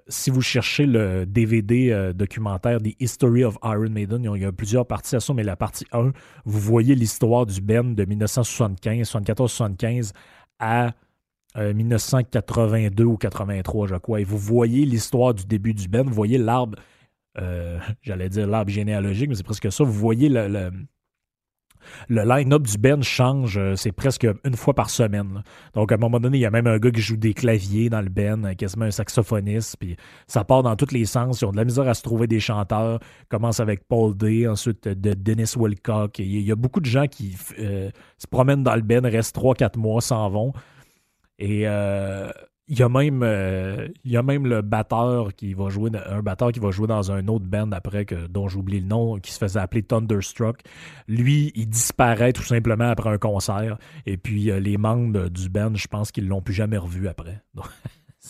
si 0.08 0.30
vous 0.30 0.42
cherchez 0.42 0.86
le 0.86 1.24
DVD 1.24 2.12
documentaire 2.14 2.82
The 2.82 3.00
History 3.00 3.44
of 3.44 3.56
Iron 3.62 3.90
Maiden, 3.90 4.28
il 4.34 4.42
y 4.42 4.44
a 4.44 4.50
plusieurs 4.50 4.84
parties 4.84 5.14
à 5.14 5.20
ça, 5.20 5.32
mais 5.34 5.44
la 5.44 5.54
partie 5.54 5.86
1, 5.92 6.10
vous 6.44 6.58
voyez 6.58 6.96
l'histoire 6.96 7.46
du 7.46 7.60
Ben 7.60 7.94
de 7.94 8.04
1975, 8.04 9.08
74-75 9.08 10.10
à 10.58 10.90
1982 11.54 13.04
ou 13.04 13.16
83, 13.16 13.86
je 13.86 13.94
crois. 13.94 14.20
Et 14.20 14.24
vous 14.24 14.38
voyez 14.38 14.84
l'histoire 14.84 15.32
du 15.32 15.46
début 15.46 15.74
du 15.74 15.86
Ben, 15.86 16.02
vous 16.02 16.12
voyez 16.12 16.38
l'arbre, 16.38 16.76
j'allais 18.02 18.28
dire 18.28 18.48
l'arbre 18.48 18.72
généalogique, 18.72 19.28
mais 19.28 19.36
c'est 19.36 19.44
presque 19.44 19.70
ça. 19.70 19.84
Vous 19.84 19.92
voyez 19.92 20.28
le, 20.28 20.48
le 20.48 20.72
line-up 22.08 22.62
du 22.62 22.78
Ben 22.78 23.02
change, 23.02 23.58
euh, 23.58 23.76
c'est 23.76 23.92
presque 23.92 24.26
une 24.44 24.56
fois 24.56 24.74
par 24.74 24.90
semaine. 24.90 25.42
Donc, 25.74 25.92
à 25.92 25.96
un 25.96 25.98
moment 25.98 26.20
donné, 26.20 26.38
il 26.38 26.40
y 26.40 26.46
a 26.46 26.50
même 26.50 26.66
un 26.66 26.78
gars 26.78 26.90
qui 26.90 27.00
joue 27.00 27.16
des 27.16 27.34
claviers 27.34 27.88
dans 27.90 28.00
le 28.00 28.08
Ben, 28.08 28.44
euh, 28.44 28.54
quasiment 28.54 28.84
un 28.84 28.90
saxophoniste, 28.90 29.76
puis 29.78 29.96
ça 30.26 30.44
part 30.44 30.62
dans 30.62 30.76
tous 30.76 30.92
les 30.92 31.04
sens. 31.04 31.40
Ils 31.40 31.44
ont 31.44 31.52
de 31.52 31.56
la 31.56 31.64
misère 31.64 31.88
à 31.88 31.94
se 31.94 32.02
trouver 32.02 32.26
des 32.26 32.40
chanteurs. 32.40 33.00
Commence 33.28 33.60
avec 33.60 33.86
Paul 33.88 34.16
Day, 34.16 34.46
ensuite 34.46 34.88
de 34.88 35.14
Dennis 35.14 35.54
Wilcock. 35.56 36.18
Il 36.18 36.40
y 36.40 36.52
a 36.52 36.56
beaucoup 36.56 36.80
de 36.80 36.86
gens 36.86 37.06
qui 37.06 37.36
euh, 37.58 37.90
se 38.18 38.26
promènent 38.26 38.62
dans 38.62 38.74
le 38.76 38.82
Ben, 38.82 39.04
restent 39.06 39.36
3-4 39.36 39.78
mois, 39.78 40.00
s'en 40.00 40.28
vont. 40.30 40.52
Et 41.38 41.66
il 42.72 42.78
y, 42.78 42.82
a 42.82 42.88
même, 42.88 43.22
euh, 43.22 43.86
il 44.02 44.12
y 44.12 44.16
a 44.16 44.22
même 44.22 44.46
le 44.46 44.62
batteur 44.62 45.34
qui 45.34 45.52
va 45.52 45.68
jouer, 45.68 45.90
un 46.06 46.22
batteur 46.22 46.52
qui 46.52 46.58
va 46.58 46.70
jouer 46.70 46.86
dans 46.86 47.12
un 47.12 47.28
autre 47.28 47.44
band 47.44 47.70
après, 47.72 48.06
que, 48.06 48.26
dont 48.28 48.48
j'oublie 48.48 48.80
le 48.80 48.86
nom, 48.86 49.18
qui 49.18 49.30
se 49.30 49.36
faisait 49.38 49.60
appeler 49.60 49.82
Thunderstruck. 49.82 50.62
Lui, 51.06 51.52
il 51.54 51.68
disparaît 51.68 52.32
tout 52.32 52.42
simplement 52.42 52.88
après 52.88 53.10
un 53.10 53.18
concert. 53.18 53.76
Et 54.06 54.16
puis, 54.16 54.50
euh, 54.50 54.58
les 54.58 54.78
membres 54.78 55.28
du 55.28 55.50
band, 55.50 55.74
je 55.74 55.86
pense 55.86 56.10
qu'ils 56.12 56.26
l'ont 56.26 56.40
plus 56.40 56.54
jamais 56.54 56.78
revu 56.78 57.08
après. 57.08 57.42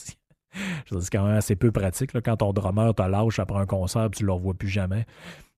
c'est 0.01 1.11
quand 1.13 1.25
même 1.25 1.37
assez 1.37 1.55
peu 1.55 1.71
pratique. 1.71 2.11
Quand 2.25 2.39
ton 2.39 2.53
drummer 2.53 2.93
te 2.97 3.03
lâche 3.03 3.39
après 3.39 3.61
un 3.61 3.67
concert, 3.67 4.11
tu 4.11 4.25
ne 4.25 4.27
le 4.27 4.33
revois 4.33 4.55
plus 4.55 4.69
jamais. 4.69 5.07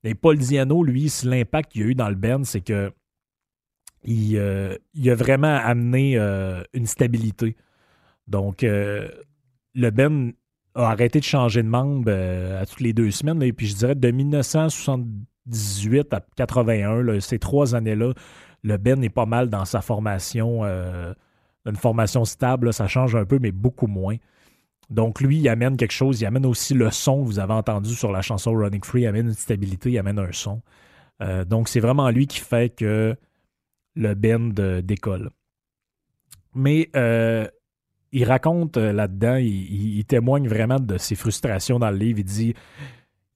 Et 0.02 0.14
Paul 0.14 0.36
Diano, 0.36 0.84
lui, 0.84 1.10
l'impact 1.24 1.72
qu'il 1.72 1.84
a 1.84 1.86
eu 1.86 1.94
dans 1.94 2.10
le 2.10 2.16
band, 2.16 2.44
c'est 2.44 2.60
que 2.60 2.92
il, 4.02 4.36
euh, 4.36 4.76
il, 4.92 5.08
a 5.08 5.14
vraiment 5.14 5.56
amené 5.56 6.18
une 6.74 6.86
stabilité 6.86 7.56
donc, 8.26 8.64
euh, 8.64 9.08
le 9.74 9.90
Ben 9.90 10.32
a 10.74 10.90
arrêté 10.90 11.20
de 11.20 11.24
changer 11.24 11.62
de 11.62 11.68
membre 11.68 12.06
euh, 12.08 12.62
à 12.62 12.66
toutes 12.66 12.80
les 12.80 12.92
deux 12.92 13.10
semaines. 13.10 13.42
et 13.42 13.52
puis, 13.52 13.66
je 13.66 13.76
dirais 13.76 13.94
de 13.94 14.10
1978 14.10 16.14
à 16.14 16.20
81, 16.36 17.20
ces 17.20 17.38
trois 17.38 17.74
années-là, 17.74 18.12
le 18.62 18.76
Ben 18.76 19.02
est 19.04 19.10
pas 19.10 19.26
mal 19.26 19.50
dans 19.50 19.64
sa 19.64 19.82
formation, 19.82 20.64
euh, 20.64 21.12
une 21.66 21.76
formation 21.76 22.24
stable. 22.24 22.72
ça 22.72 22.88
change 22.88 23.14
un 23.14 23.24
peu, 23.24 23.38
mais 23.38 23.52
beaucoup 23.52 23.86
moins. 23.86 24.16
Donc, 24.90 25.20
lui, 25.20 25.38
il 25.38 25.48
amène 25.48 25.76
quelque 25.76 25.92
chose. 25.92 26.20
Il 26.20 26.26
amène 26.26 26.46
aussi 26.46 26.74
le 26.74 26.90
son 26.90 27.22
que 27.22 27.26
vous 27.26 27.38
avez 27.38 27.54
entendu 27.54 27.94
sur 27.94 28.12
la 28.12 28.22
chanson 28.22 28.52
Running 28.52 28.84
Free. 28.84 29.02
Il 29.02 29.06
amène 29.06 29.28
une 29.28 29.34
stabilité, 29.34 29.92
il 29.92 29.98
amène 29.98 30.18
un 30.18 30.32
son. 30.32 30.62
donc, 31.46 31.68
c'est 31.68 31.80
vraiment 31.80 32.10
lui 32.10 32.26
qui 32.26 32.40
fait 32.40 32.74
que 32.74 33.16
le 33.94 34.14
band 34.14 34.80
décolle. 34.82 35.30
Mais 36.54 36.90
il 38.14 38.24
raconte 38.24 38.76
euh, 38.76 38.92
là-dedans, 38.92 39.36
il, 39.36 40.04
témoigne 40.04 40.48
vraiment 40.48 40.78
de 40.78 40.98
ses 40.98 41.16
frustrations 41.16 41.80
dans 41.80 41.90
le 41.90 41.96
livre. 41.96 42.20
Il 42.20 42.24
dit, 42.24 42.54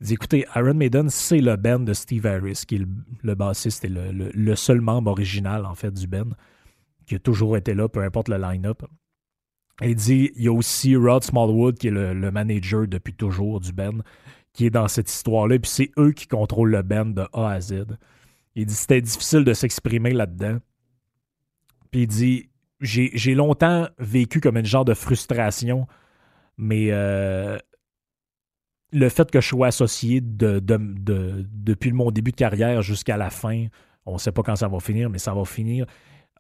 écoutez, 0.08 0.46
Iron 0.54 0.74
Maiden, 0.74 1.10
c'est 1.10 1.40
le 1.40 1.56
band 1.56 1.80
de 1.80 1.92
Steve 1.92 2.24
Harris, 2.26 2.62
qui 2.66 2.76
est 2.76 2.86
le, 3.22 3.34
bassiste 3.34 3.84
et 3.84 3.88
le, 3.88 4.54
seul 4.54 4.80
membre 4.80 5.10
original, 5.10 5.66
en 5.66 5.74
fait, 5.74 5.90
du 5.90 6.06
band, 6.06 6.30
qui 7.06 7.16
a 7.16 7.18
toujours 7.18 7.56
été 7.56 7.74
là, 7.74 7.88
peu 7.88 8.04
importe 8.04 8.28
le 8.28 8.38
line-up. 8.38 8.84
Il 9.82 9.96
dit, 9.96 10.30
il 10.36 10.44
y 10.44 10.48
a 10.48 10.52
aussi 10.52 10.94
Rod 10.94 11.24
Smallwood, 11.24 11.76
qui 11.76 11.88
est 11.88 11.90
le, 11.90 12.30
manager 12.30 12.86
depuis 12.86 13.14
toujours 13.14 13.58
du 13.58 13.72
band, 13.72 13.98
qui 14.52 14.66
est 14.66 14.70
dans 14.70 14.86
cette 14.86 15.10
histoire-là, 15.10 15.58
puis 15.58 15.70
c'est 15.70 15.90
eux 15.98 16.12
qui 16.12 16.28
contrôlent 16.28 16.70
le 16.70 16.82
band 16.82 17.06
de 17.06 17.26
A 17.32 17.50
à 17.50 17.60
Z. 17.60 17.84
Il 18.54 18.66
dit, 18.66 18.74
c'était 18.74 19.00
difficile 19.00 19.42
de 19.42 19.54
s'exprimer 19.54 20.12
là-dedans. 20.12 20.58
Puis 21.90 22.02
il 22.02 22.06
dit, 22.06 22.47
j'ai 22.80 23.34
longtemps 23.34 23.88
vécu 23.98 24.40
comme 24.40 24.56
une 24.56 24.66
genre 24.66 24.84
de 24.84 24.94
frustration, 24.94 25.86
mais 26.56 26.88
euh, 26.90 27.58
le 28.92 29.08
fait 29.08 29.30
que 29.30 29.40
je 29.40 29.48
sois 29.48 29.68
associé 29.68 30.20
de, 30.20 30.60
depuis 30.60 31.92
mon 31.92 32.10
début 32.10 32.30
de 32.30 32.36
carrière 32.36 32.82
jusqu'à 32.82 33.16
la 33.16 33.30
fin, 33.30 33.66
on 34.06 34.14
ne 34.14 34.18
sait 34.18 34.32
pas 34.32 34.42
quand 34.42 34.56
ça 34.56 34.68
va 34.68 34.80
finir, 34.80 35.10
mais 35.10 35.18
ça 35.18 35.34
va 35.34 35.44
finir. 35.44 35.86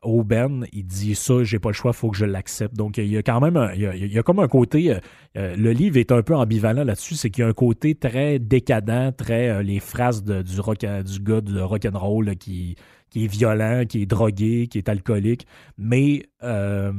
Au 0.02 0.22
Ben, 0.22 0.64
il 0.72 0.86
dit 0.86 1.16
ça, 1.16 1.42
j'ai 1.42 1.58
pas 1.58 1.70
le 1.70 1.74
choix, 1.74 1.90
il 1.90 1.96
faut 1.96 2.10
que 2.10 2.16
je 2.16 2.24
l'accepte. 2.24 2.76
Donc, 2.76 2.98
il 2.98 3.08
y 3.08 3.16
a 3.16 3.22
quand 3.24 3.40
même 3.40 3.56
un, 3.56 3.72
il, 3.72 4.12
y 4.12 4.18
a, 4.18 4.22
comme 4.22 4.38
un 4.38 4.46
côté, 4.46 4.92
euh, 4.92 5.00
euh, 5.36 5.56
le 5.56 5.72
livre 5.72 5.96
est 5.96 6.12
un 6.12 6.22
peu 6.22 6.36
ambivalent 6.36 6.84
là-dessus, 6.84 7.16
c'est 7.16 7.30
qu'il 7.30 7.42
y 7.42 7.44
a 7.44 7.48
un 7.48 7.52
côté 7.52 7.96
très 7.96 8.38
décadent, 8.38 9.16
très 9.16 9.60
les 9.64 9.80
phrases 9.80 10.22
du, 10.22 10.60
rock, 10.60 10.78
du 10.78 11.18
gars 11.18 11.40
de 11.40 11.60
rock'n'roll 11.60 12.36
qui, 12.36 12.76
qui 13.10 13.24
est 13.24 13.28
violent, 13.28 13.84
qui 13.88 14.02
est 14.02 14.06
drogué, 14.06 14.68
qui 14.68 14.78
est 14.78 14.88
alcoolique, 14.88 15.46
mais 15.76 16.26
euh, 16.42 16.92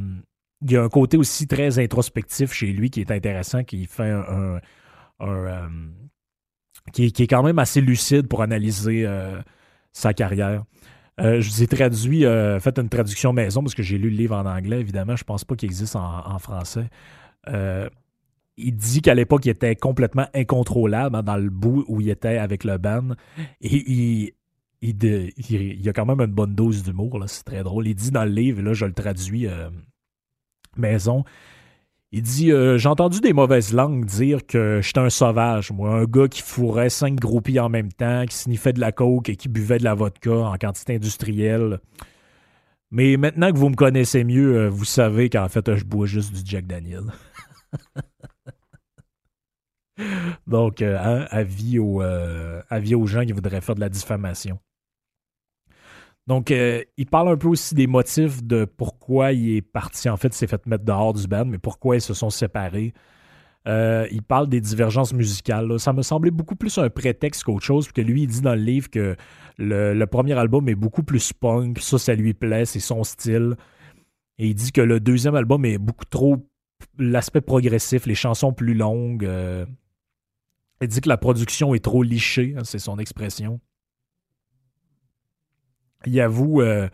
il 0.61 0.71
y 0.71 0.77
a 0.77 0.83
un 0.83 0.89
côté 0.89 1.17
aussi 1.17 1.47
très 1.47 1.79
introspectif 1.79 2.51
chez 2.53 2.67
lui 2.67 2.89
qui 2.89 3.01
est 3.01 3.11
intéressant, 3.11 3.63
qui 3.63 3.85
fait 3.85 4.09
un, 4.09 4.59
euh, 5.21 5.67
qui, 6.93 7.05
est, 7.05 7.27
quand 7.27 7.43
même 7.43 7.59
assez 7.59 7.81
lucide 7.81 8.27
pour 8.27 8.41
analyser 8.41 9.05
euh, 9.05 9.39
sa 9.93 10.13
carrière. 10.13 10.63
je 11.17 11.47
vous 11.47 11.63
ai 11.63 11.67
traduit, 11.67 12.21
fait 12.21 12.79
une 12.79 12.89
traduction 12.89 13.33
maison 13.33 13.61
parce 13.61 13.75
que 13.75 13.83
j'ai 13.83 13.97
lu 13.97 14.09
le 14.09 14.17
livre 14.17 14.35
en 14.35 14.45
anglais, 14.45 14.79
évidemment. 14.79 15.15
Je 15.15 15.23
ne 15.23 15.27
pense 15.27 15.45
pas 15.45 15.55
qu'il 15.55 15.67
existe 15.67 15.95
en, 15.95 16.39
français. 16.39 16.89
il 18.57 18.75
dit 18.75 19.01
qu'à 19.01 19.13
l'époque, 19.13 19.45
il 19.45 19.49
était 19.49 19.75
complètement 19.75 20.27
incontrôlable 20.33 21.15
hein, 21.15 21.23
dans 21.23 21.37
le 21.37 21.49
bout 21.49 21.85
où 21.87 22.01
il 22.01 22.09
était 22.09 22.37
avec 22.37 22.63
le 22.63 22.77
band. 22.77 23.11
Et 23.61 23.91
il, 23.91 24.33
il, 24.81 25.89
a 25.89 25.93
quand 25.93 26.05
même 26.05 26.21
une 26.21 26.33
bonne 26.33 26.55
dose 26.55 26.83
d'humour, 26.83 27.21
c'est 27.27 27.43
très 27.43 27.63
drôle. 27.63 27.87
Il 27.87 27.95
dit 27.95 28.11
dans 28.11 28.25
le 28.25 28.31
livre, 28.31 28.59
et 28.59 28.63
là 28.63 28.73
je 28.73 28.85
le 28.85 28.93
traduis 28.93 29.47
euh, 29.47 29.69
maison, 30.77 31.23
il 32.11 32.23
dit 32.23 32.51
euh, 32.51 32.77
J'ai 32.77 32.89
entendu 32.89 33.19
des 33.19 33.33
mauvaises 33.33 33.73
langues 33.73 34.05
dire 34.05 34.45
que 34.45 34.79
j'étais 34.81 34.99
un 34.99 35.09
sauvage, 35.09 35.71
moi, 35.71 35.91
un 35.99 36.05
gars 36.05 36.27
qui 36.27 36.41
fourrait 36.41 36.89
cinq 36.89 37.15
groupies 37.15 37.59
en 37.59 37.69
même 37.69 37.91
temps, 37.91 38.25
qui 38.25 38.35
sniffait 38.35 38.73
de 38.73 38.79
la 38.79 38.91
coke 38.91 39.29
et 39.29 39.35
qui 39.35 39.49
buvait 39.49 39.77
de 39.77 39.83
la 39.83 39.93
vodka 39.93 40.31
en 40.31 40.57
quantité 40.57 40.95
industrielle. 40.95 41.79
Mais 42.91 43.17
maintenant 43.17 43.51
que 43.51 43.57
vous 43.57 43.69
me 43.69 43.75
connaissez 43.75 44.23
mieux, 44.23 44.55
euh, 44.57 44.69
vous 44.69 44.85
savez 44.85 45.29
qu'en 45.29 45.47
fait, 45.49 45.75
je 45.75 45.85
bois 45.85 46.07
juste 46.07 46.33
du 46.33 46.41
Jack 46.43 46.65
Daniel. 46.65 47.03
Donc, 50.47 50.81
hein, 50.81 51.27
avis 51.29 51.77
aux 51.77 52.01
gens 53.05 53.25
qui 53.25 53.33
voudraient 53.33 53.61
faire 53.61 53.75
de 53.75 53.81
la 53.81 53.89
diffamation. 53.89 54.59
Donc, 56.29 56.51
euh, 56.51 56.83
il 56.97 57.07
parle 57.07 57.29
un 57.29 57.37
peu 57.37 57.47
aussi 57.47 57.73
des 57.73 57.87
motifs 57.87 58.43
de 58.43 58.63
pourquoi 58.63 59.31
il 59.33 59.57
est 59.57 59.61
parti. 59.63 60.09
En 60.09 60.15
fait, 60.15 60.27
il 60.27 60.35
s'est 60.35 60.45
fait 60.45 60.63
mettre 60.67 60.85
dehors 60.85 61.11
du 61.11 61.25
band, 61.25 61.45
mais 61.45 61.57
pourquoi 61.57 61.95
ils 61.95 62.01
se 62.01 62.13
sont 62.13 62.29
séparés. 62.29 62.93
Euh, 63.67 64.07
il 64.11 64.21
parle 64.21 64.47
des 64.47 64.61
divergences 64.61 65.11
musicales. 65.11 65.79
Ça 65.79 65.91
me 65.91 66.03
semblait 66.03 66.29
beaucoup 66.29 66.55
plus 66.55 66.77
un 66.77 66.87
prétexte 66.91 67.43
qu'autre 67.43 67.65
chose, 67.65 67.87
parce 67.87 67.93
que 67.93 68.01
lui, 68.01 68.21
il 68.21 68.27
dit 68.27 68.41
dans 68.41 68.53
le 68.53 68.61
livre 68.61 68.91
que 68.91 69.15
le, 69.57 70.05
premier 70.05 70.37
album 70.37 70.69
est 70.69 70.75
beaucoup 70.75 71.01
plus 71.01 71.33
punk. 71.33 71.79
Ça, 71.79 71.97
ça 71.97 72.13
lui 72.13 72.35
plaît, 72.35 72.65
c'est 72.65 72.79
son 72.79 73.03
style. 73.03 73.55
Et 74.37 74.49
il 74.49 74.53
dit 74.53 74.71
que 74.71 74.81
le 74.81 74.99
deuxième 74.99 75.33
album 75.33 75.65
est 75.65 75.79
beaucoup 75.79 76.05
trop 76.05 76.37
l'aspect 76.99 77.41
progressif, 77.41 78.05
les 78.05 78.13
chansons 78.13 78.53
plus 78.53 78.75
longues. 78.75 79.25
Euh, 79.25 79.65
il 80.79 80.89
dit 80.89 81.01
que 81.01 81.09
la 81.09 81.17
production 81.17 81.73
est 81.73 81.83
trop 81.83 82.03
lichée, 82.03 82.53
hein, 82.55 82.61
c'est 82.65 82.77
son 82.77 82.99
expression. 82.99 83.59
Il 86.05 86.19
avoue, 86.21 86.61
euh, 86.61 86.87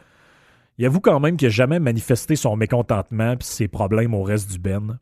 il 0.77 0.85
avoue 0.85 0.99
quand 0.99 1.19
même 1.19 1.37
qu'il 1.37 1.47
n'a 1.47 1.51
jamais 1.51 1.79
manifesté 1.79 2.35
son 2.35 2.55
mécontentement 2.55 3.33
et 3.33 3.37
ses 3.41 3.67
problèmes 3.67 4.13
au 4.13 4.23
reste 4.23 4.51
du 4.51 4.59
Ben. 4.59 4.99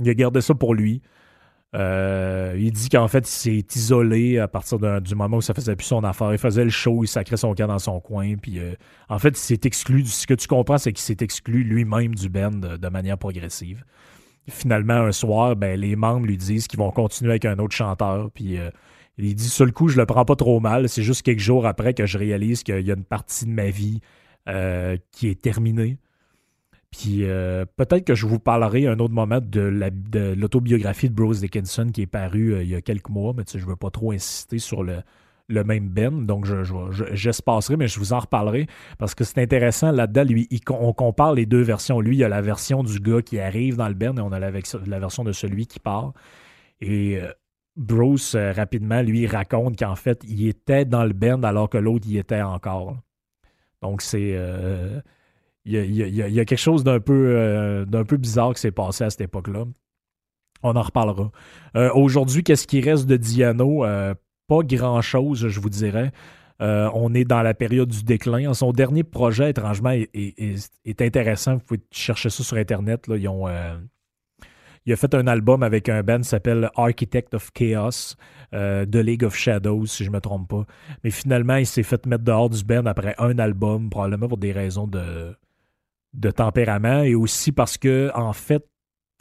Il 0.00 0.08
a 0.08 0.14
gardé 0.14 0.40
ça 0.40 0.54
pour 0.54 0.74
lui. 0.74 1.02
Euh, 1.74 2.54
il 2.58 2.70
dit 2.70 2.90
qu'en 2.90 3.08
fait, 3.08 3.20
il 3.20 3.32
s'est 3.32 3.66
isolé 3.74 4.38
à 4.38 4.46
partir 4.48 4.78
du 5.00 5.14
moment 5.14 5.38
où 5.38 5.40
ça 5.40 5.54
faisait 5.54 5.76
plus 5.76 5.86
son 5.86 6.04
affaire. 6.04 6.32
Il 6.32 6.38
faisait 6.38 6.64
le 6.64 6.70
show, 6.70 7.02
il 7.02 7.08
sacrait 7.08 7.38
son 7.38 7.54
camp 7.54 7.66
dans 7.66 7.78
son 7.78 8.00
coin. 8.00 8.36
Puis, 8.36 8.58
euh, 8.58 8.74
en 9.08 9.18
fait, 9.18 9.30
il 9.30 9.36
s'est 9.36 9.60
exclu. 9.64 10.04
Ce 10.04 10.26
que 10.26 10.34
tu 10.34 10.48
comprends, 10.48 10.78
c'est 10.78 10.92
qu'il 10.92 11.02
s'est 11.02 11.22
exclu 11.24 11.62
lui-même 11.62 12.14
du 12.14 12.28
band 12.28 12.50
de, 12.50 12.88
manière 12.88 13.16
progressive. 13.16 13.84
Finalement, 14.48 14.94
un 14.94 15.12
soir, 15.12 15.56
ben, 15.56 15.78
les 15.78 15.96
membres 15.96 16.26
lui 16.26 16.36
disent 16.36 16.66
qu'ils 16.66 16.78
vont 16.78 16.90
continuer 16.90 17.32
avec 17.32 17.44
un 17.44 17.58
autre 17.58 17.74
chanteur. 17.74 18.30
Puis, 18.32 18.58
il 19.18 19.34
dit 19.34 19.48
Sur 19.48 19.66
le 19.66 19.72
coup, 19.72 19.88
je 19.88 19.96
le 19.96 20.06
prends 20.06 20.24
pas 20.24 20.36
trop 20.36 20.60
mal. 20.60 20.88
C'est 20.88 21.02
juste 21.02 21.22
quelques 21.22 21.40
jours 21.40 21.66
après 21.66 21.94
que 21.94 22.06
je 22.06 22.18
réalise 22.18 22.62
qu'il 22.62 22.86
y 22.86 22.90
a 22.90 22.94
une 22.94 23.04
partie 23.04 23.44
de 23.46 23.50
ma 23.50 23.70
vie 23.70 24.00
qui 25.12 25.28
est 25.28 25.40
terminée. 25.40 25.98
Puis 26.92 27.24
euh, 27.24 27.64
peut-être 27.76 28.04
que 28.04 28.14
je 28.14 28.26
vous 28.26 28.38
parlerai 28.38 28.86
un 28.86 28.98
autre 28.98 29.14
moment 29.14 29.40
de, 29.42 30.34
l'autobiographie 30.36 31.08
de, 31.08 31.14
Bruce 31.14 31.40
Dickinson 31.40 31.88
qui 31.92 32.02
est 32.02 32.06
parue 32.06 32.52
euh, 32.54 32.62
il 32.62 32.68
y 32.68 32.74
a 32.74 32.82
quelques 32.82 33.08
mois, 33.08 33.32
mais 33.34 33.44
je 33.50 33.58
ne 33.58 33.64
veux 33.64 33.76
pas 33.76 33.90
trop 33.90 34.12
insister 34.12 34.58
sur 34.58 34.84
le, 34.84 35.02
même 35.48 35.88
Ben, 35.88 36.26
donc 36.26 36.46
j'espacerai, 37.12 37.76
mais 37.76 37.88
je 37.88 37.98
vous 37.98 38.12
en 38.12 38.20
reparlerai 38.20 38.66
parce 38.98 39.14
que 39.14 39.24
c'est 39.24 39.40
intéressant. 39.40 39.90
Là-dedans, 39.90 40.24
lui, 40.24 40.48
on 40.68 40.92
compare 40.92 41.32
les 41.32 41.46
deux 41.46 41.62
versions. 41.62 42.00
Lui, 42.00 42.16
il 42.16 42.20
y 42.20 42.24
a 42.24 42.28
la 42.28 42.42
version 42.42 42.82
du 42.82 43.00
gars 43.00 43.22
qui 43.22 43.40
arrive 43.40 43.76
dans 43.76 43.88
le 43.88 43.94
Ben 43.94 44.16
et 44.18 44.20
on 44.20 44.32
a 44.32 44.38
la, 44.38 44.50
version 44.50 45.24
de 45.24 45.32
celui 45.32 45.66
qui 45.66 45.80
part. 45.80 46.12
Et 46.80 47.18
euh, 47.78 47.82
Bruce, 47.82 48.36
rapidement, 48.36 49.02
lui, 49.02 49.26
raconte 49.26 49.78
qu'en 49.78 49.96
fait, 49.96 50.22
il 50.28 50.46
était 50.48 50.84
dans 50.84 51.04
le 51.04 51.12
Ben 51.12 51.44
alors 51.44 51.68
que 51.68 51.78
l'autre 51.78 52.06
y 52.08 52.18
était 52.18 52.42
encore. 52.42 52.96
Donc, 53.80 54.02
c'est 54.02 54.36
il 55.64 55.94
y, 55.94 56.40
a, 56.40 56.44
quelque 56.44 56.56
chose 56.56 56.82
d'un 56.82 56.98
peu, 56.98 57.34
euh, 57.36 58.04
peu 58.04 58.16
bizarre 58.16 58.54
qui 58.54 58.60
s'est 58.60 58.72
passé 58.72 59.04
à 59.04 59.10
cette 59.10 59.20
époque-là. 59.20 59.64
On 60.64 60.74
en 60.74 60.82
reparlera. 60.82 61.30
Euh, 61.76 61.90
aujourd'hui, 61.94 62.42
qu'est-ce 62.42 62.66
qui 62.66 62.80
reste 62.80 63.06
de 63.06 63.16
Diano? 63.16 63.84
Euh, 63.84 64.14
pas 64.48 64.62
grand-chose, 64.62 65.48
je 65.48 65.60
vous 65.60 65.70
dirais. 65.70 66.12
on 66.60 67.14
est 67.14 67.24
dans 67.24 67.42
la 67.42 67.54
période 67.54 67.88
du 67.88 68.02
déclin. 68.02 68.54
Son 68.54 68.72
dernier 68.72 69.04
projet, 69.04 69.50
étrangement, 69.50 69.90
est, 69.90 71.00
intéressant. 71.00 71.54
Vous 71.54 71.60
pouvez 71.60 71.80
chercher 71.92 72.30
ça 72.30 72.42
sur 72.42 72.56
Internet. 72.56 73.06
Là. 73.06 73.16
Ils 73.16 73.28
ont, 73.28 73.46
il 74.86 74.92
a 74.92 74.96
fait 74.96 75.14
un 75.14 75.26
album 75.26 75.62
avec 75.62 75.88
un 75.88 76.02
band 76.02 76.18
qui 76.18 76.24
s'appelle 76.24 76.70
Architect 76.76 77.34
of 77.34 77.50
Chaos, 77.52 78.16
de 78.52 78.98
League 78.98 79.24
of 79.24 79.34
Shadows, 79.34 79.86
si 79.86 80.04
je 80.04 80.10
ne 80.10 80.16
me 80.16 80.20
trompe 80.20 80.48
pas. 80.48 80.66
Mais 81.04 81.10
finalement, 81.10 81.56
il 81.56 81.66
s'est 81.66 81.82
fait 81.82 82.04
mettre 82.06 82.24
dehors 82.24 82.50
du 82.50 82.62
band 82.64 82.84
après 82.86 83.14
un 83.18 83.38
album, 83.38 83.88
probablement 83.88 84.28
pour 84.28 84.38
des 84.38 84.52
raisons 84.52 84.86
de, 84.86 85.34
de 86.14 86.30
tempérament 86.30 87.02
et 87.02 87.14
aussi 87.14 87.52
parce 87.52 87.78
que, 87.78 88.10
en 88.14 88.32
fait, 88.32 88.66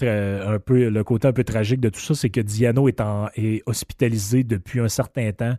un 0.07 0.59
peu 0.59 0.89
le 0.89 1.03
côté 1.03 1.27
un 1.27 1.33
peu 1.33 1.43
tragique 1.43 1.79
de 1.79 1.89
tout 1.89 1.99
ça, 1.99 2.15
c'est 2.15 2.29
que 2.29 2.41
Diano 2.41 2.87
est, 2.87 3.01
est 3.35 3.61
hospitalisé 3.65 4.43
depuis 4.43 4.79
un 4.79 4.87
certain 4.87 5.31
temps. 5.31 5.55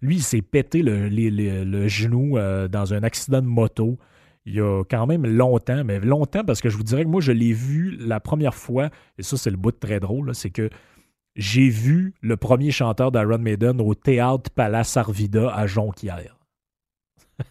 Lui, 0.00 0.16
il 0.16 0.22
s'est 0.22 0.42
pété 0.42 0.82
le, 0.82 1.88
genou 1.88 2.38
euh, 2.38 2.68
dans 2.68 2.94
un 2.94 3.02
accident 3.02 3.40
de 3.40 3.46
moto 3.46 3.98
il 4.46 4.54
y 4.54 4.60
a 4.60 4.84
quand 4.84 5.06
même 5.06 5.26
longtemps, 5.26 5.82
mais 5.84 5.98
longtemps 5.98 6.44
parce 6.44 6.60
que 6.60 6.70
je 6.70 6.76
vous 6.76 6.84
dirais 6.84 7.04
que 7.04 7.08
moi, 7.08 7.20
je 7.20 7.32
l'ai 7.32 7.52
vu 7.52 7.96
la 7.98 8.20
première 8.20 8.54
fois, 8.54 8.90
et 9.18 9.22
ça, 9.22 9.36
c'est 9.36 9.50
le 9.50 9.56
bout 9.56 9.72
de 9.72 9.76
très 9.76 9.98
drôle, 9.98 10.34
c'est 10.34 10.50
que 10.50 10.70
j'ai 11.34 11.68
vu 11.68 12.14
le 12.22 12.36
premier 12.36 12.70
chanteur 12.70 13.10
d'Iron 13.12 13.38
Maiden 13.38 13.80
au 13.80 13.94
Théâtre 13.94 14.50
Palace 14.50 14.96
Arvida 14.96 15.52
à 15.52 15.66
Jonquière. 15.66 16.38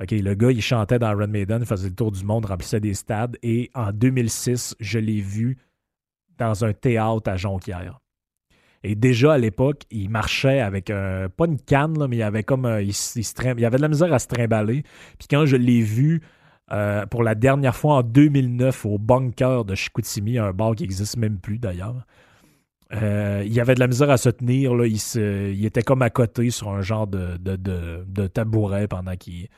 OK, 0.00 0.10
le 0.10 0.34
gars, 0.34 0.52
il 0.52 0.62
chantait 0.62 0.98
dans 0.98 1.16
Run 1.16 1.26
Maiden, 1.26 1.64
faisait 1.64 1.88
le 1.88 1.94
tour 1.94 2.12
du 2.12 2.24
monde, 2.24 2.44
remplissait 2.44 2.78
des 2.78 2.94
stades. 2.94 3.36
Et 3.42 3.70
en 3.74 3.92
2006, 3.92 4.76
je 4.78 4.98
l'ai 4.98 5.20
vu 5.20 5.58
dans 6.38 6.64
un 6.64 6.72
théâtre 6.72 7.30
à 7.30 7.36
Jonquière. 7.36 7.98
Et 8.84 8.94
déjà 8.94 9.34
à 9.34 9.38
l'époque, 9.38 9.82
il 9.90 10.10
marchait 10.10 10.60
avec 10.60 10.90
un, 10.90 11.28
pas 11.28 11.46
une 11.46 11.60
canne, 11.60 12.06
mais 12.08 12.16
il 12.16 12.22
avait 12.22 12.42
comme 12.42 12.66
euh, 12.66 12.82
il, 12.82 12.94
il, 13.16 13.64
avait 13.64 13.76
de 13.76 13.82
la 13.82 13.88
misère 13.88 14.12
à 14.12 14.18
se 14.18 14.26
trimballer. 14.26 14.82
Puis 15.18 15.28
quand 15.30 15.46
je 15.46 15.56
l'ai 15.56 15.82
vu 15.82 16.22
euh, 16.72 17.06
pour 17.06 17.22
la 17.22 17.34
dernière 17.34 17.76
fois 17.76 17.96
en 17.96 18.02
2009 18.02 18.86
au 18.86 18.98
bunker 18.98 19.64
de 19.64 19.74
Chicoutimi, 19.74 20.38
un 20.38 20.52
bar 20.52 20.74
qui 20.74 20.82
n'existe 20.82 21.16
même 21.16 21.38
plus 21.38 21.58
d'ailleurs, 21.58 22.06
euh, 22.92 23.42
il 23.46 23.58
avait 23.60 23.74
de 23.74 23.80
la 23.80 23.86
misère 23.86 24.10
à 24.10 24.16
se 24.16 24.28
tenir. 24.28 24.74
Là, 24.74 24.86
il, 24.86 25.64
était 25.64 25.82
comme 25.82 26.02
à 26.02 26.10
côté 26.10 26.50
sur 26.50 26.70
un 26.70 26.82
genre 26.82 27.06
de, 27.06 27.36
de 27.38 28.26
tabouret 28.26 28.86
pendant 28.88 29.16
qu'il 29.16 29.48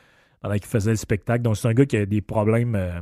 pendant 0.45 0.59
qu'il 0.59 0.67
faisait 0.67 0.91
le 0.91 0.97
spectacle. 0.97 1.41
Donc, 1.41 1.57
c'est 1.57 1.67
un 1.67 1.73
gars 1.73 1.87
qui 1.87 1.97
a 1.97 2.05
des 2.05 2.21
problèmes, 2.21 2.75
euh, 2.75 3.01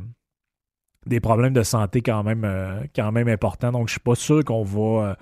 des 1.06 1.20
problèmes 1.20 1.52
de 1.52 1.62
santé 1.62 2.00
quand 2.00 2.22
même, 2.22 2.42
euh, 2.44 2.82
quand 2.96 3.12
même 3.12 3.28
importants. 3.28 3.70
Donc, 3.70 3.88
je 3.88 3.92
suis 3.92 4.00
pas 4.00 4.14
sûr 4.14 4.42
qu'on 4.44 4.62
va 4.62 4.80
euh, 5.10 5.14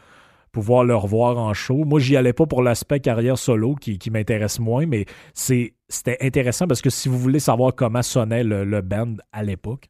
pouvoir 0.52 0.84
le 0.84 0.94
revoir 0.94 1.38
en 1.38 1.54
show. 1.54 1.84
Moi, 1.84 1.98
j'y 1.98 2.16
allais 2.16 2.32
pas 2.32 2.46
pour 2.46 2.62
l'aspect 2.62 3.00
carrière 3.00 3.38
solo 3.38 3.74
qui, 3.74 3.98
m'intéresse 4.10 4.60
moins, 4.60 4.86
mais 4.86 5.06
c'était 5.34 6.18
intéressant 6.20 6.66
parce 6.66 6.82
que 6.82 6.90
si 6.90 7.08
vous 7.08 7.18
voulez 7.18 7.40
savoir 7.40 7.74
comment 7.74 8.02
sonnait 8.02 8.44
le, 8.44 8.80
band 8.82 9.16
à 9.32 9.42
l'époque, 9.42 9.88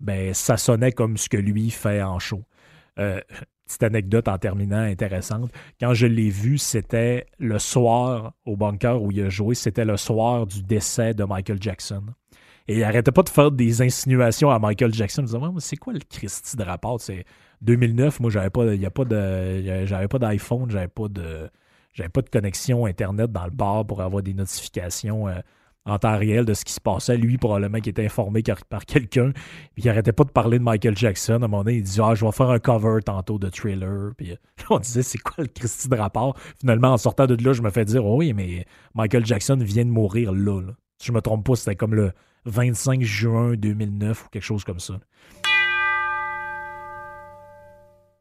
ben 0.00 0.32
ça 0.32 0.56
sonnait 0.56 0.92
comme 0.92 1.16
ce 1.16 1.28
que 1.28 1.36
lui 1.36 1.70
fait 1.70 2.02
en 2.02 2.18
show 2.18 2.42
petite 3.66 3.82
anecdote 3.82 4.28
en 4.28 4.38
terminant 4.38 4.78
intéressante. 4.78 5.50
Quand 5.80 5.94
je 5.94 6.06
l'ai 6.06 6.30
vu, 6.30 6.58
c'était 6.58 7.26
le 7.38 7.58
soir 7.58 8.34
au 8.44 8.56
bunker 8.56 9.02
où 9.02 9.10
il 9.10 9.22
a 9.22 9.28
joué, 9.28 9.54
c'était 9.54 9.84
le 9.84 9.96
soir 9.96 10.46
du 10.46 10.62
décès 10.62 11.14
de 11.14 11.24
Michael 11.24 11.58
Jackson. 11.60 12.02
Et 12.66 12.76
il 12.78 12.84
arrêtait 12.84 13.12
pas 13.12 13.22
de 13.22 13.28
faire 13.28 13.50
des 13.50 13.82
insinuations 13.82 14.50
à 14.50 14.58
Michael 14.58 14.92
Jackson, 14.94 15.22
en 15.22 15.24
disant 15.24 15.54
C'est 15.58 15.76
quoi 15.76 15.92
le 15.92 15.98
Christy 15.98 16.56
de 16.56 16.62
rapport? 16.62 16.98
2009, 17.62 18.20
moi, 18.20 18.30
j'avais 18.30 18.50
pas, 18.50 18.74
y 18.74 18.86
a 18.86 18.90
pas 18.90 19.04
de, 19.04 19.84
j'avais 19.86 20.08
pas 20.08 20.18
d'iPhone, 20.18 20.70
j'avais 20.70 20.88
pas 20.88 21.08
de, 21.08 21.50
j'avais 21.92 22.08
pas 22.08 22.22
de 22.22 22.28
connexion 22.28 22.86
Internet 22.86 23.32
dans 23.32 23.44
le 23.44 23.50
bar 23.50 23.86
pour 23.86 24.02
avoir 24.02 24.22
des 24.22 24.34
notifications. 24.34 25.28
Euh, 25.28 25.40
en 25.86 25.98
temps 25.98 26.16
réel 26.16 26.44
de 26.44 26.54
ce 26.54 26.64
qui 26.64 26.72
se 26.72 26.80
passait. 26.80 27.16
Lui, 27.16 27.36
probablement, 27.36 27.78
qui 27.78 27.90
était 27.90 28.04
informé 28.04 28.42
par 28.68 28.86
quelqu'un. 28.86 29.32
Puis 29.74 29.84
il 29.84 29.88
arrêtait 29.88 30.12
pas 30.12 30.24
de 30.24 30.30
parler 30.30 30.58
de 30.58 30.64
Michael 30.64 30.96
Jackson. 30.96 31.34
À 31.34 31.36
un 31.36 31.38
moment 31.40 31.64
donné, 31.64 31.78
il 31.78 31.82
dit 31.82 31.98
Ah, 32.02 32.14
je 32.14 32.24
vais 32.24 32.32
faire 32.32 32.50
un 32.50 32.58
cover 32.58 33.00
tantôt 33.04 33.38
de 33.38 33.50
thriller. 33.50 34.12
Puis 34.16 34.32
euh, 34.32 34.36
on 34.70 34.78
disait 34.78 35.02
C'est 35.02 35.18
quoi 35.18 35.44
le 35.44 35.48
Christy 35.48 35.88
de 35.88 35.96
rapport 35.96 36.36
Finalement, 36.60 36.92
en 36.92 36.96
sortant 36.98 37.26
de 37.26 37.42
là, 37.42 37.52
je 37.52 37.62
me 37.62 37.70
fais 37.70 37.84
dire 37.84 38.04
oh, 38.04 38.16
Oui, 38.16 38.32
mais 38.32 38.66
Michael 38.94 39.26
Jackson 39.26 39.56
vient 39.60 39.84
de 39.84 39.90
mourir 39.90 40.32
là. 40.32 40.62
Si 40.98 41.08
je 41.08 41.12
me 41.12 41.20
trompe 41.20 41.44
pas, 41.46 41.56
c'était 41.56 41.76
comme 41.76 41.94
le 41.94 42.12
25 42.46 43.02
juin 43.02 43.54
2009 43.54 44.26
ou 44.26 44.28
quelque 44.30 44.42
chose 44.42 44.64
comme 44.64 44.80
ça. 44.80 44.94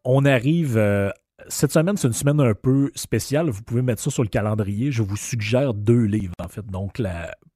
On 0.06 0.26
arrive 0.26 0.78
euh, 0.78 1.10
cette 1.48 1.72
semaine, 1.72 1.98
c'est 1.98 2.08
une 2.08 2.14
semaine 2.14 2.40
un 2.40 2.54
peu 2.54 2.92
spéciale. 2.96 3.50
Vous 3.50 3.64
pouvez 3.64 3.82
mettre 3.82 4.02
ça 4.02 4.10
sur 4.10 4.24
le 4.24 4.30
calendrier. 4.30 4.92
Je 4.92 5.02
vous 5.02 5.18
suggère 5.18 5.74
deux 5.74 6.04
livres, 6.04 6.34
en 6.40 6.48
fait. 6.48 6.66
Donc, 6.66 7.02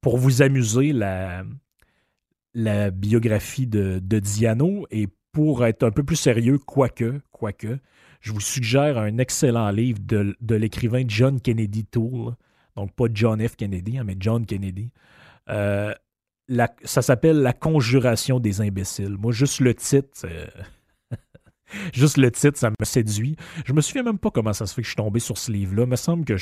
pour 0.00 0.18
vous 0.18 0.42
amuser, 0.42 0.92
la, 0.92 1.44
biographie 2.90 3.66
de, 3.66 3.98
Diano 4.00 4.86
et 4.90 5.08
pour 5.32 5.64
être 5.64 5.84
un 5.84 5.90
peu 5.90 6.02
plus 6.02 6.16
sérieux, 6.16 6.58
quoique, 6.58 7.20
quoique, 7.30 7.78
je 8.20 8.32
vous 8.32 8.40
suggère 8.40 8.98
un 8.98 9.18
excellent 9.18 9.70
livre 9.70 10.00
de, 10.02 10.54
l'écrivain 10.54 11.04
John 11.06 11.40
Kennedy 11.40 11.84
Toole. 11.84 12.34
Donc, 12.76 12.92
pas 12.94 13.06
John 13.12 13.46
F. 13.46 13.56
Kennedy, 13.56 13.98
hein, 13.98 14.04
mais 14.04 14.16
John 14.18 14.46
Kennedy. 14.46 14.90
Euh, 15.50 15.92
ça 16.84 17.02
s'appelle 17.02 17.40
La 17.42 17.52
conjuration 17.52 18.40
des 18.40 18.60
imbéciles. 18.60 19.16
Moi, 19.18 19.32
juste 19.32 19.60
le 19.60 19.74
titre. 19.74 20.26
Juste 21.92 22.16
le 22.16 22.30
titre, 22.30 22.58
ça 22.58 22.70
me 22.70 22.84
séduit. 22.84 23.36
Je 23.64 23.72
me 23.72 23.80
souviens 23.80 24.02
même 24.02 24.18
pas 24.18 24.30
comment 24.30 24.52
ça 24.52 24.66
se 24.66 24.74
fait 24.74 24.82
que 24.82 24.86
je 24.86 24.92
suis 24.92 24.96
tombé 24.96 25.20
sur 25.20 25.38
ce 25.38 25.52
livre-là. 25.52 25.84
Il 25.84 25.90
me 25.90 25.96
semble 25.96 26.24
que 26.24 26.36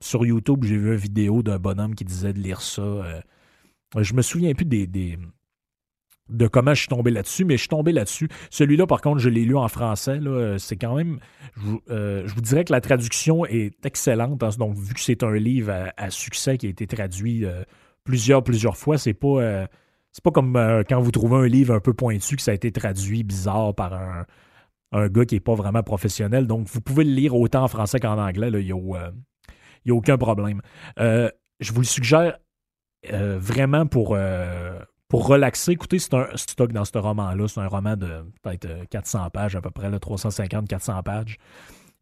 sur 0.00 0.26
YouTube, 0.26 0.64
j'ai 0.64 0.76
vu 0.76 0.92
une 0.92 0.96
vidéo 0.96 1.42
d'un 1.42 1.58
bonhomme 1.58 1.94
qui 1.94 2.04
disait 2.04 2.32
de 2.32 2.38
lire 2.38 2.60
ça. 2.60 2.82
Euh, 2.82 3.20
je 3.96 4.14
me 4.14 4.22
souviens 4.22 4.52
plus 4.54 4.64
des, 4.64 4.86
de 6.28 6.46
comment 6.48 6.74
je 6.74 6.80
suis 6.80 6.88
tombé 6.88 7.10
là-dessus, 7.10 7.44
mais 7.44 7.54
je 7.54 7.60
suis 7.60 7.68
tombé 7.68 7.92
là-dessus. 7.92 8.28
Celui-là, 8.50 8.86
par 8.86 9.00
contre, 9.00 9.18
je 9.18 9.28
l'ai 9.28 9.44
lu 9.44 9.56
en 9.56 9.68
français. 9.68 10.20
C'est 10.58 10.76
quand 10.76 10.96
même. 10.96 11.18
Euh, 11.90 12.26
je, 12.26 12.34
vous 12.34 12.40
dirais 12.40 12.64
que 12.64 12.72
la 12.72 12.80
traduction 12.80 13.46
est 13.46 13.84
excellente. 13.86 14.42
Hein. 14.42 14.50
donc, 14.58 14.76
vu 14.76 14.94
que 14.94 15.00
c'est 15.00 15.22
un 15.22 15.34
livre 15.34 15.72
à, 15.96 16.10
succès 16.10 16.58
qui 16.58 16.66
a 16.66 16.70
été 16.70 16.86
traduit 16.86 17.44
euh, 17.44 17.62
plusieurs, 18.04 18.42
plusieurs 18.42 18.76
fois. 18.76 18.98
C'est 18.98 19.14
pas, 19.14 19.66
c'est 20.12 20.22
pas 20.22 20.30
comme 20.30 20.54
quand 20.88 21.00
vous 21.00 21.10
trouvez 21.10 21.36
un 21.36 21.48
livre 21.48 21.74
un 21.74 21.80
peu 21.80 21.94
pointu 21.94 22.36
que 22.36 22.42
ça 22.42 22.50
a 22.50 22.54
été 22.54 22.72
traduit 22.72 23.22
bizarre 23.22 23.74
par 23.74 23.94
un, 23.94 24.26
un 24.92 25.08
gars 25.08 25.24
qui 25.24 25.34
n'est 25.34 25.40
pas 25.40 25.54
vraiment 25.54 25.82
professionnel. 25.82 26.46
Donc, 26.46 26.66
vous 26.68 26.80
pouvez 26.80 27.04
le 27.04 27.12
lire 27.12 27.34
autant 27.34 27.64
en 27.64 27.68
français 27.68 28.00
qu'en 28.00 28.18
anglais. 28.18 28.50
Il 28.52 28.64
n'y 28.64 28.72
a, 28.72 29.06
a, 29.06 29.92
aucun 29.92 30.18
problème. 30.18 30.62
je 30.96 31.72
vous 31.72 31.80
le 31.80 31.86
suggère 31.86 32.38
vraiment 33.10 33.86
pour 33.86 34.16
pour 35.08 35.26
relaxer, 35.26 35.72
écoutez, 35.72 35.98
c'est 35.98 36.14
un 36.14 36.28
stock 36.34 36.72
dans 36.72 36.84
ce 36.84 36.98
roman-là. 36.98 37.46
C'est 37.48 37.60
un 37.60 37.68
roman 37.68 37.96
de 37.96 38.24
peut-être 38.42 38.88
400 38.90 39.30
pages, 39.30 39.54
à 39.54 39.60
peu 39.60 39.70
près, 39.70 39.88
350-400 39.88 41.02
pages. 41.02 41.36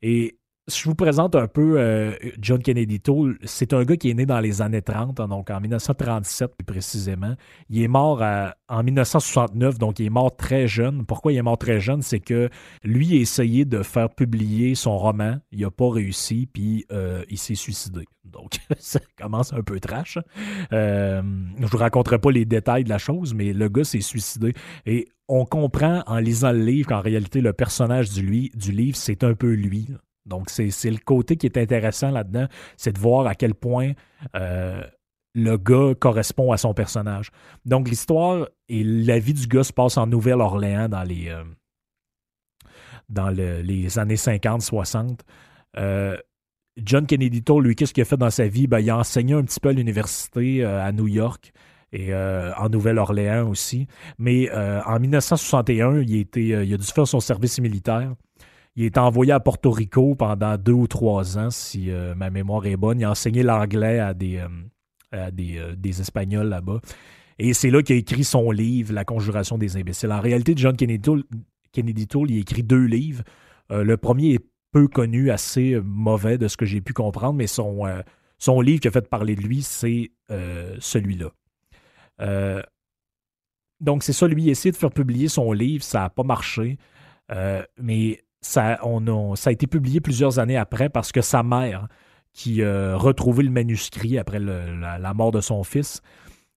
Et 0.01 0.39
je 0.67 0.85
vous 0.85 0.95
présente 0.95 1.35
un 1.35 1.47
peu 1.47 1.79
euh, 1.79 2.13
John 2.41 2.63
Kennedy 2.63 2.99
Toole. 2.99 3.39
C'est 3.45 3.75
un 3.75 3.85
gars 3.85 3.97
qui 3.97 4.11
est 4.11 4.15
né 4.15 4.25
dans 4.25 4.41
les 4.41 4.63
années 4.63 4.81
30, 4.81 5.21
hein, 5.21 5.29
donc 5.29 5.51
en 5.51 5.61
1937 5.61 6.55
plus 6.57 6.65
précisément. 6.65 7.35
Il 7.69 7.83
est 7.83 7.89
mort 7.89 8.23
en 8.69 8.83
1969, 8.83 9.79
donc 9.79 9.99
il 9.99 10.07
est 10.07 10.11
mort 10.11 10.35
très 10.35 10.67
jeune. 10.67 11.05
Pourquoi 11.05 11.33
il 11.33 11.37
est 11.37 11.43
mort 11.43 11.59
très 11.59 11.81
jeune? 11.81 12.01
C'est 12.01 12.21
que 12.21 12.49
lui 12.83 13.13
a 13.13 13.21
essayé 13.21 13.67
de 13.67 13.83
faire 13.83 14.09
publier 14.09 14.75
son 14.75 14.97
roman. 14.97 15.37
Il 15.53 15.61
n'a 15.61 15.71
pas 15.71 15.91
réussi, 15.91 16.49
puis 16.51 16.87
euh, 16.93 17.25
il 17.29 17.39
s'est 17.39 17.55
suicidé. 17.55 18.07
Donc 18.25 18.57
ça 18.79 19.01
commence 19.19 19.53
un 19.53 19.63
peu 19.63 19.81
trash. 19.81 20.19
Euh, 20.73 21.23
je 21.59 21.63
ne 21.63 21.67
vous 21.67 21.77
raconterai 21.77 22.19
pas 22.19 22.31
les 22.31 22.47
détails 22.47 22.85
de 22.85 22.89
la 22.89 22.99
chose, 22.99 23.35
mais 23.35 23.53
le 23.53 23.69
gars 23.69 23.85
s'est 23.85 24.01
suicidé. 24.01 24.55
Et 24.87 25.09
on 25.29 25.45
comprend 25.45 26.03
en 26.07 26.19
lisant 26.19 26.53
le 26.53 26.65
livre 26.65 26.89
qu'en 26.89 27.01
réalité, 27.01 27.43
le 27.43 27.53
personnage 27.53 28.11
du, 28.11 28.51
du 28.55 28.73
livre, 28.73 28.97
c'est 28.97 29.25
un 29.25 29.35
peu 29.35 29.53
lui. 29.53 29.89
Donc, 30.27 30.49
c'est 30.49 30.91
le 30.91 30.99
côté 30.99 31.37
qui 31.37 31.47
est 31.47 31.59
intéressant 31.59 32.11
là-dedans, 32.11 32.47
c'est 32.77 32.93
de 32.93 32.99
voir 32.99 33.27
à 33.27 33.35
quel 33.35 33.55
point 33.55 33.93
euh, 34.35 34.83
le 35.35 35.57
gars 35.59 35.95
correspond 35.99 36.53
à 36.53 36.57
son 36.57 36.73
personnage. 36.73 37.31
Donc, 37.67 37.89
l'histoire 37.89 38.49
et 38.69 38.83
la 38.85 39.19
vie 39.19 39.35
du 39.35 39.47
gars 39.47 39.65
se 39.65 39.73
passe 39.73 39.99
en 39.99 40.07
Nouvelle-Orléans 40.07 40.89
dans 40.89 41.03
les, 41.03 41.29
euh, 41.29 41.45
années 44.01 44.17
50-60. 44.17 45.21
Euh, 45.77 46.17
John 46.79 47.07
Kennedy 47.07 47.43
Toll, 47.43 47.65
lui, 47.65 47.77
qu'est-ce 47.77 47.93
qu'il 47.93 48.03
a 48.03 48.07
fait 48.07 48.17
dans 48.17 48.31
sa 48.31 48.49
vie? 48.49 48.67
Ben, 48.67 48.81
il 48.81 48.89
a 48.91 48.97
enseigné 48.97 49.35
un 49.35 49.43
petit 49.45 49.61
peu 49.61 49.69
à 49.69 49.73
l'université 49.73 50.65
à 50.65 50.91
New 50.91 51.07
York 51.07 51.53
et 51.93 52.13
en 52.13 52.69
Nouvelle-Orléans 52.69 53.49
aussi. 53.49 53.87
Mais 54.19 54.51
en 54.51 54.99
1961, 54.99 56.01
il, 56.01 56.17
était, 56.17 56.43
il 56.43 56.75
a 56.75 56.77
dû 56.77 56.85
faire 56.85 57.07
son 57.07 57.21
service 57.21 57.61
militaire. 57.61 58.15
Il 58.77 58.85
est 58.85 58.99
envoyé 58.99 59.31
à 59.33 59.39
Porto 59.39 59.71
Rico 59.71 60.17
pendant 60.17 60.59
deux 60.59 60.73
ou 60.73 60.89
trois 60.89 61.39
ans, 61.39 61.51
si 61.51 61.91
euh, 61.91 62.15
ma 62.17 62.31
mémoire 62.31 62.67
est 62.67 62.77
bonne. 62.77 62.99
Il 62.99 63.05
a 63.05 63.11
enseigné 63.13 63.45
l'anglais 63.45 64.01
à 64.01 64.15
des, 64.15 64.39
euh, 64.39 64.49
euh, 65.15 65.77
des, 65.77 66.01
Espagnols 66.01 66.49
là-bas. 66.49 66.81
Et 67.39 67.55
c'est 67.55 67.71
là 67.71 67.83
qu'il 67.83 67.95
a 67.95 67.99
écrit 67.99 68.25
son 68.25 68.51
livre, 68.51 68.93
La 68.93 69.05
conjuration 69.05 69.59
des 69.59 69.77
imbéciles. 69.77 70.11
En 70.11 70.21
réalité, 70.21 70.55
John 70.57 70.77
Kennedy 70.77 72.07
Toole, 72.09 72.31
il 72.31 72.39
a 72.39 72.41
écrit 72.41 72.63
deux 72.65 72.85
livres. 72.85 73.23
le 73.71 73.97
premier 73.97 74.35
est 74.35 74.47
peu 74.73 74.89
connu, 74.89 75.31
assez 75.31 75.81
mauvais 75.85 76.39
de 76.39 76.49
ce 76.49 76.57
que 76.57 76.65
j'ai 76.65 76.81
pu 76.81 76.93
comprendre, 76.93 77.35
mais 77.35 77.49
son, 77.49 77.83
son 78.39 78.61
livre 78.61 78.81
qui 78.81 78.89
a 78.89 78.93
fait 78.93 79.09
parler 79.09 79.35
de 79.35 79.41
lui, 79.41 79.63
c'est 79.63 80.13
celui-là. 80.29 81.31
donc, 83.81 84.05
c'est 84.05 84.13
ça, 84.13 84.29
lui, 84.29 84.49
essayer 84.49 84.71
de 84.71 84.77
faire 84.77 84.93
publier 84.93 85.27
son 85.27 85.53
livre, 85.53 85.83
ça 85.83 86.03
n'a 86.03 86.11
pas 86.11 86.23
marché. 86.23 86.79
mais 87.81 88.24
ça, 88.45 88.79
a 88.83 89.51
été 89.53 89.67
publié 89.67 90.01
plusieurs 90.01 90.39
années 90.39 90.57
après 90.57 90.89
parce 90.89 91.13
que 91.13 91.21
sa 91.21 91.43
mère, 91.43 91.89
qui 92.33 92.63
a 92.63 92.97
retrouvé 92.97 93.45
le 93.45 93.51
manuscrit 93.51 94.19
après 94.19 94.39
la, 94.41 95.15
mort 95.15 95.33
de 95.33 95.41
son 95.41 95.65
fils, 95.65 96.03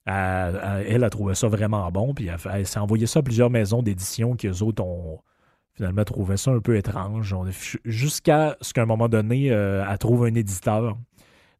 elle 0.05 1.03
a 1.03 1.09
trouvé 1.09 1.35
ça 1.35 1.47
vraiment 1.47 1.89
bon, 1.91 2.13
puis 2.13 2.29
elle, 2.51 2.65
s'est 2.65 2.79
envoyé 2.79 3.05
ça 3.07 3.19
à 3.19 3.23
plusieurs 3.23 3.49
maisons 3.49 3.81
d'édition 3.81 4.35
qui, 4.35 4.47
eux 4.47 4.63
autres, 4.63 4.83
ont 4.83 5.19
finalement 5.73 6.03
trouvé 6.03 6.37
ça 6.37 6.51
un 6.51 6.59
peu 6.59 6.75
étrange. 6.75 7.35
Jusqu'à 7.85 8.57
ce 8.61 8.73
qu'à 8.73 8.81
un 8.81 8.85
moment 8.85 9.09
donné, 9.09 9.51
euh, 9.51 9.85
elle 9.87 9.97
trouve 9.97 10.25
un 10.25 10.33
éditeur 10.33 10.97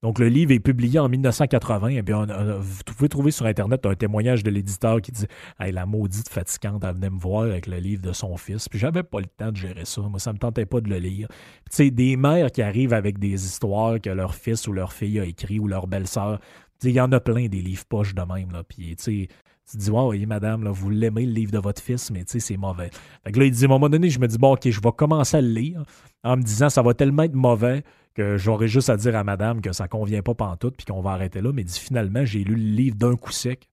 donc, 0.03 0.19
le 0.19 0.27
livre 0.27 0.51
est 0.51 0.59
publié 0.59 0.99
en 0.99 1.09
1980. 1.09 1.87
Et 1.87 2.01
bien, 2.03 2.25
vous 2.59 2.83
pouvez 2.85 3.09
trouver 3.09 3.31
sur 3.31 3.47
Internet 3.47 3.85
un 3.85 3.95
témoignage 3.95 4.43
de 4.43 4.51
l'éditeur 4.51 5.01
qui 5.01 5.11
dit 5.11 5.25
hey, 5.59 5.71
La 5.71 5.85
maudite 5.85 6.29
fatigante, 6.29 6.83
elle 6.83 6.95
venait 6.95 7.09
me 7.09 7.19
voir 7.19 7.43
avec 7.43 7.65
le 7.65 7.77
livre 7.77 8.03
de 8.03 8.13
son 8.13 8.37
fils. 8.37 8.69
Puis, 8.69 8.77
j'avais 8.77 9.03
pas 9.03 9.19
le 9.19 9.25
temps 9.25 9.51
de 9.51 9.57
gérer 9.57 9.85
ça. 9.85 10.01
Moi, 10.01 10.19
ça 10.19 10.33
me 10.33 10.37
tentait 10.37 10.67
pas 10.67 10.81
de 10.81 10.89
le 10.89 10.99
lire. 10.99 11.27
Tu 11.69 11.75
sais, 11.75 11.91
des 11.91 12.15
mères 12.15 12.51
qui 12.51 12.61
arrivent 12.61 12.93
avec 12.93 13.17
des 13.17 13.45
histoires 13.45 13.99
que 13.99 14.11
leur 14.11 14.35
fils 14.35 14.67
ou 14.67 14.73
leur 14.73 14.93
fille 14.93 15.19
a 15.19 15.25
écrit 15.25 15.59
ou 15.59 15.67
leur 15.67 15.87
belle-sœur. 15.87 16.39
Il 16.83 16.91
y 16.91 17.01
en 17.01 17.11
a 17.11 17.19
plein 17.19 17.47
des 17.47 17.61
livres 17.61 17.85
poches 17.89 18.13
de 18.13 18.21
même. 18.21 18.51
Puis, 18.69 18.95
tu 18.97 19.03
sais, 19.03 19.27
tu 19.69 19.77
dis, 19.77 19.89
oui, 19.89 20.25
madame, 20.27 20.63
là, 20.63 20.71
vous 20.71 20.91
l'aimez 20.91 21.25
le 21.25 21.33
livre 21.33 21.51
de 21.51 21.59
votre 21.59 21.81
fils, 21.81 22.11
mais 22.11 22.23
tu 22.23 22.33
sais, 22.33 22.39
c'est 22.39 22.57
mauvais. 22.57 22.91
Fait 23.23 23.31
que 23.31 23.39
là, 23.39 23.45
il 23.45 23.51
dit, 23.51 23.63
à 23.63 23.65
un 23.65 23.69
moment 23.69 23.89
donné, 23.89 24.09
je 24.11 24.19
me 24.19 24.27
dis, 24.27 24.37
bon, 24.37 24.53
OK, 24.53 24.69
je 24.69 24.79
vais 24.79 24.91
commencer 24.95 25.37
à 25.37 25.41
le 25.41 25.49
lire 25.49 25.83
en 26.23 26.37
me 26.37 26.43
disant, 26.43 26.69
ça 26.69 26.83
va 26.83 26.93
tellement 26.93 27.23
être 27.23 27.33
mauvais 27.33 27.83
que 28.17 28.35
j'aurais 28.35 28.67
juste 28.67 28.89
à 28.89 28.97
dire 28.97 29.15
à 29.15 29.23
madame 29.23 29.61
que 29.61 29.71
ça 29.71 29.87
convient 29.87 30.23
pas 30.23 30.33
pantoute 30.33 30.75
puis 30.75 30.85
qu'on 30.85 31.01
va 31.01 31.11
arrêter 31.11 31.39
là. 31.39 31.51
Mais 31.53 31.63
dit, 31.63 31.79
finalement, 31.79 32.25
j'ai 32.25 32.43
lu 32.43 32.55
le 32.55 32.75
livre 32.75 32.95
d'un 32.95 33.15
coup 33.15 33.31
sec. 33.31 33.69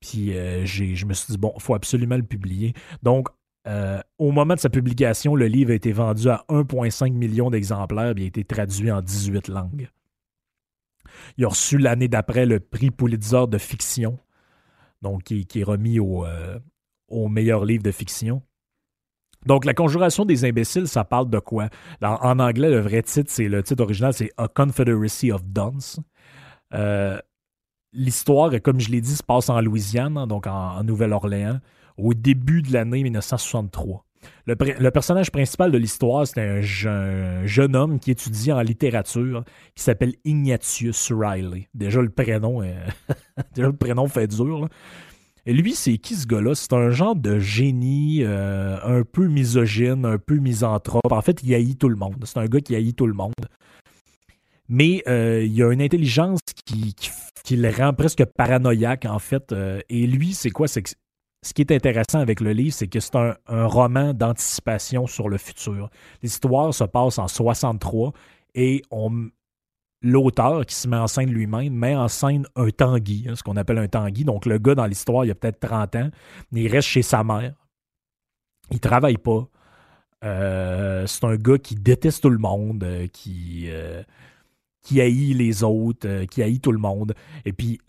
Puis 0.00 0.36
euh, 0.36 0.66
je 0.66 1.06
me 1.06 1.14
suis 1.14 1.32
dit, 1.32 1.38
bon, 1.38 1.52
il 1.56 1.62
faut 1.62 1.74
absolument 1.74 2.16
le 2.16 2.22
publier. 2.22 2.74
Donc, 3.02 3.28
euh, 3.66 4.00
au 4.18 4.32
moment 4.32 4.54
de 4.54 4.60
sa 4.60 4.68
publication, 4.68 5.34
le 5.34 5.46
livre 5.46 5.70
a 5.70 5.74
été 5.74 5.92
vendu 5.92 6.28
à 6.28 6.44
1,5 6.50 7.12
million 7.14 7.48
d'exemplaires 7.48 8.12
et 8.18 8.22
a 8.22 8.26
été 8.26 8.44
traduit 8.44 8.92
en 8.92 9.00
18 9.00 9.48
langues. 9.48 9.88
Il 11.38 11.46
a 11.46 11.48
reçu 11.48 11.78
l'année 11.78 12.08
d'après 12.08 12.44
le 12.44 12.60
prix 12.60 12.90
Pulitzer 12.90 13.46
de 13.48 13.56
fiction, 13.56 14.18
donc 15.00 15.22
qui, 15.22 15.46
est 15.54 15.64
remis 15.64 15.98
euh, 15.98 16.58
au 17.08 17.28
meilleur 17.28 17.64
livre 17.64 17.82
de 17.82 17.92
fiction. 17.92 18.42
Donc, 19.46 19.64
la 19.64 19.74
conjuration 19.74 20.24
des 20.24 20.44
imbéciles, 20.44 20.88
ça 20.88 21.04
parle 21.04 21.28
de 21.30 21.38
quoi? 21.38 21.68
En, 22.02 22.38
anglais, 22.38 22.70
le 22.70 22.80
vrai 22.80 23.02
titre, 23.02 23.30
c'est 23.30 23.48
le 23.48 23.62
titre 23.62 23.82
original, 23.82 24.12
c'est 24.12 24.30
A 24.36 24.48
Confederacy 24.48 25.32
of 25.32 25.44
Dunce. 25.44 26.00
Euh, 26.72 27.18
l'histoire, 27.92 28.50
comme 28.62 28.80
je 28.80 28.90
l'ai 28.90 29.00
dit, 29.00 29.14
se 29.16 29.22
passe 29.22 29.48
en 29.48 29.60
Louisiane, 29.60 30.16
hein, 30.16 30.26
donc 30.26 30.46
en, 30.46 30.82
Nouvelle-Orléans, 30.82 31.60
au 31.96 32.14
début 32.14 32.62
de 32.62 32.72
l'année 32.72 33.02
1963. 33.02 34.04
Le, 34.46 34.90
personnage 34.90 35.30
principal 35.30 35.70
de 35.70 35.76
l'histoire, 35.76 36.26
c'est 36.26 36.40
un, 36.40 36.62
jeune 36.62 37.76
homme 37.76 37.98
qui 37.98 38.10
étudie 38.10 38.52
en 38.52 38.60
littérature 38.62 39.44
qui 39.74 39.82
s'appelle 39.82 40.14
Ignatius 40.24 41.12
Riley. 41.12 41.68
Déjà 41.74 42.00
le 42.00 42.08
prénom, 42.08 42.62
déjà 43.54 43.68
le 43.68 43.76
prénom 43.76 44.08
fait 44.08 44.26
dur. 44.26 44.68
Lui, 45.46 45.74
c'est 45.74 45.98
qui 45.98 46.14
ce 46.14 46.26
gars-là? 46.26 46.54
C'est 46.54 46.72
un 46.72 46.90
genre 46.90 47.14
de 47.14 47.38
génie 47.38 48.22
euh, 48.22 48.78
un 48.82 49.02
peu 49.02 49.26
misogyne, 49.28 50.06
un 50.06 50.18
peu 50.18 50.36
misanthrope. 50.36 51.12
En 51.12 51.20
fait, 51.20 51.42
il 51.42 51.54
haït 51.54 51.76
tout 51.76 51.90
le 51.90 51.96
monde. 51.96 52.24
C'est 52.24 52.38
un 52.38 52.46
gars 52.46 52.60
qui 52.60 52.74
haït 52.74 52.94
tout 52.94 53.06
le 53.06 53.12
monde. 53.12 53.34
Mais 54.68 55.02
euh, 55.06 55.44
il 55.44 55.62
a 55.62 55.70
une 55.70 55.82
intelligence 55.82 56.40
qui, 56.64 56.94
le 57.56 57.70
rend 57.70 57.92
presque 57.92 58.24
paranoïaque, 58.24 59.04
en 59.04 59.18
fait. 59.18 59.52
Euh, 59.52 59.80
et 59.90 60.06
lui, 60.06 60.32
c'est 60.32 60.50
quoi? 60.50 60.66
Ce 60.66 60.80
qui 61.52 61.60
est 61.60 61.72
intéressant 61.72 62.20
avec 62.20 62.40
le 62.40 62.52
livre, 62.52 62.72
c'est 62.72 62.88
que 62.88 63.00
c'est 63.00 63.16
un, 63.16 63.36
roman 63.46 64.14
d'anticipation 64.14 65.06
sur 65.06 65.28
le 65.28 65.36
futur. 65.36 65.90
L'histoire 66.22 66.72
se 66.72 66.84
passe 66.84 67.18
en 67.18 67.28
63 67.28 68.14
et 68.54 68.80
on, 68.90 69.28
l'auteur 70.04 70.66
qui 70.66 70.74
se 70.74 70.86
met 70.86 70.96
en 70.96 71.06
scène 71.06 71.30
lui-même 71.30 71.72
met 71.72 71.96
en 71.96 72.08
scène 72.08 72.46
un 72.54 72.68
tanguy, 72.68 73.26
hein, 73.28 73.34
ce 73.34 73.42
qu'on 73.42 73.56
appelle 73.56 73.78
un 73.78 73.88
tanguy. 73.88 74.24
Donc, 74.24 74.46
le 74.46 74.58
gars 74.58 74.74
dans 74.74 74.86
l'histoire, 74.86 75.24
il 75.24 75.30
a 75.30 75.34
peut-être 75.34 75.60
30 75.60 75.96
ans, 75.96 76.10
il 76.52 76.68
reste 76.68 76.88
chez 76.88 77.02
sa 77.02 77.24
mère. 77.24 77.54
Il 78.70 78.80
travaille 78.80 79.16
pas. 79.16 79.48
Euh, 80.24 81.06
c'est 81.06 81.24
un 81.24 81.36
gars 81.36 81.58
qui 81.58 81.74
déteste 81.74 82.22
tout 82.22 82.30
le 82.30 82.38
monde, 82.38 82.84
euh, 82.84 83.06
qui, 83.08 83.64
euh, 83.68 84.02
qui 84.82 85.00
haït 85.00 85.34
les 85.34 85.64
autres, 85.64 86.24
qui 86.26 86.42
haït 86.42 86.60
tout 86.60 86.72
le 86.72 86.78
monde. 86.78 87.14
Et 87.46 87.52
puis, 87.52 87.80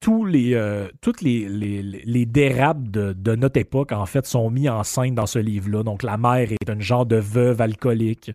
tous 0.00 0.24
les, 0.24 0.88
toutes 1.00 1.22
les, 1.22 1.48
les, 1.48 2.26
dérapes 2.26 2.88
de, 2.88 3.12
de, 3.12 3.36
notre 3.36 3.60
époque, 3.60 3.92
en 3.92 4.06
fait, 4.06 4.26
sont 4.26 4.50
mis 4.50 4.68
en 4.68 4.82
scène 4.82 5.14
dans 5.14 5.26
ce 5.26 5.38
livre-là. 5.38 5.84
Donc, 5.84 6.02
la 6.02 6.16
mère 6.16 6.50
est 6.50 6.70
un 6.70 6.80
genre 6.80 7.06
de 7.06 7.16
veuve 7.16 7.60
alcoolique. 7.60 8.32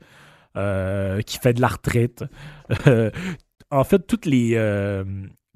Euh, 0.55 1.21
qui 1.21 1.39
fait 1.39 1.53
de 1.53 1.61
la 1.61 1.67
retraite. 1.67 2.23
Euh, 2.87 3.09
en 3.71 3.83
fait, 3.83 4.05
toutes 4.05 4.25
les, 4.25 4.51
euh, 4.55 5.03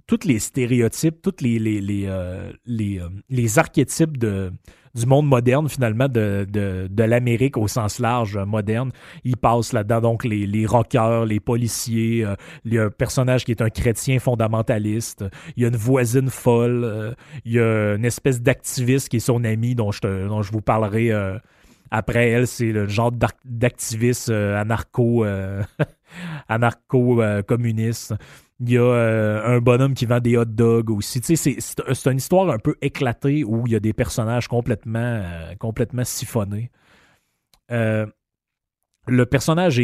toutes 0.07 0.25
les 0.25 0.39
stéréotypes, 0.39 1.21
tous 1.21 1.35
les, 1.41 1.59
les, 1.59 1.81
les, 1.81 3.01
les, 3.29 3.59
archétypes 3.59 4.17
de, 4.17 4.51
du 4.95 5.05
monde 5.05 5.27
moderne, 5.27 5.69
finalement, 5.69 6.07
de, 6.07 6.47
de, 6.49 6.87
de 6.89 7.03
l'Amérique 7.03 7.57
au 7.57 7.67
sens 7.67 7.99
large 7.99 8.37
moderne. 8.37 8.91
Ils 9.23 9.37
passent 9.37 9.73
là-dedans, 9.73 10.01
donc 10.01 10.25
les, 10.25 10.47
les 10.47 10.65
rockers, 10.65 11.25
les 11.25 11.39
policiers, 11.39 12.25
il 12.65 12.73
y 12.73 12.79
a 12.79 12.85
un 12.85 12.89
personnage 12.89 13.45
qui 13.45 13.51
est 13.51 13.61
un 13.61 13.69
chrétien 13.69 14.19
fondamentaliste, 14.19 15.25
il 15.55 15.63
y 15.63 15.65
a 15.65 15.69
une 15.69 15.75
voisine 15.75 16.29
folle, 16.29 17.15
il 17.45 17.53
y 17.53 17.59
a 17.59 17.95
une 17.95 18.05
espèce 18.05 18.41
d'activiste 18.41 19.09
qui 19.09 19.17
est 19.17 19.19
son 19.19 19.43
ami 19.43 19.75
dont 19.75 19.91
je, 19.91 19.99
te, 19.99 20.27
dont 20.27 20.41
je 20.41 20.51
vous 20.51 20.61
parlerai 20.61 21.11
après 21.91 22.29
elle, 22.29 22.47
c'est 22.47 22.71
le 22.71 22.87
genre 22.87 23.11
d'activiste 23.45 24.29
euh, 24.29 24.59
anarcho, 24.59 25.25
euh, 25.25 25.63
anarcho-communiste. 26.49 28.15
Il 28.59 28.71
y 28.71 28.77
a 28.77 29.43
un 29.45 29.59
bonhomme 29.59 29.93
qui 29.93 30.07
vend 30.07 30.19
des 30.19 30.35
hot 30.35 30.45
dogs 30.45 30.89
aussi. 30.89 31.21
Tu 31.21 31.35
sais, 31.35 31.57
c'est 31.59 32.09
une 32.09 32.17
histoire 32.17 32.49
un 32.49 32.57
peu 32.57 32.75
éclatée 32.81 33.43
où 33.43 33.67
il 33.67 33.73
y 33.73 33.75
a 33.75 33.79
des 33.79 33.93
personnages 33.93 34.47
complètement, 34.47 35.23
complètement 35.59 36.03
siphonnés. 36.03 36.71
le 37.69 39.25
personnage 39.29 39.79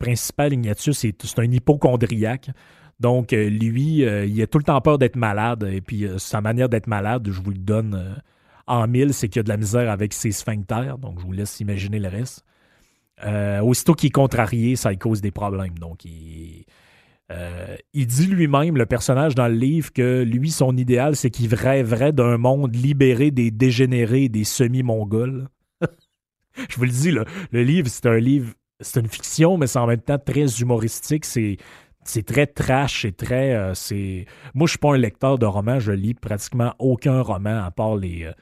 principal, 0.00 0.52
Ignatius, 0.52 0.98
c'est 0.98 1.38
un 1.38 1.44
hypochondriaque. 1.44 2.50
Donc, 2.98 3.30
lui, 3.30 3.98
il 3.98 4.42
a 4.42 4.46
tout 4.48 4.58
le 4.58 4.64
temps 4.64 4.80
peur 4.80 4.98
d'être 4.98 5.14
malade. 5.14 5.68
Et 5.72 5.80
puis, 5.80 6.08
sa 6.16 6.40
manière 6.40 6.68
d'être 6.68 6.88
malade, 6.88 7.28
je 7.30 7.40
vous 7.40 7.52
le 7.52 7.58
donne 7.58 8.20
en 8.68 8.86
mille, 8.86 9.14
c'est 9.14 9.28
qu'il 9.28 9.38
y 9.38 9.40
a 9.40 9.42
de 9.44 9.48
la 9.48 9.56
misère 9.56 9.90
avec 9.90 10.12
ses 10.12 10.30
sphincters. 10.30 10.98
Donc, 10.98 11.18
je 11.20 11.24
vous 11.24 11.32
laisse 11.32 11.58
imaginer 11.60 11.98
le 11.98 12.08
reste. 12.08 12.44
Euh, 13.24 13.60
aussitôt 13.60 13.94
qu'il 13.94 14.08
est 14.08 14.10
contrarié, 14.10 14.76
ça 14.76 14.90
lui 14.90 14.98
cause 14.98 15.20
des 15.20 15.30
problèmes. 15.30 15.78
Donc, 15.78 16.04
il, 16.04 16.64
euh, 17.32 17.76
il 17.92 18.06
dit 18.06 18.26
lui-même, 18.26 18.76
le 18.76 18.86
personnage 18.86 19.34
dans 19.34 19.48
le 19.48 19.54
livre, 19.54 19.92
que 19.92 20.22
lui, 20.22 20.50
son 20.50 20.76
idéal, 20.76 21.16
c'est 21.16 21.30
qu'il 21.30 21.54
rêverait 21.54 22.12
d'un 22.12 22.38
monde 22.38 22.74
libéré 22.74 23.30
des 23.30 23.50
dégénérés 23.50 24.28
des 24.28 24.44
semi-mongols. 24.44 25.48
je 26.68 26.76
vous 26.76 26.84
le 26.84 26.90
dis, 26.90 27.10
le 27.10 27.62
livre, 27.62 27.88
c'est 27.88 28.06
un 28.06 28.18
livre, 28.18 28.52
c'est 28.80 29.00
une 29.00 29.08
fiction, 29.08 29.56
mais 29.56 29.66
c'est 29.66 29.78
en 29.78 29.86
même 29.86 30.00
temps 30.00 30.18
très 30.18 30.46
humoristique. 30.60 31.24
C'est 31.24 31.56
c'est 32.04 32.24
très 32.24 32.46
trash, 32.46 33.02
c'est 33.02 33.14
très. 33.14 33.54
Euh, 33.54 33.74
c'est... 33.74 34.24
Moi, 34.54 34.66
je 34.66 34.70
suis 34.70 34.78
pas 34.78 34.94
un 34.94 34.96
lecteur 34.96 35.38
de 35.38 35.44
romans, 35.44 35.78
je 35.78 35.92
lis 35.92 36.14
pratiquement 36.14 36.74
aucun 36.78 37.20
roman 37.20 37.62
à 37.62 37.70
part 37.70 37.96
les, 37.96 38.32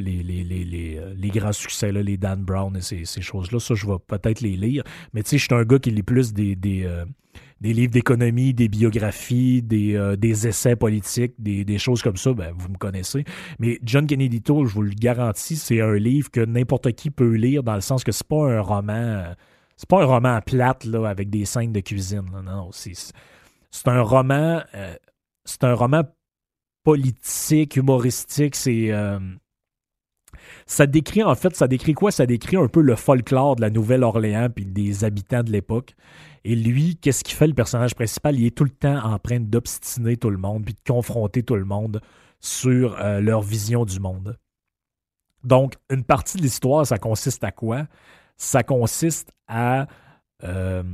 les, 0.00 0.22
les, 0.22 0.98
euh, 0.98 1.14
les, 1.16 1.28
grands 1.28 1.52
succès, 1.52 1.92
là, 1.92 2.02
les 2.02 2.16
Dan 2.16 2.42
Brown 2.42 2.76
et 2.76 2.80
ces, 2.80 3.04
choses-là. 3.22 3.60
Ça, 3.60 3.74
je 3.74 3.86
vais 3.86 3.98
peut-être 4.06 4.40
les 4.40 4.56
lire. 4.56 4.82
Mais 5.12 5.22
tu 5.22 5.30
sais, 5.30 5.38
je 5.38 5.44
suis 5.44 5.54
un 5.54 5.64
gars 5.64 5.78
qui 5.78 5.90
lit 5.90 6.02
plus 6.02 6.32
des, 6.32 6.56
des, 6.56 6.84
euh, 6.84 7.04
livres 7.60 7.92
d'économie, 7.92 8.54
des 8.54 8.68
biographies, 8.68 9.62
des, 9.62 9.94
euh, 9.94 10.16
des 10.16 10.48
essais 10.48 10.76
politiques, 10.76 11.34
des, 11.38 11.78
choses 11.78 12.02
comme 12.02 12.16
ça. 12.16 12.32
Ben, 12.32 12.52
vous 12.56 12.68
me 12.68 12.76
connaissez. 12.76 13.24
Mais 13.58 13.78
John 13.82 14.06
Kennedy 14.06 14.42
Toole, 14.42 14.66
je 14.66 14.74
vous 14.74 14.82
le 14.82 14.94
garantis, 14.94 15.56
c'est 15.56 15.80
un 15.80 15.94
livre 15.94 16.30
que 16.30 16.40
n'importe 16.40 16.92
qui 16.92 17.10
peut 17.10 17.34
lire 17.34 17.62
dans 17.62 17.74
le 17.74 17.80
sens 17.80 18.04
que 18.04 18.12
c'est 18.12 18.26
pas 18.26 18.50
un 18.50 18.60
roman. 18.60 19.34
C'est 19.76 19.88
pas 19.88 20.02
un 20.02 20.06
roman 20.06 20.40
plate 20.42 20.84
là, 20.84 21.08
avec 21.08 21.30
des 21.30 21.44
scènes 21.44 21.72
de 21.72 21.80
cuisine. 21.80 22.24
Non, 22.44 22.70
c'est, 22.72 22.92
c'est 23.70 23.88
un 23.88 24.02
roman. 24.02 24.62
c'est 25.44 25.64
un 25.64 25.74
roman 25.74 26.02
politique, 26.82 27.76
humoristique. 27.76 28.56
C'est 28.56 28.90
ça 30.70 30.86
décrit, 30.86 31.24
en 31.24 31.34
fait, 31.34 31.56
ça 31.56 31.66
décrit 31.66 31.94
quoi? 31.94 32.12
Ça 32.12 32.26
décrit 32.26 32.56
un 32.56 32.68
peu 32.68 32.80
le 32.80 32.94
folklore 32.94 33.56
de 33.56 33.60
la 33.60 33.70
Nouvelle-Orléans 33.70 34.50
puis 34.54 34.64
des 34.64 35.02
habitants 35.02 35.42
de 35.42 35.50
l'époque. 35.50 35.96
Et 36.44 36.54
lui, 36.54 36.94
qu'est-ce 36.94 37.24
qu'il 37.24 37.34
fait, 37.34 37.48
le 37.48 37.54
personnage 37.54 37.96
principal? 37.96 38.38
Il 38.38 38.46
est 38.46 38.56
tout 38.56 38.62
le 38.62 38.70
temps 38.70 39.04
en 39.04 39.18
train 39.18 39.40
d'obstiner 39.40 40.16
tout 40.16 40.30
le 40.30 40.36
monde 40.36 40.64
puis 40.64 40.74
de 40.74 40.80
confronter 40.86 41.42
tout 41.42 41.56
le 41.56 41.64
monde 41.64 42.00
sur 42.38 42.96
euh, 43.00 43.20
leur 43.20 43.42
vision 43.42 43.84
du 43.84 43.98
monde. 43.98 44.38
Donc, 45.42 45.74
une 45.90 46.04
partie 46.04 46.36
de 46.36 46.42
l'histoire, 46.42 46.86
ça 46.86 46.98
consiste 46.98 47.42
à 47.42 47.50
quoi? 47.50 47.88
Ça 48.36 48.62
consiste 48.62 49.32
à 49.48 49.88
euh, 50.44 50.84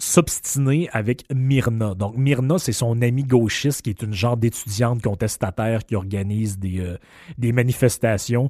s'obstiner 0.00 0.88
avec 0.92 1.24
Myrna. 1.32 1.94
Donc, 1.94 2.16
Myrna, 2.16 2.58
c'est 2.58 2.72
son 2.72 3.00
amie 3.02 3.24
gauchiste 3.24 3.82
qui 3.82 3.90
est 3.90 4.02
une 4.02 4.14
genre 4.14 4.36
d'étudiante 4.36 5.02
contestataire 5.02 5.84
qui 5.84 5.94
organise 5.94 6.58
des, 6.58 6.80
euh, 6.80 7.52
manifestations. 7.52 8.48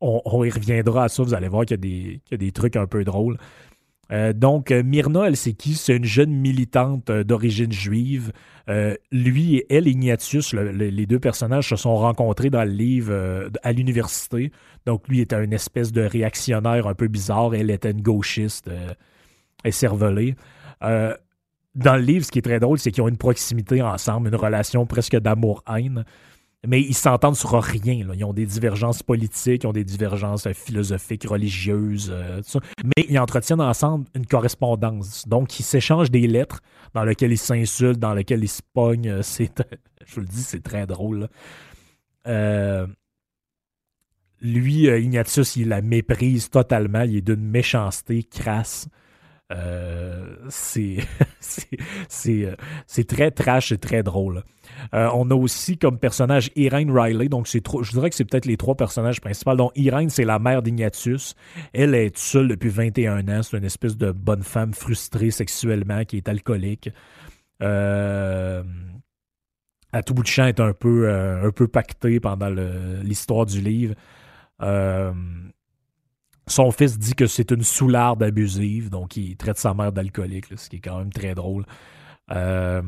On, 0.00 0.44
y 0.44 0.50
reviendra 0.50 1.04
à 1.04 1.08
ça, 1.08 1.22
vous 1.22 1.34
allez 1.34 1.48
voir 1.48 1.64
qu'il 1.64 1.84
y, 1.84 2.20
a 2.32 2.36
des 2.36 2.52
trucs 2.52 2.76
un 2.76 2.86
peu 2.86 3.04
drôles. 3.04 3.38
Euh, 4.12 4.32
donc, 4.32 4.70
Myrna, 4.70 5.28
elle, 5.28 5.36
c'est 5.36 5.52
qui? 5.52 5.74
C'est 5.74 5.96
une 5.96 6.04
jeune 6.04 6.32
militante 6.32 7.10
euh, 7.10 7.24
d'origine 7.24 7.72
juive. 7.72 8.32
lui 9.10 9.56
et 9.56 9.66
elle, 9.74 9.88
Ignatius, 9.88 10.52
les 10.52 11.06
deux 11.06 11.18
personnages 11.18 11.70
se 11.70 11.76
sont 11.76 11.96
rencontrés 11.96 12.50
dans 12.50 12.64
le 12.64 12.70
livre 12.70 13.50
à 13.62 13.72
l'université. 13.72 14.52
Donc, 14.84 15.08
lui 15.08 15.20
était 15.20 15.42
une 15.42 15.52
espèce 15.52 15.90
de 15.90 16.02
réactionnaire 16.02 16.86
un 16.86 16.94
peu 16.94 17.08
bizarre. 17.08 17.54
Elle 17.54 17.70
était 17.70 17.90
une 17.90 18.02
gauchiste 18.02 18.70
et 19.64 19.72
cervelé. 19.72 20.34
Euh, 20.82 21.14
dans 21.74 21.96
le 21.96 22.02
livre, 22.02 22.24
ce 22.24 22.30
qui 22.30 22.38
est 22.38 22.42
très 22.42 22.60
drôle, 22.60 22.78
c'est 22.78 22.90
qu'ils 22.90 23.02
ont 23.02 23.08
une 23.08 23.16
proximité 23.16 23.80
ensemble, 23.82 24.28
une 24.28 24.36
relation 24.36 24.86
presque 24.86 25.16
d'amour-haine. 25.16 26.04
Mais 26.66 26.82
ils 26.82 26.94
s'entendent 26.94 27.36
sur 27.36 27.50
rien. 27.62 28.04
Ils 28.14 28.24
ont 28.24 28.34
des 28.34 28.44
divergences 28.44 29.02
politiques, 29.02 29.62
ils 29.62 29.66
ont 29.66 29.72
des 29.72 29.84
divergences 29.84 30.46
euh, 30.46 30.52
philosophiques, 30.52 31.26
religieuses. 31.26 32.10
Euh, 32.12 32.42
Mais 32.84 33.06
ils 33.08 33.18
entretiennent 33.18 33.62
ensemble 33.62 34.04
une 34.14 34.26
correspondance. 34.26 35.26
Donc, 35.26 35.58
ils 35.58 35.62
s'échangent 35.62 36.10
des 36.10 36.26
lettres 36.26 36.60
dans 36.92 37.04
lesquelles 37.04 37.32
ils 37.32 37.38
s'insultent, 37.38 37.98
dans 37.98 38.12
lesquelles 38.12 38.44
ils 38.44 38.48
se 38.48 38.62
pognent. 38.74 39.18
C'est, 39.22 39.50
je 40.04 40.14
vous 40.16 40.20
le 40.20 40.26
dis, 40.26 40.42
c'est 40.42 40.62
très 40.62 40.86
drôle. 40.86 41.28
lui, 44.42 44.86
Ignatius, 44.86 45.56
il 45.56 45.68
la 45.68 45.80
méprise 45.80 46.50
totalement. 46.50 47.02
Il 47.02 47.16
est 47.16 47.20
d'une 47.22 47.48
méchanceté 47.48 48.22
crasse. 48.22 48.88
Euh, 49.50 50.36
euh, 50.76 52.54
c'est 52.86 53.06
très 53.06 53.30
trash 53.30 53.72
et 53.72 53.78
très 53.78 54.02
drôle. 54.02 54.44
Euh, 54.94 55.08
on 55.14 55.30
a 55.30 55.34
aussi 55.34 55.76
comme 55.78 55.98
personnage 55.98 56.50
Irene 56.54 56.90
Riley, 56.90 57.28
donc 57.28 57.48
c'est 57.48 57.62
je 57.82 57.90
dirais 57.90 58.10
que 58.10 58.16
c'est 58.16 58.24
peut-être 58.24 58.46
les 58.46 58.56
trois 58.56 58.76
personnages 58.76 59.20
principaux. 59.20 59.54
Donc 59.56 59.72
Irene, 59.74 60.10
c'est 60.10 60.24
la 60.24 60.38
mère 60.38 60.62
d'Ignatius. 60.62 61.34
Elle 61.72 61.94
est 61.94 62.16
seule 62.16 62.48
depuis 62.48 62.68
21 62.68 63.28
ans. 63.28 63.42
C'est 63.42 63.58
une 63.58 63.64
espèce 63.64 63.96
de 63.96 64.12
bonne 64.12 64.42
femme 64.42 64.72
frustrée 64.72 65.30
sexuellement 65.30 66.04
qui 66.04 66.18
est 66.18 66.28
alcoolique. 66.28 66.90
à 67.60 68.62
tout 70.04 70.14
bout 70.14 70.22
de 70.22 70.28
champ 70.28 70.46
est 70.46 70.60
un 70.60 70.72
peu, 70.72 71.10
un 71.10 71.50
peu 71.50 71.66
pactée 71.66 72.20
pendant 72.20 72.50
l'histoire 73.02 73.46
du 73.46 73.60
livre. 73.60 73.94
Son 76.50 76.72
fils 76.72 76.98
dit 76.98 77.14
que 77.14 77.28
c'est 77.28 77.52
une 77.52 77.62
soularde 77.62 78.24
abusive, 78.24 78.90
donc 78.90 79.16
il 79.16 79.36
traite 79.36 79.56
sa 79.56 79.72
mère 79.72 79.92
d'alcoolique, 79.92 80.46
ce 80.56 80.68
qui 80.68 80.76
est 80.76 80.80
quand 80.80 80.98
même 80.98 81.12
très 81.12 81.36
drôle. 81.36 81.64
Euh, 82.32 82.82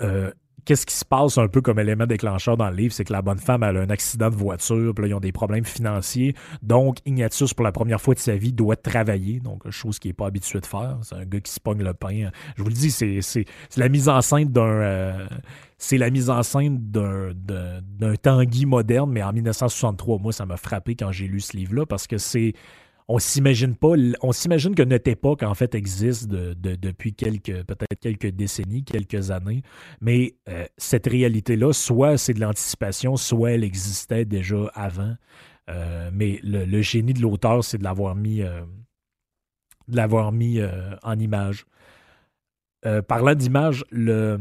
euh, 0.00 0.32
qu'est-ce 0.64 0.86
qui 0.86 0.94
se 0.96 1.04
passe 1.04 1.38
un 1.38 1.46
peu 1.46 1.60
comme 1.60 1.78
élément 1.78 2.06
déclencheur 2.06 2.56
dans 2.56 2.68
le 2.68 2.74
livre, 2.74 2.92
c'est 2.92 3.04
que 3.04 3.12
la 3.12 3.22
bonne 3.22 3.38
femme 3.38 3.62
a 3.62 3.68
un 3.68 3.90
accident 3.90 4.28
de 4.28 4.34
voiture, 4.34 4.92
puis 4.92 5.04
là, 5.04 5.08
ils 5.08 5.14
ont 5.14 5.20
des 5.20 5.30
problèmes 5.30 5.64
financiers. 5.64 6.34
Donc, 6.62 6.98
Ignatius, 7.06 7.54
pour 7.54 7.64
la 7.64 7.70
première 7.70 8.00
fois 8.00 8.14
de 8.14 8.18
sa 8.18 8.34
vie, 8.34 8.52
doit 8.52 8.74
travailler, 8.74 9.38
donc 9.38 9.70
chose 9.70 10.00
qu'il 10.00 10.08
n'est 10.08 10.14
pas 10.14 10.26
habitué 10.26 10.58
de 10.58 10.66
faire. 10.66 10.98
C'est 11.02 11.14
un 11.14 11.24
gars 11.24 11.40
qui 11.40 11.52
se 11.52 11.60
pogne 11.60 11.84
le 11.84 11.94
pain. 11.94 12.30
Je 12.56 12.62
vous 12.64 12.70
le 12.70 12.74
dis, 12.74 12.90
c'est, 12.90 13.44
la 13.76 13.88
mise 13.88 14.08
en 14.08 14.20
scène 14.20 14.48
d'un... 14.48 14.62
Euh, 14.62 15.26
c'est 15.84 15.98
la 15.98 16.08
mise 16.08 16.30
en 16.30 16.42
scène 16.42 16.78
d'un, 16.80 18.16
Tanguy 18.22 18.64
moderne, 18.64 19.10
mais 19.12 19.22
en 19.22 19.34
1963. 19.34 20.18
Moi, 20.18 20.32
ça 20.32 20.46
m'a 20.46 20.56
frappé 20.56 20.96
quand 20.96 21.12
j'ai 21.12 21.26
lu 21.26 21.40
ce 21.40 21.56
livre-là, 21.56 21.84
parce 21.84 22.06
que 22.06 22.16
c'est 22.16 22.54
on 23.06 23.18
s'imagine 23.18 23.76
pas, 23.76 23.92
on 24.22 24.32
s'imagine 24.32 24.74
que 24.74 24.82
notre 24.82 25.10
époque 25.10 25.42
en 25.42 25.52
fait 25.52 25.74
existe 25.74 26.26
depuis 26.26 27.12
quelques, 27.12 27.62
peut-être 27.64 28.00
quelques 28.00 28.28
décennies, 28.28 28.82
quelques 28.82 29.30
années, 29.30 29.60
mais 30.00 30.36
euh, 30.48 30.64
cette 30.78 31.06
réalité-là, 31.06 31.74
soit 31.74 32.16
c'est 32.16 32.32
de 32.32 32.40
l'anticipation, 32.40 33.16
soit 33.16 33.52
elle 33.52 33.64
existait 33.64 34.24
déjà 34.24 34.70
avant. 34.72 35.16
Euh, 35.68 36.08
mais 36.14 36.40
le, 36.42 36.80
génie 36.80 37.12
de 37.12 37.20
l'auteur, 37.20 37.62
c'est 37.62 37.76
de 37.76 37.84
l'avoir 37.84 38.14
mis, 38.14 38.40
euh, 38.40 38.62
de 39.88 39.96
l'avoir 39.96 40.32
mis 40.32 40.60
en 41.02 41.18
image. 41.18 41.66
parlant 43.06 43.34
d'image, 43.34 43.84
le 43.90 44.40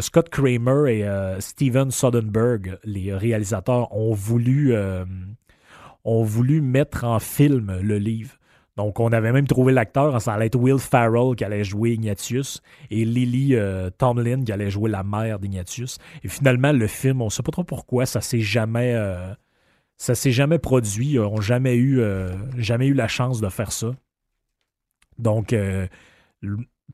Scott 0.00 0.28
Kramer 0.28 0.92
et 0.92 1.40
Steven 1.40 1.90
Soderbergh, 1.90 2.78
les 2.84 3.14
réalisateurs, 3.14 3.94
ont 3.96 4.12
voulu 4.12 4.74
ont 6.04 6.22
voulu 6.22 6.60
mettre 6.60 7.04
en 7.04 7.18
film 7.18 7.80
le 7.82 7.98
livre. 7.98 8.38
Donc, 8.76 9.00
on 9.00 9.08
avait 9.08 9.32
même 9.32 9.46
trouvé 9.46 9.72
l'acteur, 9.72 10.22
ça 10.22 10.34
allait 10.34 10.46
être 10.46 10.56
Will 10.56 10.78
Farrell 10.78 11.34
qui 11.36 11.44
allait 11.44 11.64
jouer 11.64 11.94
Ignatius 11.94 12.62
et 12.90 13.04
Lily 13.04 13.56
euh, 13.56 13.90
Tomlin 13.90 14.44
qui 14.44 14.52
allait 14.52 14.70
jouer 14.70 14.88
la 14.88 15.02
mère 15.02 15.40
d'Ignatius. 15.40 15.98
Et 16.22 16.28
finalement, 16.28 16.70
le 16.70 16.86
film, 16.86 17.20
on 17.20 17.24
ne 17.24 17.30
sait 17.30 17.42
pas 17.42 17.50
trop 17.50 17.64
pourquoi, 17.64 18.06
ça 18.06 18.20
s'est 18.20 18.40
jamais, 18.40 18.94
euh, 18.94 19.34
s'est 19.96 20.30
jamais 20.30 20.60
produit, 20.60 21.08
ils 21.08 21.20
n'ont 21.20 21.40
jamais 21.40 21.74
eu, 21.74 21.98
euh, 21.98 22.30
jamais 22.56 22.86
eu 22.86 22.94
la 22.94 23.08
chance 23.08 23.40
de 23.40 23.48
faire 23.48 23.72
ça. 23.72 23.90
Donc, 25.18 25.52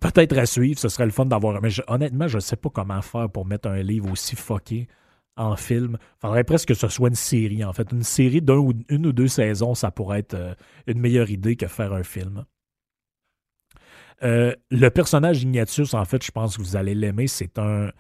peut-être 0.00 0.36
à 0.38 0.46
suivre, 0.46 0.78
ce 0.78 0.88
serait 0.88 1.06
le 1.06 1.12
fun 1.12 1.26
d'avoir. 1.26 1.60
Mais 1.62 1.70
honnêtement, 1.88 2.28
je 2.28 2.36
ne 2.36 2.40
sais 2.40 2.56
pas 2.56 2.70
comment 2.70 3.02
faire 3.02 3.30
pour 3.30 3.46
mettre 3.46 3.68
un 3.68 3.82
livre 3.82 4.10
aussi 4.10 4.36
fucké 4.36 4.88
en 5.36 5.56
film. 5.56 5.98
Il 6.00 6.20
faudrait 6.20 6.44
presque 6.44 6.68
que 6.68 6.74
ce 6.74 6.88
soit 6.88 7.08
une 7.08 7.14
série, 7.14 7.64
en 7.64 7.72
fait. 7.72 7.90
Une 7.92 8.02
série 8.02 8.40
d'une 8.40 8.56
ou, 8.56 8.72
ou 8.90 9.12
deux 9.12 9.28
saisons, 9.28 9.74
ça 9.74 9.90
pourrait 9.90 10.20
être 10.20 10.34
euh, 10.34 10.54
une 10.86 11.00
meilleure 11.00 11.30
idée 11.30 11.56
que 11.56 11.66
faire 11.66 11.92
un 11.92 12.02
film. 12.02 12.44
Euh, 14.22 14.54
le 14.70 14.88
personnage 14.90 15.42
Ignatius, 15.42 15.94
en 15.94 16.04
fait, 16.04 16.24
je 16.24 16.30
pense 16.30 16.56
que 16.56 16.62
vous 16.62 16.76
allez 16.76 16.94
l'aimer. 16.94 17.26
C'est 17.26 17.58
un. 17.58 17.90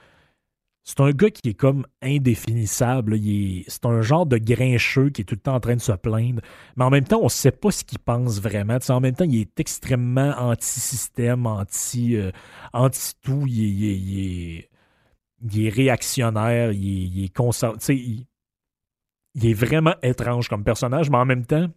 C'est 0.84 1.00
un 1.00 1.10
gars 1.12 1.30
qui 1.30 1.48
est 1.48 1.54
comme 1.54 1.86
indéfinissable. 2.02 3.18
C'est 3.66 3.86
un 3.86 4.02
genre 4.02 4.26
de 4.26 4.36
grincheux 4.36 5.08
qui 5.08 5.22
est 5.22 5.24
tout 5.24 5.34
le 5.34 5.40
temps 5.40 5.54
en 5.54 5.60
train 5.60 5.76
de 5.76 5.80
se 5.80 5.92
plaindre. 5.92 6.42
Mais 6.76 6.84
en 6.84 6.90
même 6.90 7.04
temps, 7.04 7.20
on 7.20 7.24
ne 7.24 7.28
sait 7.30 7.52
pas 7.52 7.70
ce 7.70 7.84
qu'il 7.84 7.98
pense 7.98 8.38
vraiment. 8.38 8.76
en 8.90 9.00
même 9.00 9.14
temps, 9.14 9.24
il 9.24 9.40
est 9.40 9.60
extrêmement 9.60 10.34
anti-système, 10.36 11.46
anti, 11.46 12.16
euh, 12.16 12.30
anti-tout. 12.74 13.44
Il, 13.46 14.68
est, 15.56 15.68
réactionnaire, 15.70 16.72
il, 16.72 17.24
est 17.24 17.88
il, 17.88 18.26
il 19.34 19.46
est 19.46 19.54
vraiment 19.54 19.94
étrange 20.02 20.48
comme 20.48 20.64
personnage, 20.64 21.08
mais 21.08 21.18
en 21.18 21.24
même 21.24 21.46
temps, 21.46 21.68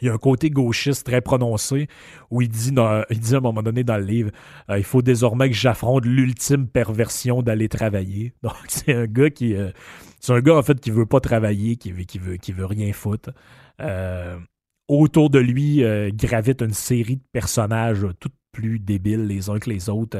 il 0.00 0.08
y 0.08 0.10
a 0.10 0.14
un 0.14 0.18
côté 0.18 0.50
gauchiste 0.50 1.06
très 1.06 1.20
prononcé 1.20 1.86
où 2.30 2.42
il 2.42 2.48
dit, 2.48 2.72
à 2.78 3.04
un 3.08 3.40
moment 3.40 3.62
donné 3.62 3.84
dans 3.84 3.96
le 3.96 4.04
livre 4.04 4.30
euh, 4.70 4.78
il 4.78 4.84
faut 4.84 5.02
désormais 5.02 5.48
que 5.50 5.56
j'affronte 5.56 6.04
l'ultime 6.04 6.66
perversion 6.66 7.42
d'aller 7.42 7.68
travailler. 7.68 8.32
Donc 8.42 8.56
c'est 8.68 8.94
un 8.94 9.06
gars 9.06 9.30
qui 9.30 9.54
euh, 9.54 9.70
c'est 10.20 10.32
un 10.32 10.40
gars 10.40 10.56
en 10.56 10.62
fait 10.62 10.80
qui 10.80 10.90
veut 10.90 11.06
pas 11.06 11.20
travailler, 11.20 11.76
qui 11.76 11.92
veut 11.92 12.04
veut 12.18 12.66
rien 12.66 12.92
foutre. 12.92 13.30
Euh, 13.80 14.38
autour 14.88 15.30
de 15.30 15.38
lui 15.38 15.82
gravite 16.12 16.62
une 16.62 16.74
série 16.74 17.16
de 17.16 17.24
personnages 17.32 18.06
toutes 18.20 18.34
plus 18.52 18.78
débiles 18.78 19.26
les 19.26 19.48
uns 19.48 19.58
que 19.58 19.70
les 19.70 19.88
autres. 19.88 20.18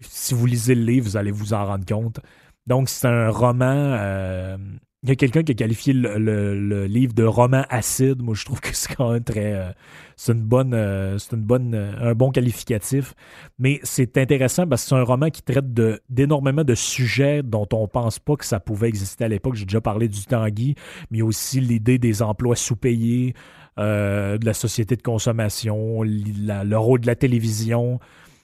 si 0.00 0.34
vous 0.34 0.46
lisez 0.46 0.74
le 0.74 0.82
livre, 0.82 1.06
vous 1.06 1.16
allez 1.16 1.30
vous 1.30 1.52
en 1.52 1.66
rendre 1.66 1.84
compte. 1.84 2.20
Donc 2.66 2.88
c'est 2.88 3.06
un 3.06 3.30
roman 3.30 4.56
il 5.04 5.10
y 5.10 5.12
a 5.12 5.14
quelqu'un 5.14 5.44
qui 5.44 5.52
a 5.52 5.54
qualifié 5.54 5.92
le, 5.92 6.86
livre 6.86 7.14
de 7.14 7.22
roman 7.22 7.64
acide. 7.70 8.20
Moi, 8.20 8.34
je 8.34 8.44
trouve 8.44 8.60
que 8.60 8.74
c'est 8.74 8.96
quand 8.96 9.12
même 9.12 9.22
très. 9.22 9.52
Euh, 9.52 9.70
c'est 10.16 10.32
une 10.32 10.42
bonne. 10.42 10.74
Euh, 10.74 11.18
c'est 11.18 11.36
une 11.36 11.42
bonne. 11.42 11.72
Euh, 11.74 12.10
un 12.10 12.14
bon 12.14 12.32
qualificatif. 12.32 13.14
Mais 13.60 13.78
c'est 13.84 14.18
intéressant 14.18 14.66
parce 14.66 14.82
que 14.82 14.88
c'est 14.88 14.94
un 14.96 15.04
roman 15.04 15.30
qui 15.30 15.42
traite 15.42 15.72
d'énormément 16.08 16.64
de, 16.64 16.74
sujets 16.74 17.44
dont 17.44 17.68
on 17.72 17.86
pense 17.86 18.18
pas 18.18 18.34
que 18.34 18.44
ça 18.44 18.58
pouvait 18.58 18.88
exister 18.88 19.24
à 19.24 19.28
l'époque. 19.28 19.54
J'ai 19.54 19.66
déjà 19.66 19.80
parlé 19.80 20.08
du 20.08 20.24
Tanguy, 20.24 20.74
mais 21.12 21.22
aussi 21.22 21.60
l'idée 21.60 21.98
des 21.98 22.20
emplois 22.20 22.56
sous-payés, 22.56 23.34
de 23.76 24.44
la 24.44 24.54
société 24.54 24.96
de 24.96 25.02
consommation, 25.02 26.02
le 26.02 26.76
rôle 26.76 27.00
de 27.00 27.06
la 27.06 27.14
télévision. 27.14 28.00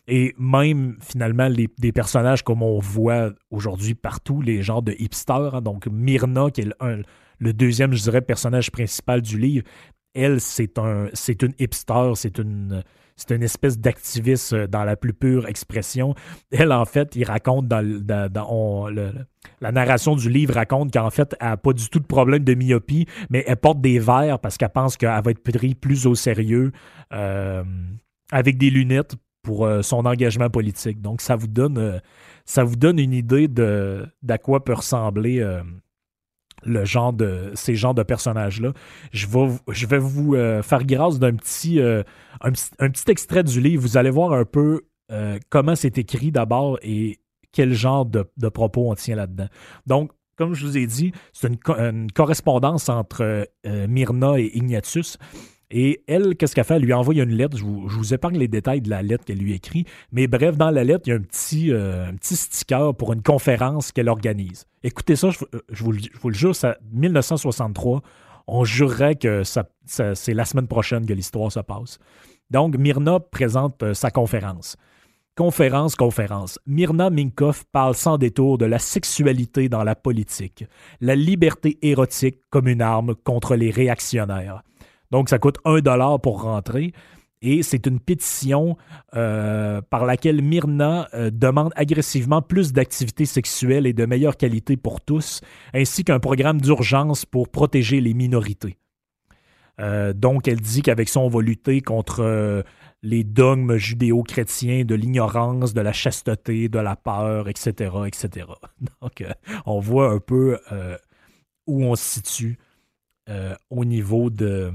Et 0.06 0.34
même, 0.38 0.96
finalement, 1.00 1.48
les, 1.48 1.68
des 1.78 1.92
personnages 1.92 2.42
comme 2.42 2.62
on 2.62 2.78
voit 2.78 3.32
aujourd'hui 3.50 3.94
partout, 3.94 4.42
les 4.42 4.62
genres 4.62 4.82
de 4.82 4.94
hipsters, 4.98 5.54
hein, 5.54 5.62
donc 5.62 5.86
Myrna, 5.86 6.50
qui 6.50 6.60
est 6.60 6.70
le, 6.80 7.02
le, 7.38 7.52
deuxième, 7.52 7.94
je 7.94 8.02
dirais, 8.02 8.20
personnage 8.20 8.70
principal 8.70 9.22
du 9.22 9.38
livre, 9.38 9.64
elle, 10.14 10.40
c'est 10.40 10.78
un, 10.78 11.08
c'est 11.14 11.42
une 11.42 11.54
hipster, 11.58 12.12
c'est 12.14 12.38
une, 12.38 12.82
c'est 13.16 13.34
une 13.34 13.42
espèce 13.42 13.78
d'activiste 13.78 14.52
euh, 14.52 14.66
dans 14.66 14.84
la 14.84 14.96
plus 14.96 15.12
pure 15.12 15.46
expression. 15.46 16.14
Elle, 16.50 16.72
en 16.72 16.84
fait, 16.84 17.16
il 17.16 17.24
raconte 17.24 17.68
dans, 17.68 17.84
dans, 18.30 18.88
la 19.60 19.72
narration 19.72 20.16
du 20.16 20.28
livre 20.28 20.54
raconte 20.54 20.92
qu'en 20.92 21.10
fait, 21.10 21.34
elle 21.40 21.48
n'a 21.48 21.56
pas 21.56 21.72
du 21.72 21.88
tout 21.88 22.00
de 22.00 22.06
problème 22.06 22.44
de 22.44 22.54
myopie, 22.54 23.06
mais 23.30 23.44
elle 23.46 23.56
porte 23.56 23.80
des 23.80 23.98
verres 23.98 24.38
parce 24.38 24.56
qu'elle 24.56 24.70
pense 24.70 24.96
qu'elle 24.96 25.08
va 25.08 25.30
être 25.30 25.42
prise 25.42 25.74
plus 25.74 26.06
au 26.06 26.14
sérieux 26.14 26.72
euh, 27.12 27.62
avec 28.32 28.58
des 28.58 28.70
lunettes 28.70 29.16
pour 29.44 29.66
euh, 29.66 29.82
son 29.82 30.06
engagement 30.06 30.50
politique. 30.50 31.00
Donc, 31.00 31.20
ça 31.20 31.36
vous 31.36 31.46
donne, 31.46 31.78
euh, 31.78 31.98
ça 32.46 32.64
vous 32.64 32.74
donne 32.74 32.98
une 32.98 33.12
idée 33.12 33.46
de 33.46 34.04
d'à 34.22 34.38
quoi 34.38 34.64
peut 34.64 34.72
ressembler 34.72 35.38
euh, 35.38 35.62
le 36.64 36.84
genre 36.84 37.12
de 37.12 37.52
ces 37.54 37.76
genres 37.76 37.94
de 37.94 38.02
personnages-là. 38.02 38.72
Je 39.12 39.28
vais, 39.28 39.48
je 39.68 39.86
vais 39.86 39.98
vous 39.98 40.34
faire 40.62 40.84
grâce 40.84 41.18
d'un 41.18 41.34
petit, 41.34 41.78
un, 41.78 42.52
petit 42.52 43.10
extrait 43.10 43.44
du 43.44 43.60
livre. 43.60 43.82
Vous 43.82 43.98
allez 43.98 44.08
voir 44.08 44.32
un 44.32 44.46
peu 44.46 44.80
comment 45.50 45.74
c'est 45.74 45.98
écrit 45.98 46.32
d'abord 46.32 46.78
et 46.80 47.18
quel 47.52 47.74
genre 47.74 48.06
de, 48.06 48.48
propos 48.48 48.90
on 48.90 48.94
tient 48.94 49.16
là-dedans. 49.16 49.48
Donc, 49.86 50.12
comme 50.36 50.54
je 50.54 50.64
vous 50.64 50.78
ai 50.78 50.86
dit, 50.86 51.12
c'est 51.34 51.48
une, 51.48 51.58
une, 51.76 52.10
correspondance 52.10 52.88
entre 52.88 53.46
Myrna 53.66 54.38
et 54.38 54.50
Ignatius. 54.56 55.18
Et 55.76 56.04
elle, 56.06 56.36
qu'est-ce 56.36 56.54
qu'elle 56.54 56.64
fait? 56.64 56.76
Elle 56.76 56.82
lui 56.82 56.92
envoie 56.92 57.14
une 57.14 57.34
lettre. 57.34 57.56
Je 57.56 57.64
vous, 57.64 58.14
épargne 58.14 58.38
les 58.38 58.46
détails 58.46 58.80
de 58.80 58.88
la 58.88 59.02
lettre 59.02 59.24
qu'elle 59.24 59.38
lui 59.38 59.54
écrit. 59.54 59.84
Mais 60.12 60.28
bref, 60.28 60.56
dans 60.56 60.70
la 60.70 60.84
lettre, 60.84 61.02
il 61.06 61.10
y 61.10 61.12
a 61.12 61.16
un 61.16 61.20
petit, 61.20 61.72
euh, 61.72 62.08
un 62.08 62.14
petit 62.14 62.36
sticker 62.36 62.94
pour 62.94 63.12
une 63.12 63.22
conférence 63.22 63.90
qu'elle 63.90 64.08
organise. 64.08 64.66
Écoutez 64.84 65.16
ça, 65.16 65.30
je, 65.30 65.82
vous, 65.82 65.90
le 66.28 66.34
jure, 66.34 66.54
c'est 66.54 66.76
1963. 66.92 68.02
On 68.46 68.64
jurerait 68.64 69.16
que 69.16 69.42
ça, 69.42 69.68
c'est 69.84 70.32
la 70.32 70.44
semaine 70.44 70.68
prochaine 70.68 71.06
que 71.06 71.12
l'histoire 71.12 71.50
se 71.50 71.58
passe. 71.58 71.98
Donc, 72.52 72.76
Myrna 72.76 73.18
présente 73.18 73.82
euh, 73.82 73.94
sa 73.94 74.12
conférence. 74.12 74.76
Conférence, 75.36 75.96
conférence. 75.96 76.60
Myrna 76.66 77.10
Minkoff 77.10 77.64
parle 77.72 77.96
sans 77.96 78.16
détour 78.16 78.58
de 78.58 78.66
la 78.66 78.78
sexualité 78.78 79.68
dans 79.68 79.82
la 79.82 79.96
politique, 79.96 80.66
la 81.00 81.16
liberté 81.16 81.78
érotique 81.82 82.38
comme 82.50 82.68
une 82.68 82.80
arme 82.80 83.16
contre 83.16 83.56
les 83.56 83.72
réactionnaires. 83.72 84.62
Donc, 85.14 85.28
ça 85.28 85.38
coûte 85.38 85.58
un 85.64 85.78
dollar 85.78 86.20
pour 86.20 86.42
rentrer. 86.42 86.92
Et 87.40 87.62
c'est 87.62 87.86
une 87.86 88.00
pétition 88.00 88.76
euh, 89.14 89.80
par 89.80 90.06
laquelle 90.06 90.42
Myrna 90.42 91.08
euh, 91.14 91.30
demande 91.30 91.72
agressivement 91.76 92.42
plus 92.42 92.72
d'activités 92.72 93.24
sexuelles 93.24 93.86
et 93.86 93.92
de 93.92 94.06
meilleure 94.06 94.36
qualité 94.36 94.76
pour 94.76 95.00
tous, 95.00 95.40
ainsi 95.72 96.02
qu'un 96.02 96.18
programme 96.18 96.60
d'urgence 96.60 97.26
pour 97.26 97.48
protéger 97.48 98.00
les 98.00 98.12
minorités. 98.12 98.76
Euh, 99.80 100.12
donc, 100.12 100.48
elle 100.48 100.60
dit 100.60 100.82
qu'avec 100.82 101.08
ça, 101.08 101.20
on 101.20 101.28
va 101.28 101.42
lutter 101.42 101.80
contre 101.80 102.64
les 103.04 103.22
dogmes 103.22 103.76
judéo-chrétiens 103.76 104.84
de 104.84 104.96
l'ignorance, 104.96 105.74
de 105.74 105.80
la 105.80 105.92
chasteté, 105.92 106.68
de 106.68 106.80
la 106.80 106.96
peur, 106.96 107.48
etc., 107.48 107.92
etc. 108.04 108.48
Donc, 109.00 109.24
on 109.64 109.78
voit 109.78 110.10
un 110.10 110.18
peu 110.18 110.58
où 111.68 111.84
on 111.84 111.94
se 111.94 112.14
situe 112.14 112.58
euh, 113.28 113.54
au 113.70 113.84
niveau 113.84 114.30
de 114.30 114.70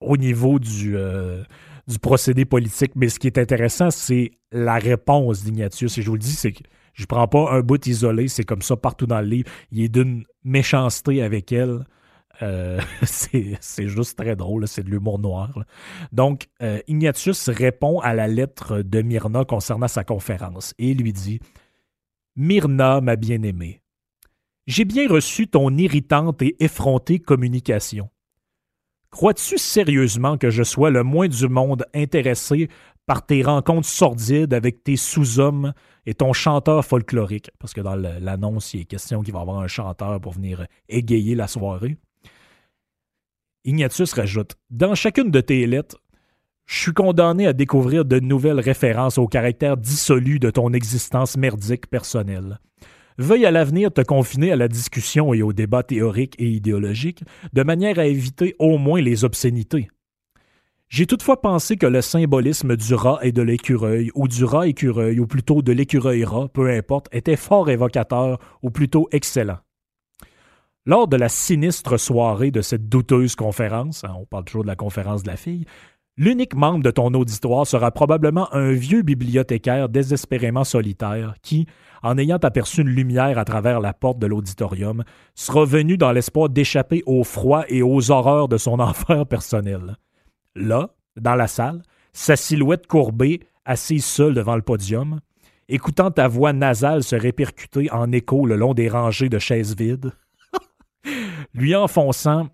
au 0.00 0.16
niveau 0.16 0.58
du, 0.58 0.96
euh, 0.96 1.42
du 1.86 1.98
procédé 1.98 2.44
politique. 2.44 2.92
Mais 2.96 3.08
ce 3.08 3.20
qui 3.20 3.28
est 3.28 3.38
intéressant, 3.38 3.90
c'est 3.90 4.32
la 4.50 4.78
réponse 4.78 5.44
d'Ignatius. 5.44 5.96
Et 5.98 6.02
je 6.02 6.08
vous 6.08 6.16
le 6.16 6.20
dis, 6.20 6.32
c'est 6.32 6.52
que 6.52 6.62
je 6.92 7.06
prends 7.06 7.28
pas 7.28 7.52
un 7.52 7.60
bout 7.60 7.86
isolé, 7.86 8.26
c'est 8.26 8.44
comme 8.44 8.62
ça 8.62 8.76
partout 8.76 9.06
dans 9.06 9.20
le 9.20 9.26
livre. 9.26 9.50
Il 9.70 9.82
est 9.82 9.88
d'une 9.88 10.24
méchanceté 10.42 11.22
avec 11.22 11.52
elle. 11.52 11.84
Euh, 12.42 12.80
c'est 13.02 13.88
juste 13.88 14.18
très 14.18 14.34
drôle, 14.34 14.66
c'est 14.66 14.82
de 14.82 14.90
l'humour 14.90 15.20
noir. 15.20 15.64
Donc, 16.10 16.48
Ignatius 16.88 17.48
répond 17.48 18.00
à 18.00 18.14
la 18.14 18.26
lettre 18.26 18.82
de 18.82 19.02
Myrna 19.02 19.44
concernant 19.44 19.88
sa 19.88 20.02
conférence 20.02 20.74
et 20.78 20.94
lui 20.94 21.12
dit 21.12 21.40
Myrna, 22.36 23.00
ma 23.00 23.16
bien-aimée, 23.16 23.81
j'ai 24.66 24.84
bien 24.84 25.08
reçu 25.08 25.48
ton 25.48 25.76
irritante 25.76 26.42
et 26.42 26.56
effrontée 26.62 27.18
communication. 27.18 28.10
Crois-tu 29.10 29.58
sérieusement 29.58 30.38
que 30.38 30.50
je 30.50 30.62
sois 30.62 30.90
le 30.90 31.02
moins 31.02 31.28
du 31.28 31.48
monde 31.48 31.84
intéressé 31.94 32.68
par 33.06 33.26
tes 33.26 33.42
rencontres 33.42 33.88
sordides 33.88 34.54
avec 34.54 34.84
tes 34.84 34.96
sous-hommes 34.96 35.74
et 36.06 36.14
ton 36.14 36.32
chanteur 36.32 36.84
folklorique? 36.84 37.50
Parce 37.58 37.74
que 37.74 37.82
dans 37.82 37.96
l'annonce, 37.96 38.72
il 38.72 38.80
est 38.80 38.84
question 38.84 39.22
qu'il 39.22 39.34
va 39.34 39.40
y 39.40 39.42
avoir 39.42 39.58
un 39.58 39.66
chanteur 39.66 40.18
pour 40.20 40.32
venir 40.32 40.66
égayer 40.88 41.34
la 41.34 41.46
soirée. 41.46 41.98
Ignatius 43.64 44.14
rajoute 44.14 44.56
Dans 44.70 44.94
chacune 44.94 45.30
de 45.30 45.40
tes 45.40 45.66
lettres, 45.66 45.98
je 46.64 46.80
suis 46.80 46.92
condamné 46.92 47.46
à 47.46 47.52
découvrir 47.52 48.04
de 48.06 48.18
nouvelles 48.18 48.60
références 48.60 49.18
au 49.18 49.26
caractère 49.26 49.76
dissolu 49.76 50.38
de 50.38 50.50
ton 50.50 50.72
existence 50.72 51.36
merdique 51.36 51.88
personnelle 51.88 52.58
veuille 53.22 53.46
à 53.46 53.50
l'avenir 53.50 53.90
te 53.90 54.02
confiner 54.02 54.52
à 54.52 54.56
la 54.56 54.68
discussion 54.68 55.32
et 55.32 55.42
au 55.42 55.52
débat 55.52 55.82
théorique 55.82 56.34
et 56.38 56.48
idéologique, 56.48 57.24
de 57.52 57.62
manière 57.62 57.98
à 57.98 58.06
éviter 58.06 58.54
au 58.58 58.76
moins 58.76 59.00
les 59.00 59.24
obscénités. 59.24 59.88
J'ai 60.88 61.06
toutefois 61.06 61.40
pensé 61.40 61.78
que 61.78 61.86
le 61.86 62.02
symbolisme 62.02 62.76
du 62.76 62.94
rat 62.94 63.18
et 63.22 63.32
de 63.32 63.40
l'écureuil, 63.40 64.10
ou 64.14 64.28
du 64.28 64.44
rat 64.44 64.68
écureuil, 64.68 65.20
ou 65.20 65.26
plutôt 65.26 65.62
de 65.62 65.72
l'écureuil 65.72 66.24
rat, 66.24 66.48
peu 66.48 66.68
importe, 66.68 67.08
était 67.12 67.36
fort 67.36 67.70
évocateur, 67.70 68.38
ou 68.60 68.70
plutôt 68.70 69.08
excellent. 69.10 69.58
Lors 70.84 71.08
de 71.08 71.16
la 71.16 71.30
sinistre 71.30 71.96
soirée 71.96 72.50
de 72.50 72.60
cette 72.60 72.90
douteuse 72.90 73.36
conférence, 73.36 74.04
hein, 74.04 74.14
on 74.18 74.26
parle 74.26 74.44
toujours 74.44 74.64
de 74.64 74.68
la 74.68 74.76
conférence 74.76 75.22
de 75.22 75.28
la 75.28 75.36
fille, 75.36 75.64
L'unique 76.18 76.54
membre 76.54 76.84
de 76.84 76.90
ton 76.90 77.14
auditoire 77.14 77.66
sera 77.66 77.90
probablement 77.90 78.52
un 78.54 78.72
vieux 78.72 79.00
bibliothécaire 79.00 79.88
désespérément 79.88 80.62
solitaire 80.62 81.36
qui, 81.40 81.66
en 82.02 82.18
ayant 82.18 82.38
aperçu 82.38 82.82
une 82.82 82.88
lumière 82.88 83.38
à 83.38 83.44
travers 83.44 83.80
la 83.80 83.92
porte 83.92 84.18
de 84.18 84.26
l'auditorium, 84.26 85.04
sera 85.34 85.64
venu 85.64 85.96
dans 85.96 86.12
l'espoir 86.12 86.48
d'échapper 86.48 87.02
au 87.06 87.24
froid 87.24 87.64
et 87.68 87.82
aux 87.82 88.10
horreurs 88.10 88.48
de 88.48 88.56
son 88.56 88.78
enfer 88.80 89.26
personnel. 89.26 89.96
Là, 90.54 90.90
dans 91.16 91.34
la 91.34 91.46
salle, 91.46 91.82
sa 92.12 92.36
silhouette 92.36 92.86
courbée, 92.86 93.40
assise 93.64 94.04
seule 94.04 94.34
devant 94.34 94.56
le 94.56 94.62
podium, 94.62 95.20
écoutant 95.68 96.10
ta 96.10 96.28
voix 96.28 96.52
nasale 96.52 97.02
se 97.02 97.16
répercuter 97.16 97.90
en 97.90 98.12
écho 98.12 98.46
le 98.46 98.56
long 98.56 98.74
des 98.74 98.88
rangées 98.88 99.28
de 99.28 99.38
chaises 99.38 99.76
vides, 99.76 100.12
lui 101.54 101.74
enfonçant 101.74 102.48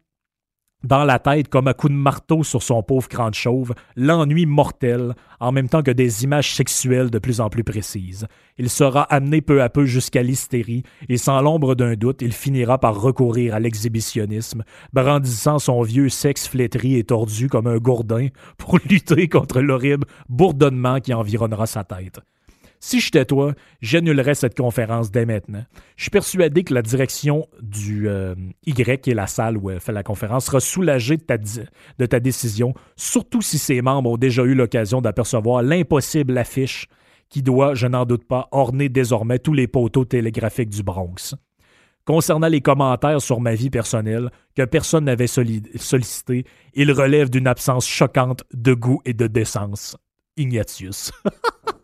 dans 0.85 1.05
la 1.05 1.19
tête 1.19 1.49
comme 1.49 1.69
à 1.69 1.75
coup 1.75 1.89
de 1.89 1.95
marteau 1.95 2.45
sur 2.45 2.63
son 2.63 2.83
pauvre 2.83 3.09
crâne 3.09 3.35
chauve, 3.35 3.75
l'ennui 3.97 4.47
mortel, 4.47 5.15
en 5.41 5.53
même 5.53 5.69
temps 5.69 5.83
que 5.83 5.91
des 5.91 6.25
images 6.25 6.55
sexuelles 6.55 7.11
de 7.11 7.19
plus 7.19 7.41
en 7.41 7.49
plus 7.51 7.65
précises. 7.65 8.27
Il 8.59 8.71
sera 8.71 9.03
amené 9.03 9.41
peu 9.41 9.63
à 9.63 9.69
peu 9.69 9.87
jusqu'à 9.87 10.23
l'hystérie, 10.23 10.85
et 11.09 11.17
sans 11.17 11.41
l'ombre 11.41 11.75
d'un 11.75 11.95
doute, 11.95 12.23
il 12.23 12.33
finira 12.33 12.79
par 12.79 13.01
recourir 13.01 13.55
à 13.55 13.61
l'exhibitionnisme, 13.61 14.65
brandissant 14.93 15.59
son 15.59 15.83
vieux 15.83 16.09
sexe 16.09 16.47
flétri 16.47 16.97
et 16.97 17.05
tordu 17.05 17.49
comme 17.49 17.67
un 17.67 17.79
gourdin 17.79 18.29
pour 18.57 18.79
lutter 18.89 19.29
contre 19.29 19.61
l'horrible 19.61 20.07
bourdonnement 20.29 21.01
qui 21.01 21.15
environnera 21.15 21.67
sa 21.67 21.85
tête. 21.85 22.21
Si 22.81 23.01
j'étais 23.01 23.25
toi, 23.25 23.55
j'annulerais 23.81 24.35
cette 24.35 24.57
conférence 24.57 25.11
dès 25.11 25.27
maintenant. 25.27 25.65
Je 25.97 26.05
suis 26.05 26.11
persuadé 26.11 26.63
que 26.63 26.75
la 26.75 26.83
direction 26.83 27.47
du 27.61 28.09
euh, 28.09 28.35
Y, 28.67 29.01
qui 29.01 29.11
est 29.11 29.15
la 29.15 29.27
salle 29.27 29.57
où 29.57 29.71
elle 29.71 29.81
fait 29.81 29.93
la 29.93 30.03
conférence, 30.03 30.47
sera 30.47 30.61
soulagée 30.61 31.17
de 31.17 31.23
ta, 31.23 31.37
de 31.39 32.07
ta 32.07 32.21
décision, 32.21 32.75
surtout 32.97 33.43
si 33.43 33.59
ses 33.59 33.83
membres 33.83 34.11
ont 34.11 34.17
déjà 34.17 34.45
eu 34.45 34.55
l'occasion 34.55 35.01
d'apercevoir 35.01 35.63
l'impossible 35.63 36.37
affiche 36.39 36.89
qui 37.29 37.43
doit, 37.43 37.75
je 37.75 37.87
n'en 37.87 38.07
doute 38.07 38.25
pas, 38.25 38.49
orner 38.53 38.89
désormais 38.89 39.39
tous 39.39 39.53
les 39.53 39.67
poteaux 39.67 40.05
télégraphiques 40.05 40.71
du 40.71 40.83
Bronx. 40.83 41.35
Concernant 42.05 42.49
les 42.49 42.63
commentaires 42.63 43.21
sur 43.21 43.41
ma 43.41 43.55
vie 43.55 43.69
personnelle, 43.69 44.31
que 44.57 44.65
personne 44.65 45.05
n'avait 45.05 45.27
sollicité, 45.27 46.45
ils 46.73 46.93
relèvent 46.93 47.29
d'une 47.29 47.47
absence 47.47 47.87
choquante 47.87 48.45
de 48.55 48.73
goût 48.73 49.03
et 49.05 49.13
de 49.13 49.27
décence. 49.27 49.97
Ignatius. 50.39 51.11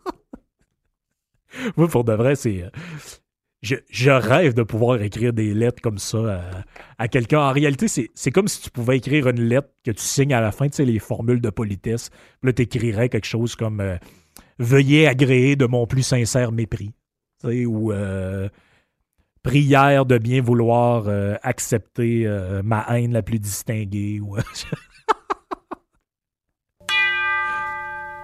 Moi, 1.77 1.87
pour 1.87 2.03
de 2.03 2.13
vrai, 2.13 2.35
c'est. 2.35 2.63
Euh, 2.63 2.69
je, 3.61 4.11
rêve 4.11 4.53
de 4.53 4.61
pouvoir 4.63 5.01
écrire 5.01 5.33
des 5.33 5.53
lettres 5.55 5.81
comme 5.81 5.97
ça 5.97 6.43
à, 6.99 7.07
quelqu'un. 7.07 7.39
En 7.39 7.51
réalité, 7.51 7.87
c'est 7.87 8.31
comme 8.31 8.47
si 8.47 8.61
tu 8.61 8.69
pouvais 8.69 8.97
écrire 8.97 9.27
une 9.27 9.41
lettre 9.41 9.69
que 9.83 9.89
tu 9.89 10.03
signes 10.03 10.35
à 10.35 10.41
la 10.41 10.51
fin, 10.51 10.67
tu 10.67 10.75
sais, 10.75 10.85
les 10.85 10.99
formules 10.99 11.41
de 11.41 11.49
politesse. 11.49 12.11
Là, 12.43 12.53
tu 12.53 12.61
écrirais 12.61 13.09
quelque 13.09 13.25
chose 13.25 13.55
comme 13.55 13.79
euh, 13.79 13.97
Veuillez 14.59 15.07
agréer 15.07 15.55
de 15.55 15.65
mon 15.65 15.87
plus 15.87 16.03
sincère 16.03 16.51
mépris. 16.51 16.93
Tu 17.41 17.65
ou 17.65 17.91
euh, 17.91 18.49
Prière 19.41 20.05
de 20.05 20.19
bien 20.19 20.41
vouloir 20.41 21.07
accepter 21.43 22.27
ma 22.63 22.83
haine 22.89 23.13
la 23.13 23.21
plus 23.21 23.37
distinguée. 23.37 24.19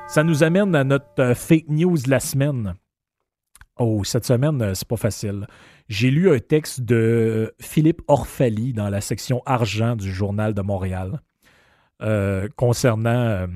Ça 0.08 0.24
nous 0.24 0.44
amène 0.44 0.76
à 0.76 0.84
notre 0.84 1.34
fake 1.36 1.70
news 1.70 1.98
de 1.98 2.10
la 2.10 2.20
semaine. 2.20 2.76
Oh, 3.84 4.04
cette 4.04 4.26
semaine, 4.26 4.62
euh, 4.62 4.76
c'est 4.76 4.88
pas 4.88 4.96
facile. 4.96 5.48
J'ai 5.90 6.12
lu 6.12 6.32
un 6.32 6.38
texte 6.38 6.82
de 6.82 7.52
Philippe 7.60 8.04
Orphalie 8.08 8.74
dans 8.74 8.90
la 8.90 9.02
section 9.02 9.42
argent 9.48 9.96
du 9.96 10.14
Journal 10.14 10.54
de 10.54 10.62
Montréal 10.62 11.20
euh, 12.04 12.48
concernant 12.56 13.10
euh, 13.10 13.48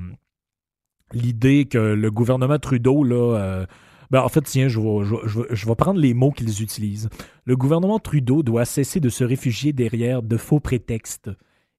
l'idée 1.14 1.66
que 1.66 1.78
le 1.78 2.10
gouvernement 2.10 2.58
Trudeau, 2.58 3.04
là, 3.04 3.68
ben, 4.10 4.22
en 4.22 4.30
fait, 4.30 4.42
tiens, 4.42 4.68
je 4.68 4.80
vais, 4.80 5.76
prendre 5.76 6.00
les 6.00 6.16
mots 6.16 6.32
qu'ils 6.32 6.64
utilisent. 6.64 7.10
Le 7.44 7.56
gouvernement 7.56 8.00
Trudeau 8.00 8.42
doit 8.42 8.66
cesser 8.66 9.00
de 9.00 9.10
se 9.10 9.24
réfugier 9.24 9.74
derrière 9.74 10.24
de 10.24 10.38
faux 10.38 10.60
prétextes 10.60 11.30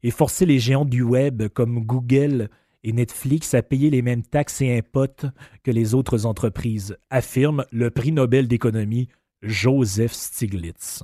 et 0.04 0.12
forcer 0.12 0.46
les 0.46 0.60
géants 0.60 0.84
du 0.84 1.02
web 1.02 1.48
comme 1.48 1.84
Google 1.84 2.48
et 2.86 2.92
Netflix 2.92 3.52
a 3.52 3.62
payé 3.62 3.90
les 3.90 4.00
mêmes 4.00 4.22
taxes 4.22 4.62
et 4.62 4.78
impôts 4.78 5.28
que 5.64 5.70
les 5.72 5.92
autres 5.94 6.24
entreprises, 6.24 6.96
affirme 7.10 7.64
le 7.72 7.90
prix 7.90 8.12
Nobel 8.12 8.46
d'économie 8.46 9.08
Joseph 9.42 10.12
Stiglitz. 10.12 11.02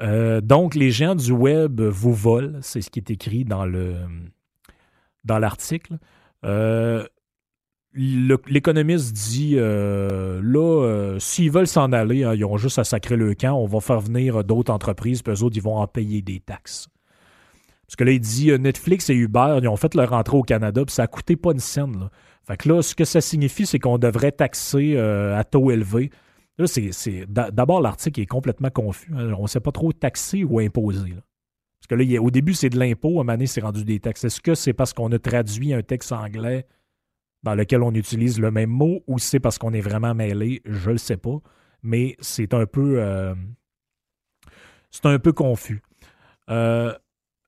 Euh, 0.00 0.40
donc, 0.40 0.76
les 0.76 0.92
géants 0.92 1.16
du 1.16 1.32
web 1.32 1.80
vous 1.80 2.14
volent, 2.14 2.60
c'est 2.62 2.82
ce 2.82 2.88
qui 2.88 3.00
est 3.00 3.10
écrit 3.10 3.44
dans 3.44 3.66
le 3.66 3.96
dans 5.24 5.40
l'article. 5.40 5.98
Euh, 6.44 7.04
l'économiste 7.92 9.12
dit 9.12 9.54
euh, 9.56 10.40
là, 10.40 11.18
s'ils 11.18 11.50
veulent 11.50 11.66
s'en 11.66 11.90
aller, 11.90 12.22
hein, 12.22 12.34
ils 12.34 12.44
ont 12.44 12.56
juste 12.56 12.78
à 12.78 12.84
sacrer 12.84 13.16
le 13.16 13.34
camp, 13.34 13.54
on 13.54 13.66
va 13.66 13.80
faire 13.80 14.00
venir 14.00 14.44
d'autres 14.44 14.72
entreprises, 14.72 15.20
puis 15.22 15.34
eux 15.34 15.42
autres, 15.42 15.56
ils 15.56 15.62
vont 15.62 15.78
en 15.78 15.88
payer 15.88 16.22
des 16.22 16.38
taxes. 16.38 16.88
Parce 17.90 17.96
que 17.96 18.04
là, 18.04 18.12
il 18.12 18.20
dit 18.20 18.52
euh, 18.52 18.58
Netflix 18.58 19.10
et 19.10 19.14
Uber, 19.14 19.58
ils 19.60 19.66
ont 19.66 19.74
fait 19.74 19.96
leur 19.96 20.12
entrée 20.12 20.36
au 20.36 20.44
Canada, 20.44 20.84
puis 20.84 20.94
ça 20.94 21.02
a 21.02 21.06
coûté 21.08 21.34
pas 21.34 21.50
une 21.50 21.58
scène. 21.58 22.08
Fait 22.46 22.56
que 22.56 22.68
là, 22.68 22.82
ce 22.82 22.94
que 22.94 23.04
ça 23.04 23.20
signifie, 23.20 23.66
c'est 23.66 23.80
qu'on 23.80 23.98
devrait 23.98 24.30
taxer 24.30 24.92
euh, 24.94 25.36
à 25.36 25.42
taux 25.42 25.72
élevé. 25.72 26.12
Là, 26.56 26.68
c'est. 26.68 27.26
D'abord, 27.26 27.80
l'article 27.80 28.20
est 28.20 28.26
complètement 28.26 28.70
confus. 28.70 29.10
Hein. 29.12 29.32
On 29.36 29.42
ne 29.42 29.48
sait 29.48 29.58
pas 29.58 29.72
trop 29.72 29.92
taxer 29.92 30.44
ou 30.44 30.60
imposer. 30.60 31.14
Parce 31.80 31.88
que 31.88 31.96
là, 31.96 32.22
au 32.22 32.30
début, 32.30 32.54
c'est 32.54 32.70
de 32.70 32.78
l'impôt, 32.78 33.08
à 33.08 33.10
un 33.10 33.24
moment 33.24 33.32
donné, 33.32 33.48
c'est 33.48 33.60
rendu 33.60 33.84
des 33.84 33.98
taxes. 33.98 34.22
Est-ce 34.22 34.40
que 34.40 34.54
c'est 34.54 34.72
parce 34.72 34.92
qu'on 34.92 35.10
a 35.10 35.18
traduit 35.18 35.74
un 35.74 35.82
texte 35.82 36.12
anglais 36.12 36.68
dans 37.42 37.56
lequel 37.56 37.82
on 37.82 37.92
utilise 37.92 38.38
le 38.38 38.52
même 38.52 38.70
mot 38.70 39.02
ou 39.08 39.18
c'est 39.18 39.40
parce 39.40 39.58
qu'on 39.58 39.72
est 39.72 39.80
vraiment 39.80 40.14
mêlé? 40.14 40.62
Je 40.64 40.90
ne 40.90 40.92
le 40.92 40.98
sais 40.98 41.16
pas. 41.16 41.38
Mais 41.82 42.14
c'est 42.20 42.54
un 42.54 42.66
peu. 42.66 43.00
Euh, 43.02 43.34
c'est 44.92 45.06
un 45.06 45.18
peu 45.18 45.32
confus. 45.32 45.82
Euh, 46.50 46.94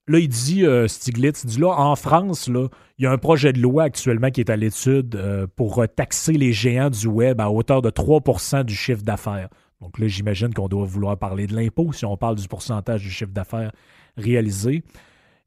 Là, 0.09 0.19
il 0.19 0.29
dit, 0.29 0.67
euh, 0.67 0.89
Stiglitz, 0.89 1.45
il 1.45 1.51
dit 1.51 1.61
là, 1.61 1.69
en 1.79 1.95
France, 1.95 2.49
là, 2.49 2.67
il 2.99 3.05
y 3.05 3.07
a 3.07 3.13
un 3.13 3.19
projet 3.19 3.53
de 3.53 3.61
loi 3.61 3.85
actuellement 3.85 4.31
qui 4.31 4.41
est 4.41 4.51
à 4.51 4.57
l'étude 4.57 5.15
euh, 5.15 5.47
pour 5.55 5.85
taxer 5.95 6.33
les 6.33 6.53
géants 6.53 6.91
du 6.91 7.07
web 7.07 7.41
à 7.41 7.51
hauteur 7.51 7.83
de 7.83 7.91
3% 7.91 8.65
du 8.65 8.75
chiffre 8.75 9.03
d'affaires. 9.03 9.49
Donc 9.81 9.99
là, 9.99 10.07
j'imagine 10.09 10.53
qu'on 10.55 10.69
doit 10.69 10.85
vouloir 10.85 11.17
parler 11.19 11.47
de 11.47 11.55
l'impôt 11.55 11.93
si 11.93 12.05
on 12.05 12.17
parle 12.17 12.37
du 12.37 12.49
pourcentage 12.49 13.03
du 13.03 13.11
chiffre 13.11 13.33
d'affaires 13.33 13.73
réalisé. 14.17 14.83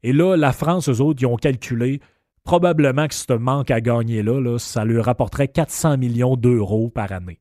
Et 0.02 0.12
là, 0.12 0.36
la 0.36 0.52
France, 0.52 0.88
eux 0.88 1.00
autres, 1.00 1.22
ils 1.22 1.26
ont 1.26 1.36
calculé 1.36 2.00
probablement 2.44 3.08
que 3.08 3.14
ce 3.14 3.32
manque 3.32 3.70
à 3.70 3.80
gagner 3.80 4.22
là, 4.22 4.40
là 4.40 4.58
ça 4.58 4.84
leur 4.84 5.06
rapporterait 5.06 5.48
400 5.48 5.98
millions 5.98 6.36
d'euros 6.36 6.88
par 6.88 7.12
année. 7.12 7.40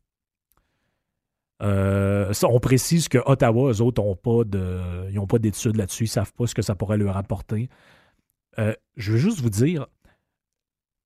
Euh, 1.62 2.34
on 2.44 2.60
précise 2.60 3.08
que 3.08 3.18
Ottawa, 3.26 3.72
eux 3.72 3.82
autres, 3.82 4.04
n'ont 4.04 4.16
pas 4.16 4.44
de, 4.44 5.10
ils 5.12 5.28
pas 5.28 5.40
d'études 5.40 5.78
là-dessus, 5.78 6.04
ils 6.04 6.08
ne 6.08 6.12
savent 6.12 6.34
pas 6.34 6.48
ce 6.48 6.56
que 6.56 6.62
ça 6.62 6.76
pourrait 6.76 6.98
leur 6.98 7.18
apporter. 7.18 7.70
Euh, 8.60 8.74
je 8.98 9.14
veux 9.14 9.18
juste 9.18 9.40
vous 9.40 9.50
dire, 9.50 9.88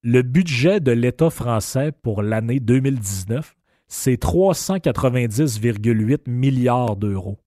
le 0.02 0.22
budget 0.22 0.80
de 0.80 0.92
l'État 0.92 1.30
français 1.30 1.92
pour 1.92 2.22
l'année 2.22 2.60
2019, 2.60 3.56
c'est 3.88 4.22
390,8 4.22 6.30
milliards 6.30 6.96
d'euros. 6.96 7.40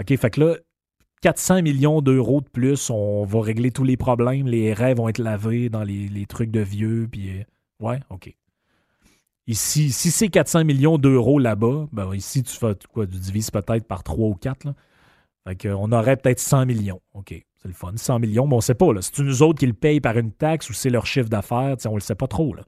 OK, 0.00 0.16
fait 0.16 0.30
que 0.30 0.40
là, 0.40 0.56
400 1.22 1.62
millions 1.62 2.02
d'euros 2.02 2.40
de 2.40 2.48
plus, 2.48 2.90
on 2.90 3.24
va 3.24 3.40
régler 3.40 3.70
tous 3.70 3.84
les 3.84 3.96
problèmes, 3.96 4.46
les 4.46 4.72
rêves 4.72 4.96
vont 4.96 5.08
être 5.08 5.18
lavés 5.18 5.68
dans 5.68 5.84
les, 5.84 6.08
les 6.08 6.26
trucs 6.26 6.50
de 6.50 6.60
vieux, 6.60 7.08
puis... 7.10 7.40
Euh, 7.40 7.44
ouais, 7.80 8.00
OK. 8.10 8.34
Ici, 9.46 9.92
si 9.92 10.10
c'est 10.10 10.28
400 10.28 10.64
millions 10.64 10.96
d'euros 10.96 11.38
là-bas, 11.38 11.86
ben 11.92 12.14
ici, 12.14 12.42
tu 12.42 12.56
fais 12.56 12.74
quoi? 12.92 13.06
Tu 13.06 13.18
divises 13.18 13.50
peut-être 13.50 13.86
par 13.86 14.02
3 14.02 14.28
ou 14.28 14.34
4. 14.34 14.64
Là. 14.64 14.74
Fait 15.46 15.70
on 15.70 15.92
aurait 15.92 16.16
peut-être 16.16 16.40
100 16.40 16.64
millions. 16.64 17.00
OK, 17.12 17.28
c'est 17.30 17.68
le 17.68 17.74
fun. 17.74 17.92
100 17.94 18.18
millions, 18.20 18.46
mais 18.46 18.54
on 18.54 18.58
ne 18.58 18.62
sait 18.62 18.74
pas. 18.74 18.86
C'est 19.00 19.18
nous 19.18 19.42
autres 19.42 19.58
qui 19.58 19.66
le 19.66 19.74
payent 19.74 20.00
par 20.00 20.16
une 20.16 20.32
taxe 20.32 20.70
ou 20.70 20.72
c'est 20.72 20.88
leur 20.88 21.04
chiffre 21.06 21.28
d'affaires? 21.28 21.76
On 21.84 21.90
ne 21.90 21.94
le 21.96 22.00
sait 22.00 22.14
pas 22.14 22.26
trop. 22.26 22.54
Là. 22.54 22.62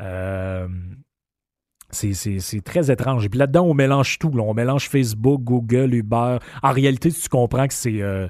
Euh, 0.00 0.68
c'est 1.90 2.64
très 2.64 2.90
étrange. 2.90 3.24
Et 3.24 3.28
puis 3.28 3.38
là-dedans, 3.38 3.64
on 3.64 3.74
mélange 3.74 4.18
tout. 4.18 4.32
On 4.36 4.54
mélange 4.54 4.88
Facebook, 4.88 5.42
Google, 5.42 5.94
Uber. 5.94 6.38
En 6.62 6.72
réalité, 6.72 7.12
tu 7.12 7.28
comprends 7.28 7.68
que 7.68 7.74
c'est 7.74 8.02
euh, 8.02 8.26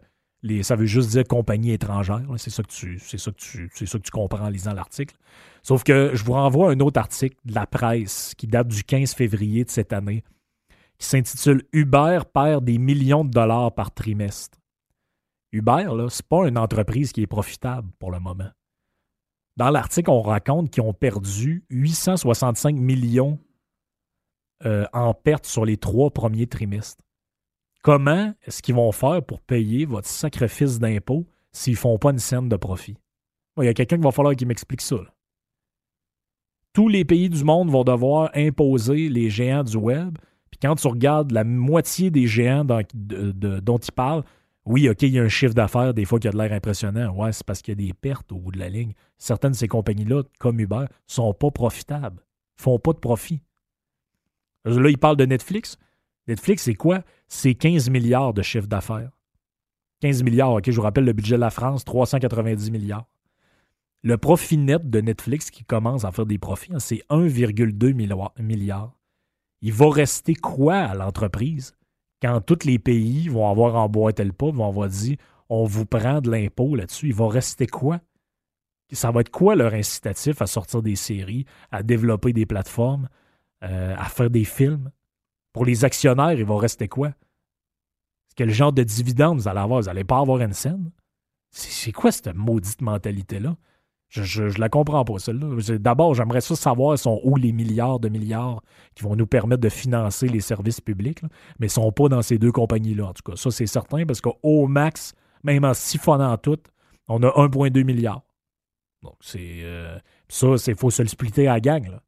ça 0.63 0.77
veut 0.77 0.87
juste 0.87 1.11
dire 1.11 1.25
compagnie 1.25 1.73
étrangère. 1.73 2.23
C'est 2.37 2.51
ça, 2.51 2.63
que 2.63 2.69
tu, 2.69 2.99
ça, 2.99 3.31
que 3.31 3.37
tu, 3.37 3.71
c'est 3.75 3.87
ça 3.87 3.99
que 3.99 4.05
tu 4.05 4.11
comprends 4.11 4.45
en 4.45 4.49
lisant 4.49 4.73
l'article. 4.73 5.17
Sauf 5.63 5.85
que 5.85 6.11
je 6.15 6.25
vous 6.25 6.33
renvoie 6.33 6.71
à 6.71 6.73
un 6.73 6.81
autre 6.81 6.99
article 6.99 7.37
de 7.45 7.55
la 7.55 7.67
presse 7.67 8.35
qui 8.37 8.47
date 8.47 8.69
du 8.69 8.83
15 8.83 9.15
février 9.15 9.65
de 9.65 9.71
cette 9.71 9.93
année, 9.93 10.25
qui 10.99 11.07
s'intitule 11.07 11.63
Uber 11.73 12.21
perd 12.33 12.65
des 12.65 12.79
millions 12.79 13.25
de 13.25 13.31
dollars 13.31 13.73
par 13.73 13.93
trimestre. 13.93 14.59
Uber, 15.53 15.85
là, 15.95 16.09
c'est 16.09 16.27
pas 16.27 16.49
une 16.49 16.59
entreprise 16.59 17.13
qui 17.13 17.23
est 17.23 17.27
profitable 17.27 17.89
pour 17.99 18.11
le 18.11 18.19
moment. 18.19 18.51
Dans 19.57 19.71
l'article, 19.71 20.11
on 20.11 20.23
raconte 20.23 20.71
qu'ils 20.71 20.83
ont 20.83 20.95
perdu 20.95 21.65
865 21.69 22.75
millions 22.75 23.39
euh, 24.65 24.87
en 24.93 25.13
pertes 25.13 25.47
sur 25.47 25.65
les 25.65 25.77
trois 25.77 26.11
premiers 26.11 26.47
trimestres. 26.47 27.05
Comment 27.83 28.33
est-ce 28.47 28.63
qu'ils 28.63 28.77
vont 28.77 28.93
faire 28.93 29.23
pour 29.25 29.41
payer 29.41 29.85
votre 29.85 30.09
sacrifice 30.09 30.79
d'impôt 30.79 31.27
s'ils 31.51 31.75
ne 31.75 31.79
font 31.79 31.99
pas 31.99 32.11
une 32.11 32.19
scène 32.19 32.49
de 32.49 32.57
profit? 32.57 32.97
Il 33.59 33.65
y 33.65 33.69
a 33.69 33.75
quelqu'un 33.75 33.97
qui 33.97 34.03
va 34.03 34.13
falloir 34.13 34.35
qu'il 34.35 34.47
m'explique 34.47 34.81
ça. 34.81 34.97
Tous 36.73 36.89
les 36.89 37.05
pays 37.05 37.29
du 37.29 37.45
monde 37.45 37.71
vont 37.71 37.85
devoir 37.85 38.31
imposer 38.35 39.09
les 39.09 39.29
géants 39.29 39.65
du 39.65 39.77
web. 39.77 40.17
Puis 40.51 40.59
quand 40.63 40.77
tu 40.77 40.87
regardes 40.87 41.33
la 41.33 41.45
moitié 41.45 42.11
des 42.11 42.27
géants 42.27 42.65
dont 42.65 43.79
ils 43.79 43.93
parlent, 43.93 44.25
oui, 44.65 44.89
OK, 44.89 45.03
il 45.03 45.11
y 45.11 45.19
a 45.19 45.23
un 45.23 45.29
chiffre 45.29 45.55
d'affaires, 45.55 45.93
des 45.93 46.05
fois 46.05 46.21
qui 46.21 46.29
a 46.29 46.31
de 46.31 46.39
l'air 46.39 46.53
impressionnant. 46.53 47.13
Ouais, 47.17 47.33
c'est 47.33 47.45
parce 47.45 47.63
qu'il 47.63 47.73
y 47.73 47.85
a 47.85 47.89
des 47.89 47.93
pertes 47.93 48.31
au 48.31 48.39
bout 48.39 48.53
de 48.53 48.61
la 48.61 48.69
ligne. 48.69 48.93
Certaines 49.19 49.51
de 49.51 49.57
ces 49.57 49.67
compagnies-là, 49.67 50.23
comme 50.39 50.61
Uber, 50.61 50.85
sont 51.09 51.35
pas 51.35 51.51
profitables, 51.51 52.23
font 52.57 52.79
pas 52.79 52.93
de 52.93 52.99
profit. 52.99 53.43
Là, 54.65 54.89
ils 54.89 54.99
parlent 54.99 55.17
de 55.17 55.27
Netflix. 55.27 55.79
Netflix, 56.29 56.63
c'est 56.63 56.75
quoi? 56.75 57.03
C'est 57.35 57.55
15 57.55 57.89
milliards 57.89 58.35
de 58.35 58.43
chiffre 58.43 58.67
d'affaires. 58.67 59.11
15 60.03 60.23
milliards, 60.23 60.53
OK, 60.53 60.71
je 60.71 60.77
vous 60.77 60.83
rappelle 60.83 61.07
le 61.07 61.15
budget 61.15 61.37
de 61.37 61.41
la 61.41 61.49
France, 61.49 61.83
390 61.83 62.71
milliards. 62.71 63.07
Le 64.03 64.19
profit 64.19 64.59
net 64.59 64.91
de 64.91 65.01
Netflix 65.01 65.51
qui 65.51 65.65
commence 65.65 66.05
à 66.05 66.13
faire 66.13 66.27
des 66.27 66.37
profits, 66.37 66.75
hein, 66.75 66.79
c'est 66.79 67.03
1,2 67.09 67.95
milliard. 67.95 68.99
Il 69.63 69.73
va 69.73 69.91
rester 69.91 70.35
quoi 70.35 70.77
à 70.77 70.95
l'entreprise 70.95 71.75
quand 72.21 72.43
tous 72.43 72.67
les 72.67 72.79
pays 72.79 73.29
vont 73.29 73.49
avoir 73.49 73.77
emboîté 73.77 74.25
le 74.25 74.33
pas, 74.33 74.51
vont 74.51 74.69
avoir 74.69 74.91
dit 74.91 75.17
on 75.49 75.65
vous 75.65 75.87
prend 75.87 76.21
de 76.21 76.31
l'impôt 76.31 76.77
là-dessus? 76.77 77.09
Il 77.09 77.15
va 77.15 77.29
rester 77.29 77.67
quoi? 77.67 78.01
Ça 78.93 79.11
va 79.11 79.23
être 79.23 79.31
quoi 79.31 79.57
leur 79.57 79.73
incitatif 79.73 80.43
à 80.43 80.47
sortir 80.47 80.83
des 80.83 80.97
séries, 80.97 81.47
à 81.71 81.83
développer 81.83 82.35
des 82.35 82.45
plateformes, 82.45 83.09
euh, 83.65 83.95
à 83.97 84.05
faire 84.11 84.29
des 84.29 84.45
films? 84.45 84.91
Pour 85.53 85.65
les 85.65 85.85
actionnaires, 85.85 86.33
il 86.33 86.45
va 86.45 86.59
rester 86.59 86.89
quoi? 86.89 87.13
Quel 88.37 88.51
genre 88.51 88.73
de 88.73 88.83
dividende 88.83 89.39
vous 89.39 89.49
allez 89.49 89.61
avoir? 89.61 89.81
Vous 89.81 89.87
n'allez 89.87 90.05
pas 90.05 90.19
avoir 90.19 90.41
une 90.41 90.55
scène? 90.55 90.91
C'est 91.51 91.93
quoi 91.93 92.11
cette 92.11 92.35
maudite 92.35 92.81
mentalité-là? 92.81 93.57
Je, 94.09 94.43
ne 94.43 94.59
la 94.59 94.69
comprends 94.69 95.05
pas, 95.05 95.19
celle-là. 95.19 95.79
D'abord, 95.79 96.15
j'aimerais 96.15 96.43
ça 96.43 96.55
savoir 96.55 96.99
sont 96.99 97.21
où 97.25 97.37
les 97.37 97.53
milliards 97.53 97.99
de 97.99 98.11
milliards 98.11 98.63
qui 98.95 99.05
vont 99.05 99.17
nous 99.17 99.27
permettre 99.27 99.63
de 99.63 99.71
financer 99.71 100.29
les 100.29 100.41
services 100.41 100.83
publics, 100.83 101.23
mais 101.59 101.69
ils 101.69 101.71
sont 101.71 101.91
pas 101.93 102.09
dans 102.09 102.21
ces 102.21 102.39
deux 102.39 102.53
compagnies-là, 102.53 103.07
en 103.07 103.13
tout 103.15 103.23
cas. 103.23 103.37
Ça, 103.37 103.51
c'est 103.51 103.67
certain, 103.67 104.05
parce 104.05 104.21
qu'au 104.21 104.67
max, 104.67 105.15
même 105.45 105.65
en 105.65 105.73
siphonnant 105.73 106.37
tout, 106.37 106.59
on 107.09 107.23
a 107.23 107.29
1,2 107.29 107.85
milliard. 107.85 108.23
Donc, 109.03 109.17
c'est. 109.21 109.61
Euh, 109.63 109.99
ça, 110.29 110.57
il 110.67 110.77
faut 110.77 110.91
se 110.91 111.03
le 111.03 111.49
à 111.49 111.55
la 111.55 111.61
gang, 111.61 111.85
Il 111.85 111.99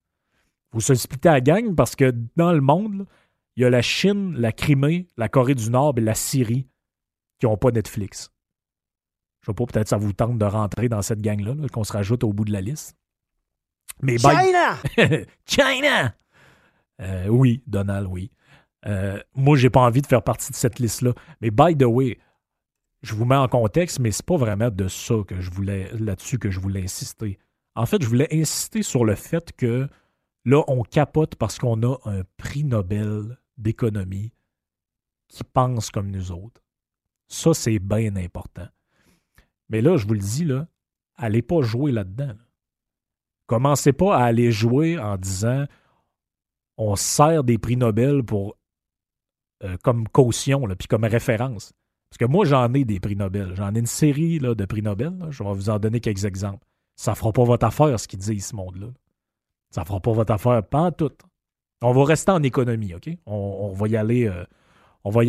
faut 0.73 0.81
se 0.81 0.93
le 0.93 1.29
à 1.29 1.33
la 1.33 1.41
gang 1.41 1.75
parce 1.75 1.97
que 1.97 2.15
dans 2.37 2.53
le 2.53 2.61
monde, 2.61 3.07
il 3.57 3.63
y 3.63 3.67
a 3.67 3.71
la 3.71 3.83
Chine, 3.83 4.35
la 4.37 4.53
Crimée, 4.53 5.09
la 5.17 5.29
Corée 5.29 5.55
du 5.55 5.71
Nord 5.71 5.95
et 5.97 6.01
la 6.01 6.15
Syrie 6.15 6.67
qui 7.39 7.47
n'ont 7.47 7.57
pas 7.57 7.71
Netflix. 7.71 8.31
Je 9.43 9.47
sais 9.47 9.55
pas, 9.55 9.67
peut-être 9.67 9.89
ça 9.89 9.97
vous 9.97 10.13
tente 10.13 10.39
de 10.39 10.45
rentrer 10.45 10.89
dans 10.89 11.03
cette 11.03 11.21
gang-là, 11.21 11.55
qu'on 11.73 11.85
se 11.85 11.93
rajoute 11.93 12.25
au 12.25 12.33
bout 12.33 12.45
de 12.45 12.53
la 12.53 12.61
liste. 12.61 12.97
Mais 14.03 14.19
China! 14.19 14.77
China! 15.47 16.15
Euh, 17.01 17.27
oui, 17.29 17.63
Donald, 17.67 18.07
oui. 18.09 18.31
Euh, 18.87 19.21
moi, 19.35 19.57
j'ai 19.57 19.71
pas 19.71 19.81
envie 19.81 20.03
de 20.03 20.07
faire 20.07 20.23
partie 20.23 20.51
de 20.51 20.57
cette 20.57 20.79
liste-là. 20.79 21.13
Mais 21.41 21.51
by 21.51 21.77
the 21.77 21.85
way, 21.85 22.19
je 23.03 23.15
vous 23.15 23.25
mets 23.25 23.37
en 23.37 23.49
contexte, 23.49 23.99
mais 23.99 24.11
c'est 24.11 24.25
pas 24.25 24.37
vraiment 24.37 24.71
de 24.71 24.89
ça 24.89 25.17
que 25.27 25.41
je 25.41 25.51
voulais 25.51 25.91
là-dessus 25.99 26.39
que 26.39 26.51
je 26.51 26.61
voulais 26.61 26.83
insister. 26.83 27.39
En 27.75 27.87
fait, 27.87 28.03
je 28.03 28.09
voulais 28.09 28.29
insister 28.33 28.83
sur 28.83 29.05
le 29.05 29.15
fait 29.15 29.53
que 29.53 29.89
là, 30.45 30.63
on 30.69 30.83
capote 30.83 31.35
parce 31.37 31.59
qu'on 31.59 31.83
a 31.83 31.97
un 32.05 32.23
prix 32.37 32.65
Nobel 32.65 33.37
d'économie 33.57 34.33
qui 35.29 35.45
pense 35.45 35.91
comme 35.91 36.11
nous 36.11 36.33
autres. 36.33 36.63
Ça, 37.29 37.55
c'est 37.55 37.79
bien 37.79 38.15
important. 38.17 38.69
Mais 39.69 39.81
là, 39.81 39.97
je 39.97 40.07
vous 40.07 40.15
le 40.15 40.21
dis, 40.21 40.45
là, 40.45 40.69
allez 41.17 41.43
pas 41.43 41.63
jouer 41.63 41.93
là-dedans. 41.93 42.35
Commencez 43.47 43.93
pas 43.93 44.17
à 44.17 44.25
aller 44.25 44.53
jouer 44.53 44.99
en 44.99 45.17
disant 45.17 45.67
on 46.77 46.97
sert 46.97 47.45
des 47.45 47.59
prix 47.59 47.77
Nobel 47.77 48.23
pour 48.23 48.57
euh, 49.63 49.77
comme 49.83 50.09
caution, 50.09 50.67
puis 50.79 50.89
comme 50.89 51.05
référence. 51.05 51.73
Parce 52.11 52.19
que 52.19 52.25
moi, 52.25 52.45
j'en 52.45 52.73
ai 52.75 52.85
des 52.85 53.01
prix 53.01 53.17
Nobel. 53.17 53.55
J'en 53.55 53.75
ai 53.75 53.79
une 53.79 53.87
série 53.87 54.39
là, 54.39 54.55
de 54.55 54.65
prix 54.65 54.83
Nobel. 54.83 55.27
Je 55.31 55.43
vais 55.43 55.53
vous 55.53 55.71
en 55.71 55.79
donner 55.79 56.01
quelques 56.01 56.25
exemples. 56.25 56.67
Ça 56.97 57.15
fera 57.15 57.33
pas 57.33 57.45
votre 57.45 57.67
affaire, 57.67 57.99
ce 57.99 58.07
qu'ils 58.07 58.21
disent, 58.21 58.47
ce 58.47 58.57
monde-là. 58.57 58.89
Ça 59.71 59.85
fera 59.85 60.01
pas 60.01 60.13
votre 60.13 60.33
affaire, 60.33 60.63
pas 60.63 60.93
tout. 60.93 61.11
On 61.85 61.93
va 61.93 62.05
rester 62.05 62.33
en 62.33 62.43
économie, 62.43 62.95
OK? 62.95 63.11
On, 63.27 63.73
va 63.73 63.89
y 63.89 63.97
aller. 63.97 64.27
Euh, 64.27 64.45
on 65.05 65.11
va 65.11 65.21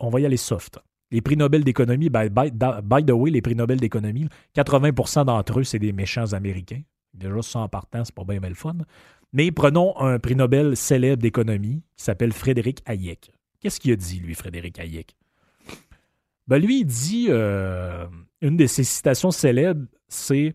on 0.00 0.10
va 0.10 0.20
y 0.20 0.26
aller 0.26 0.36
soft. 0.36 0.80
Les 1.12 1.20
prix 1.20 1.36
Nobel 1.36 1.62
d'économie, 1.62 2.08
by, 2.08 2.40
the 2.50 3.10
way, 3.12 3.30
les 3.30 3.40
prix 3.40 3.54
Nobel 3.54 3.78
d'économie, 3.78 4.28
80% 4.56 5.26
d'entre 5.26 5.60
eux, 5.60 5.64
c'est 5.64 5.78
des 5.78 5.92
méchants 5.92 6.32
Américains. 6.32 6.80
Déjà, 7.14 7.42
ça 7.42 7.58
en 7.60 7.70
c'est 7.92 8.14
pas 8.14 8.24
bien 8.24 8.40
le 8.40 8.54
fun. 8.54 8.78
Mais 9.32 9.52
prenons 9.52 9.96
un 9.98 10.18
prix 10.18 10.34
Nobel 10.34 10.76
célèbre 10.76 11.22
d'économie 11.22 11.82
qui 11.96 12.04
s'appelle 12.04 12.32
Frédéric 12.32 12.82
Hayek. 12.86 13.30
Qu'est-ce 13.60 13.78
qu'il 13.78 13.92
a 13.92 13.96
dit, 13.96 14.18
lui, 14.18 14.34
Frédéric 14.34 14.80
Hayek? 14.80 15.14
Ben, 16.48 16.58
lui, 16.58 16.80
il 16.80 16.86
dit, 16.86 17.26
euh, 17.28 18.06
une 18.40 18.56
de 18.56 18.66
ses 18.66 18.82
citations 18.82 19.30
célèbres, 19.30 19.86
c'est 20.08 20.54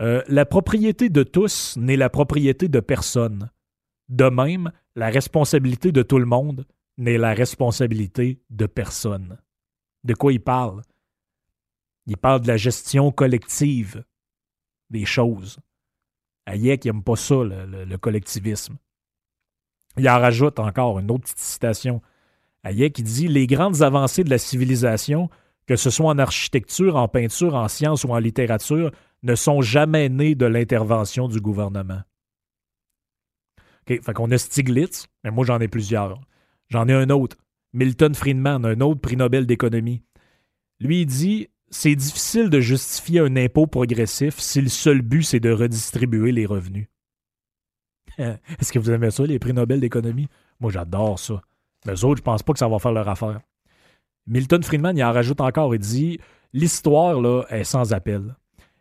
euh, 0.00 0.22
La 0.28 0.46
propriété 0.46 1.10
de 1.10 1.22
tous 1.22 1.76
n'est 1.76 1.96
la 1.96 2.08
propriété 2.08 2.68
de 2.68 2.80
personne. 2.80 3.50
De 4.08 4.28
même, 4.28 4.70
la 4.94 5.08
responsabilité 5.08 5.92
de 5.92 6.02
tout 6.02 6.18
le 6.18 6.26
monde 6.26 6.66
n'est 6.98 7.18
la 7.18 7.34
responsabilité 7.34 8.40
de 8.50 8.66
personne. 8.66 9.38
De 10.04 10.14
quoi 10.14 10.32
il 10.32 10.40
parle? 10.40 10.82
Il 12.06 12.16
parle 12.16 12.40
de 12.40 12.48
la 12.48 12.56
gestion 12.56 13.10
collective 13.10 14.04
des 14.90 15.04
choses. 15.04 15.58
Hayek 16.46 16.84
n'aime 16.84 17.02
pas 17.02 17.16
ça, 17.16 17.34
le, 17.42 17.96
collectivisme. 17.96 18.76
Il 19.96 20.08
en 20.08 20.20
rajoute 20.20 20.60
encore 20.60 21.00
une 21.00 21.10
autre 21.10 21.24
petite 21.24 21.40
citation. 21.40 22.00
Hayek 22.62 23.02
dit 23.02 23.26
Les 23.26 23.48
grandes 23.48 23.82
avancées 23.82 24.22
de 24.22 24.30
la 24.30 24.38
civilisation, 24.38 25.28
que 25.66 25.74
ce 25.74 25.90
soit 25.90 26.10
en 26.10 26.18
architecture, 26.18 26.94
en 26.94 27.08
peinture, 27.08 27.54
en 27.54 27.66
sciences 27.66 28.04
ou 28.04 28.10
en 28.10 28.18
littérature, 28.18 28.92
ne 29.24 29.34
sont 29.34 29.60
jamais 29.60 30.08
nées 30.08 30.36
de 30.36 30.46
l'intervention 30.46 31.26
du 31.26 31.40
gouvernement. 31.40 32.02
Fait 33.86 34.12
qu'on 34.12 34.30
a 34.30 34.38
Stiglitz, 34.38 35.06
mais 35.22 35.30
moi 35.30 35.44
j'en 35.44 35.60
ai 35.60 35.68
plusieurs. 35.68 36.20
J'en 36.68 36.88
ai 36.88 36.92
un 36.92 37.10
autre. 37.10 37.36
Milton 37.72 38.14
Friedman, 38.14 38.64
un 38.64 38.80
autre 38.80 39.00
prix 39.00 39.16
Nobel 39.16 39.46
d'économie. 39.46 40.02
Lui, 40.80 41.02
il 41.02 41.06
dit 41.06 41.48
C'est 41.70 41.94
difficile 41.94 42.50
de 42.50 42.60
justifier 42.60 43.20
un 43.20 43.36
impôt 43.36 43.66
progressif 43.66 44.38
si 44.38 44.60
le 44.60 44.68
seul 44.68 45.02
but, 45.02 45.22
c'est 45.22 45.40
de 45.40 45.50
redistribuer 45.50 46.32
les 46.32 46.46
revenus. 46.46 46.88
Est-ce 48.18 48.72
que 48.72 48.78
vous 48.78 48.90
aimez 48.90 49.10
ça, 49.10 49.24
les 49.24 49.38
prix 49.38 49.52
Nobel 49.52 49.80
d'économie? 49.80 50.28
Moi, 50.58 50.70
j'adore 50.70 51.18
ça. 51.18 51.42
Mais 51.84 51.92
eux 51.92 52.04
autres, 52.04 52.18
je 52.18 52.22
pense 52.22 52.42
pas 52.42 52.52
que 52.52 52.58
ça 52.58 52.68
va 52.68 52.78
faire 52.78 52.92
leur 52.92 53.08
affaire. 53.08 53.40
Milton 54.26 54.62
Friedman, 54.62 54.96
il 54.96 55.04
en 55.04 55.12
rajoute 55.12 55.40
encore 55.40 55.74
Il 55.74 55.80
dit 55.80 56.18
L'histoire, 56.52 57.20
là, 57.20 57.44
est 57.50 57.64
sans 57.64 57.92
appel. 57.92 58.34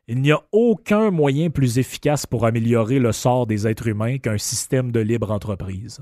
Il 0.07 0.21
n'y 0.21 0.31
a 0.31 0.41
aucun 0.51 1.09
moyen 1.09 1.49
plus 1.49 1.79
efficace 1.79 2.25
pour 2.25 2.45
améliorer 2.45 2.99
le 2.99 3.11
sort 3.11 3.47
des 3.47 3.67
êtres 3.67 3.87
humains 3.87 4.17
qu'un 4.19 4.37
système 4.37 4.91
de 4.91 4.99
libre 4.99 5.31
entreprise. 5.31 6.01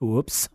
Oups. 0.00 0.48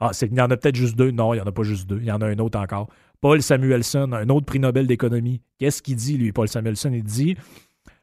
Ah, 0.00 0.12
c'est 0.12 0.28
qu'il 0.28 0.36
y 0.36 0.40
en 0.40 0.50
a 0.50 0.56
peut-être 0.56 0.76
juste 0.76 0.96
deux. 0.96 1.10
Non, 1.12 1.32
il 1.32 1.36
n'y 1.36 1.42
en 1.42 1.46
a 1.46 1.52
pas 1.52 1.62
juste 1.62 1.88
deux. 1.88 1.98
Il 1.98 2.06
y 2.06 2.12
en 2.12 2.20
a 2.20 2.26
un 2.26 2.38
autre 2.38 2.58
encore. 2.58 2.88
Paul 3.20 3.40
Samuelson, 3.40 4.12
un 4.12 4.28
autre 4.28 4.46
prix 4.46 4.58
Nobel 4.58 4.86
d'économie. 4.86 5.40
Qu'est-ce 5.58 5.80
qu'il 5.80 5.96
dit, 5.96 6.18
lui, 6.18 6.32
Paul 6.32 6.48
Samuelson? 6.48 6.90
Il 6.92 7.04
dit 7.04 7.36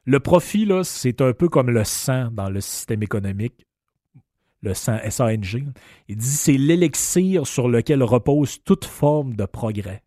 le 0.05 0.19
profit, 0.19 0.65
là, 0.65 0.83
c'est 0.83 1.21
un 1.21 1.33
peu 1.33 1.49
comme 1.49 1.69
le 1.69 1.83
sang 1.83 2.31
dans 2.31 2.49
le 2.49 2.61
système 2.61 3.03
économique. 3.03 3.67
Le 4.61 4.73
sang 4.73 4.97
SANG. 5.07 5.65
Il 6.07 6.17
dit 6.17 6.25
c'est 6.25 6.57
l'élixir 6.57 7.45
sur 7.45 7.69
lequel 7.69 8.01
repose 8.01 8.63
toute 8.63 8.85
forme 8.85 9.35
de 9.35 9.45
progrès. 9.45 10.01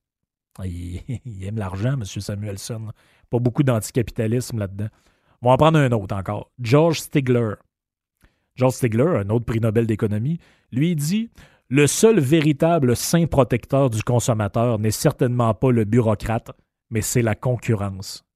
Ah, 0.59 0.67
il, 0.67 1.45
aime 1.45 1.59
l'argent, 1.59 1.95
M. 1.95 2.05
Samuelson. 2.05 2.91
Pas 3.31 3.39
beaucoup 3.39 3.63
d'anticapitalisme 3.63 4.59
là-dedans. 4.59 4.89
On 5.41 5.49
va 5.49 5.55
en 5.55 5.57
prendre 5.57 5.79
un 5.79 5.91
autre 5.93 6.15
encore. 6.15 6.51
George 6.61 7.01
Stigler. 7.01 7.55
George 8.55 8.75
Stigler, 8.75 9.23
un 9.25 9.31
autre 9.31 9.47
prix 9.47 9.61
Nobel 9.61 9.87
d'économie, 9.87 10.39
lui 10.71 10.95
dit 10.95 11.31
le 11.69 11.87
seul 11.87 12.21
véritable 12.21 12.95
saint 12.95 13.27
protecteur 13.27 13.89
du 13.89 14.03
consommateur 14.03 14.79
n'est 14.79 14.91
certainement 14.91 15.55
pas 15.55 15.71
le 15.71 15.85
bureaucrate, 15.85 16.51
mais 16.91 17.01
c'est 17.01 17.23
la 17.23 17.35
concurrence. 17.35 18.27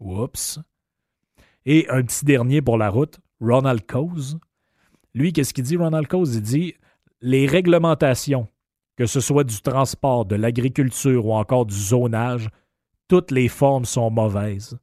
Oups. 0.00 0.58
Et 1.64 1.88
un 1.88 2.02
petit 2.02 2.24
dernier 2.24 2.60
pour 2.60 2.76
la 2.76 2.90
route, 2.90 3.20
Ronald 3.40 3.86
Coase. 3.86 4.36
Lui, 5.14 5.32
qu'est-ce 5.32 5.54
qu'il 5.54 5.62
dit, 5.62 5.76
Ronald 5.76 6.08
Coase? 6.08 6.34
Il 6.34 6.42
dit 6.42 6.74
les 7.20 7.46
réglementations, 7.46 8.48
que 9.02 9.08
ce 9.08 9.18
soit 9.18 9.42
du 9.42 9.60
transport, 9.60 10.26
de 10.26 10.36
l'agriculture 10.36 11.26
ou 11.26 11.34
encore 11.34 11.66
du 11.66 11.74
zonage, 11.74 12.48
toutes 13.08 13.32
les 13.32 13.48
formes 13.48 13.84
sont 13.84 14.12
mauvaises. 14.12 14.78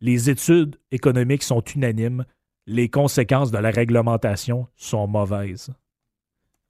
Les 0.00 0.30
études 0.30 0.76
économiques 0.92 1.42
sont 1.42 1.60
unanimes, 1.60 2.24
les 2.68 2.88
conséquences 2.88 3.50
de 3.50 3.58
la 3.58 3.70
réglementation 3.70 4.68
sont 4.76 5.08
mauvaises. 5.08 5.72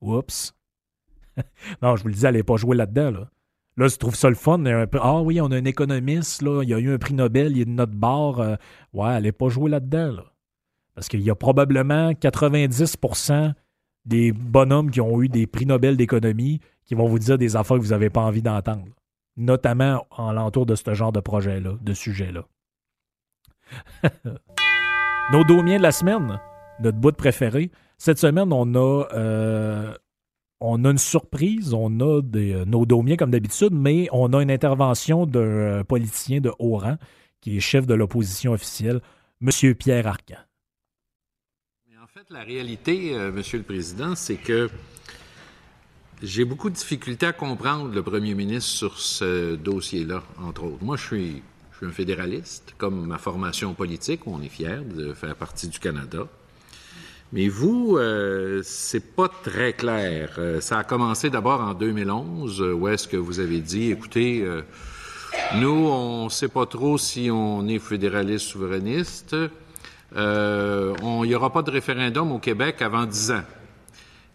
Oups. 0.00 0.56
non, 1.82 1.96
je 1.96 2.02
vous 2.02 2.08
le 2.08 2.14
disais, 2.14 2.28
n'allait 2.28 2.42
pas 2.42 2.56
jouer 2.56 2.78
là-dedans. 2.78 3.10
Là. 3.76 3.86
Je 3.86 3.96
trouve 3.96 4.16
ça 4.16 4.30
le 4.30 4.34
fun. 4.34 4.64
ah 4.94 5.20
oui, 5.20 5.38
on 5.42 5.50
a 5.50 5.56
un 5.58 5.66
économiste, 5.66 6.40
là, 6.40 6.62
il 6.62 6.72
a 6.72 6.78
eu 6.78 6.94
un 6.94 6.96
prix 6.96 7.12
Nobel, 7.12 7.58
il 7.58 7.60
a 7.60 7.64
une 7.64 7.74
note 7.74 7.90
barre. 7.90 8.40
Euh, 8.40 8.56
ouais, 8.94 9.20
n'est 9.20 9.32
pas 9.32 9.50
jouer 9.50 9.70
là-dedans. 9.70 10.12
Là. 10.12 10.24
Parce 10.94 11.08
qu'il 11.08 11.20
y 11.20 11.28
a 11.28 11.34
probablement 11.34 12.14
90 12.14 12.96
des 14.10 14.32
bonhommes 14.32 14.90
qui 14.90 15.00
ont 15.00 15.22
eu 15.22 15.28
des 15.28 15.46
prix 15.46 15.64
Nobel 15.66 15.96
d'économie 15.96 16.60
qui 16.84 16.94
vont 16.94 17.06
vous 17.06 17.20
dire 17.20 17.38
des 17.38 17.56
affaires 17.56 17.76
que 17.76 17.82
vous 17.82 17.90
n'avez 17.90 18.10
pas 18.10 18.20
envie 18.20 18.42
d'entendre. 18.42 18.84
Notamment 19.36 20.04
en 20.10 20.32
l'entour 20.32 20.66
de 20.66 20.74
ce 20.74 20.92
genre 20.92 21.12
de 21.12 21.20
projet-là, 21.20 21.74
de 21.80 21.94
sujet-là. 21.94 22.44
Nos 25.32 25.44
domiens 25.44 25.78
de 25.78 25.82
la 25.84 25.92
semaine, 25.92 26.40
notre 26.80 26.98
bout 26.98 27.14
préféré. 27.16 27.70
Cette 27.98 28.18
semaine, 28.18 28.52
on 28.52 28.74
a 28.74 29.06
euh, 29.14 29.94
on 30.60 30.84
a 30.84 30.90
une 30.90 30.98
surprise, 30.98 31.72
on 31.72 32.00
a 32.00 32.20
des, 32.20 32.64
nos 32.66 32.84
domiens 32.84 33.16
comme 33.16 33.30
d'habitude, 33.30 33.72
mais 33.72 34.08
on 34.10 34.32
a 34.32 34.42
une 34.42 34.50
intervention 34.50 35.26
d'un 35.26 35.84
politicien 35.84 36.40
de 36.40 36.52
haut 36.58 36.78
rang 36.78 36.96
qui 37.40 37.56
est 37.56 37.60
chef 37.60 37.86
de 37.86 37.94
l'opposition 37.94 38.52
officielle, 38.52 39.00
M. 39.40 39.74
Pierre 39.76 40.08
Arcan. 40.08 40.34
La 42.32 42.44
réalité, 42.44 43.10
M. 43.10 43.42
le 43.54 43.62
Président, 43.62 44.14
c'est 44.14 44.36
que 44.36 44.70
j'ai 46.22 46.44
beaucoup 46.44 46.70
de 46.70 46.76
difficultés 46.76 47.26
à 47.26 47.32
comprendre 47.32 47.92
le 47.92 48.04
premier 48.04 48.34
ministre 48.34 48.70
sur 48.70 49.00
ce 49.00 49.56
dossier-là, 49.56 50.22
entre 50.40 50.62
autres. 50.62 50.84
Moi, 50.84 50.96
je 50.96 51.06
suis, 51.06 51.42
un 51.82 51.90
fédéraliste, 51.90 52.76
comme 52.78 53.04
ma 53.04 53.18
formation 53.18 53.74
politique, 53.74 54.28
on 54.28 54.40
est 54.42 54.48
fier 54.48 54.84
de 54.84 55.12
faire 55.12 55.34
partie 55.34 55.66
du 55.66 55.80
Canada. 55.80 56.28
Mais 57.32 57.48
vous, 57.48 57.96
euh, 57.96 58.60
c'est 58.62 59.16
pas 59.16 59.28
très 59.28 59.72
clair. 59.72 60.36
Euh, 60.38 60.60
ça 60.60 60.78
a 60.78 60.84
commencé 60.84 61.30
d'abord 61.30 61.60
en 61.60 61.74
2011, 61.74 62.60
où 62.60 62.86
est-ce 62.86 63.08
que 63.08 63.16
vous 63.16 63.40
avez 63.40 63.58
dit, 63.58 63.90
écoutez, 63.90 64.42
euh, 64.42 64.62
nous, 65.56 65.88
on 65.88 66.28
sait 66.28 66.46
pas 66.46 66.66
trop 66.66 66.96
si 66.96 67.28
on 67.28 67.66
est 67.66 67.80
fédéraliste 67.80 68.46
souverainiste. 68.46 69.34
Euh, 70.16 70.94
il 71.02 71.28
n'y 71.28 71.34
aura 71.34 71.52
pas 71.52 71.62
de 71.62 71.70
référendum 71.70 72.32
au 72.32 72.38
Québec 72.38 72.82
avant 72.82 73.06
dix 73.06 73.30
ans. 73.30 73.44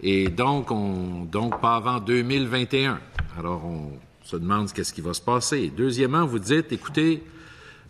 Et 0.01 0.29
donc, 0.29 0.71
on, 0.71 1.25
donc 1.25 1.59
pas 1.61 1.75
avant 1.75 1.99
2021. 1.99 2.99
Alors, 3.37 3.65
on 3.65 3.91
se 4.23 4.37
demande 4.37 4.71
qu'est-ce 4.71 4.93
qui 4.93 5.01
va 5.01 5.13
se 5.13 5.21
passer. 5.21 5.71
Deuxièmement, 5.75 6.25
vous 6.25 6.39
dites, 6.39 6.71
écoutez, 6.71 7.23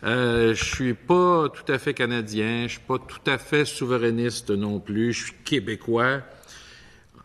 euh, 0.04 0.54
je 0.54 0.64
suis 0.64 0.94
pas 0.94 1.50
tout 1.50 1.72
à 1.72 1.80
fait 1.80 1.94
canadien, 1.94 2.64
je 2.64 2.74
suis 2.74 2.80
pas 2.80 3.00
tout 3.00 3.30
à 3.30 3.38
fait 3.38 3.66
souverainiste 3.66 4.52
non 4.52 4.80
plus, 4.80 5.14
je 5.14 5.24
suis 5.26 5.34
québécois. 5.44 6.22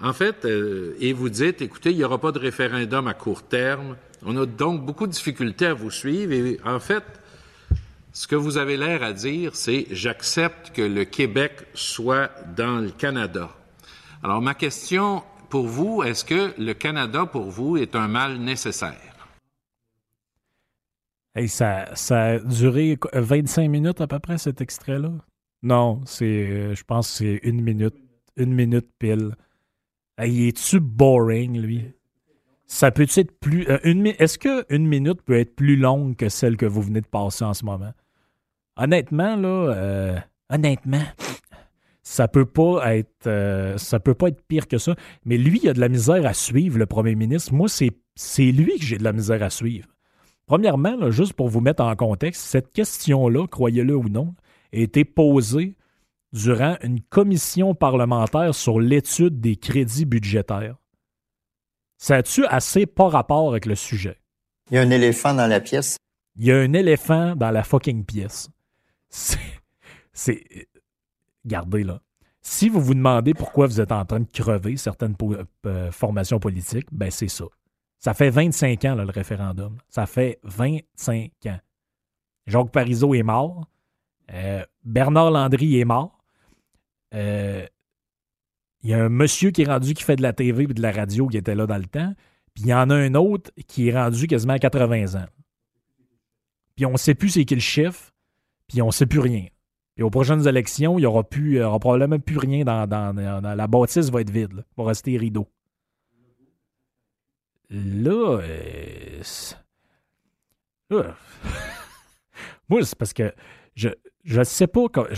En 0.02 0.14
fait, 0.14 0.46
euh, 0.46 0.96
et 0.98 1.12
vous 1.12 1.28
dites, 1.28 1.60
écoutez, 1.60 1.90
il 1.90 1.98
n'y 1.98 2.04
aura 2.04 2.18
pas 2.18 2.32
de 2.32 2.38
référendum 2.38 3.06
à 3.06 3.12
court 3.14 3.42
terme. 3.42 3.96
On 4.24 4.36
a 4.36 4.46
donc 4.46 4.84
beaucoup 4.84 5.06
de 5.06 5.12
difficultés 5.12 5.66
à 5.66 5.74
vous 5.74 5.90
suivre. 5.90 6.32
Et 6.32 6.58
en 6.64 6.80
fait, 6.80 7.04
ce 8.12 8.26
que 8.26 8.36
vous 8.36 8.58
avez 8.58 8.76
l'air 8.76 9.02
à 9.02 9.12
dire, 9.12 9.54
c'est 9.54 9.86
j'accepte 9.90 10.72
que 10.72 10.82
le 10.82 11.04
Québec 11.04 11.52
soit 11.74 12.30
dans 12.56 12.80
le 12.80 12.90
Canada. 12.90 13.50
Alors, 14.22 14.42
ma 14.42 14.54
question 14.54 15.22
pour 15.48 15.66
vous, 15.66 16.02
est-ce 16.02 16.24
que 16.24 16.54
le 16.60 16.74
Canada, 16.74 17.26
pour 17.26 17.50
vous, 17.50 17.76
est 17.76 17.94
un 17.94 18.08
mal 18.08 18.38
nécessaire? 18.38 19.10
Hey, 21.34 21.48
ça, 21.48 21.94
ça 21.94 22.24
a 22.24 22.38
duré 22.38 22.98
25 23.12 23.68
minutes 23.68 24.00
à 24.00 24.06
peu 24.06 24.18
près, 24.18 24.38
cet 24.38 24.60
extrait-là? 24.60 25.12
Non, 25.62 26.00
c'est, 26.04 26.24
euh, 26.24 26.74
je 26.74 26.82
pense 26.84 27.10
que 27.10 27.16
c'est 27.18 27.40
une 27.44 27.60
minute, 27.62 27.94
une 28.36 28.52
minute 28.52 28.88
pile. 28.98 29.36
Hey, 30.18 30.48
est-tu 30.48 30.80
boring, 30.80 31.60
lui? 31.60 31.92
Ça 32.66 32.90
peut 32.90 33.06
être 33.16 33.38
plus. 33.40 33.68
Euh, 33.68 33.78
une, 33.84 34.06
est-ce 34.06 34.38
qu'une 34.38 34.86
minute 34.86 35.22
peut 35.22 35.38
être 35.38 35.54
plus 35.54 35.76
longue 35.76 36.16
que 36.16 36.28
celle 36.28 36.56
que 36.56 36.66
vous 36.66 36.82
venez 36.82 37.00
de 37.00 37.06
passer 37.06 37.44
en 37.44 37.54
ce 37.54 37.64
moment? 37.64 37.92
Honnêtement, 38.82 39.36
là, 39.36 39.74
euh, 39.74 40.18
honnêtement, 40.48 41.04
ça 42.02 42.28
peut 42.28 42.46
pas 42.46 42.96
être 42.96 43.76
ça 43.76 44.00
peut 44.00 44.14
pas 44.14 44.28
être 44.28 44.42
pire 44.46 44.68
que 44.68 44.78
ça. 44.78 44.94
Mais 45.26 45.36
lui, 45.36 45.60
il 45.62 45.68
a 45.68 45.74
de 45.74 45.80
la 45.80 45.90
misère 45.90 46.24
à 46.24 46.32
suivre, 46.32 46.78
le 46.78 46.86
premier 46.86 47.14
ministre. 47.14 47.52
Moi, 47.52 47.68
c'est, 47.68 47.90
c'est 48.14 48.50
lui 48.50 48.78
que 48.78 48.84
j'ai 48.84 48.96
de 48.96 49.04
la 49.04 49.12
misère 49.12 49.42
à 49.42 49.50
suivre. 49.50 49.86
Premièrement, 50.46 51.10
juste 51.10 51.34
pour 51.34 51.48
vous 51.48 51.60
mettre 51.60 51.82
en 51.82 51.94
contexte, 51.94 52.42
cette 52.42 52.72
question-là, 52.72 53.46
croyez-le 53.46 53.94
ou 53.94 54.08
non, 54.08 54.34
a 54.72 54.78
été 54.78 55.04
posée 55.04 55.76
durant 56.32 56.76
une 56.82 57.02
commission 57.02 57.74
parlementaire 57.74 58.54
sur 58.54 58.80
l'étude 58.80 59.40
des 59.40 59.56
crédits 59.56 60.06
budgétaires. 60.06 60.76
Ça 61.98 62.16
a-tu 62.16 62.46
assez 62.46 62.86
pas 62.86 63.08
rapport 63.08 63.50
avec 63.50 63.66
le 63.66 63.74
sujet? 63.74 64.16
Il 64.70 64.76
y 64.76 64.78
a 64.78 64.80
un 64.80 64.90
éléphant 64.90 65.34
dans 65.34 65.46
la 65.46 65.60
pièce. 65.60 65.98
Il 66.36 66.46
y 66.46 66.50
a 66.50 66.56
un 66.56 66.72
éléphant 66.72 67.36
dans 67.36 67.50
la 67.50 67.62
fucking 67.62 68.04
pièce. 68.06 68.48
C'est. 69.10 70.68
Gardez 71.44 71.84
là. 71.84 72.00
Si 72.42 72.68
vous 72.68 72.80
vous 72.80 72.94
demandez 72.94 73.34
pourquoi 73.34 73.66
vous 73.66 73.80
êtes 73.80 73.92
en 73.92 74.04
train 74.04 74.20
de 74.20 74.28
crever 74.32 74.76
certaines 74.76 75.14
euh, 75.66 75.92
formations 75.92 76.38
politiques, 76.38 76.86
ben 76.90 77.10
c'est 77.10 77.28
ça. 77.28 77.44
Ça 77.98 78.14
fait 78.14 78.30
25 78.30 78.84
ans, 78.86 78.94
le 78.94 79.04
référendum. 79.04 79.76
Ça 79.88 80.06
fait 80.06 80.38
25 80.44 81.30
ans. 81.46 81.60
Jacques 82.46 82.70
Parizeau 82.70 83.14
est 83.14 83.22
mort. 83.22 83.66
Euh, 84.32 84.64
Bernard 84.84 85.30
Landry 85.30 85.78
est 85.78 85.84
mort. 85.84 86.18
Euh, 87.14 87.66
il 88.82 88.90
y 88.90 88.94
a 88.94 89.04
un 89.04 89.10
monsieur 89.10 89.50
qui 89.50 89.62
est 89.62 89.66
rendu 89.66 89.92
qui 89.92 90.02
fait 90.02 90.16
de 90.16 90.22
la 90.22 90.32
TV 90.32 90.64
et 90.64 90.66
de 90.66 90.80
la 90.80 90.92
radio 90.92 91.26
qui 91.26 91.36
était 91.36 91.54
là 91.54 91.66
dans 91.66 91.76
le 91.76 91.84
temps. 91.84 92.14
Puis 92.54 92.64
il 92.64 92.68
y 92.68 92.74
en 92.74 92.88
a 92.88 92.94
un 92.94 93.14
autre 93.14 93.50
qui 93.66 93.88
est 93.88 93.94
rendu 93.94 94.26
quasiment 94.26 94.54
à 94.54 94.58
80 94.58 95.20
ans. 95.20 95.26
Puis 96.76 96.86
on 96.86 96.92
ne 96.92 96.96
sait 96.96 97.14
plus 97.14 97.30
c'est 97.30 97.44
qui 97.44 97.54
le 97.54 97.60
chef. 97.60 98.09
Puis 98.70 98.80
on 98.82 98.86
ne 98.86 98.92
sait 98.92 99.06
plus 99.06 99.18
rien. 99.18 99.46
Puis 99.96 100.04
aux 100.04 100.10
prochaines 100.10 100.46
élections, 100.46 100.96
il 100.98 101.02
n'y 101.02 101.06
aura, 101.06 101.24
plus, 101.24 101.60
probablement 101.80 102.20
plus 102.20 102.38
rien 102.38 102.64
dans, 102.64 103.56
La 103.56 103.66
bâtisse 103.66 104.10
va 104.10 104.20
être 104.20 104.30
vide. 104.30 104.64
Va 104.76 104.84
rester 104.84 105.16
rideau. 105.16 105.48
Là, 107.68 108.40
euh, 108.42 109.22
moi, 112.68 112.84
c'est 112.84 112.98
parce 112.98 113.12
que 113.12 113.32
je 113.74 113.88
je 114.24 114.42
sais 114.42 114.66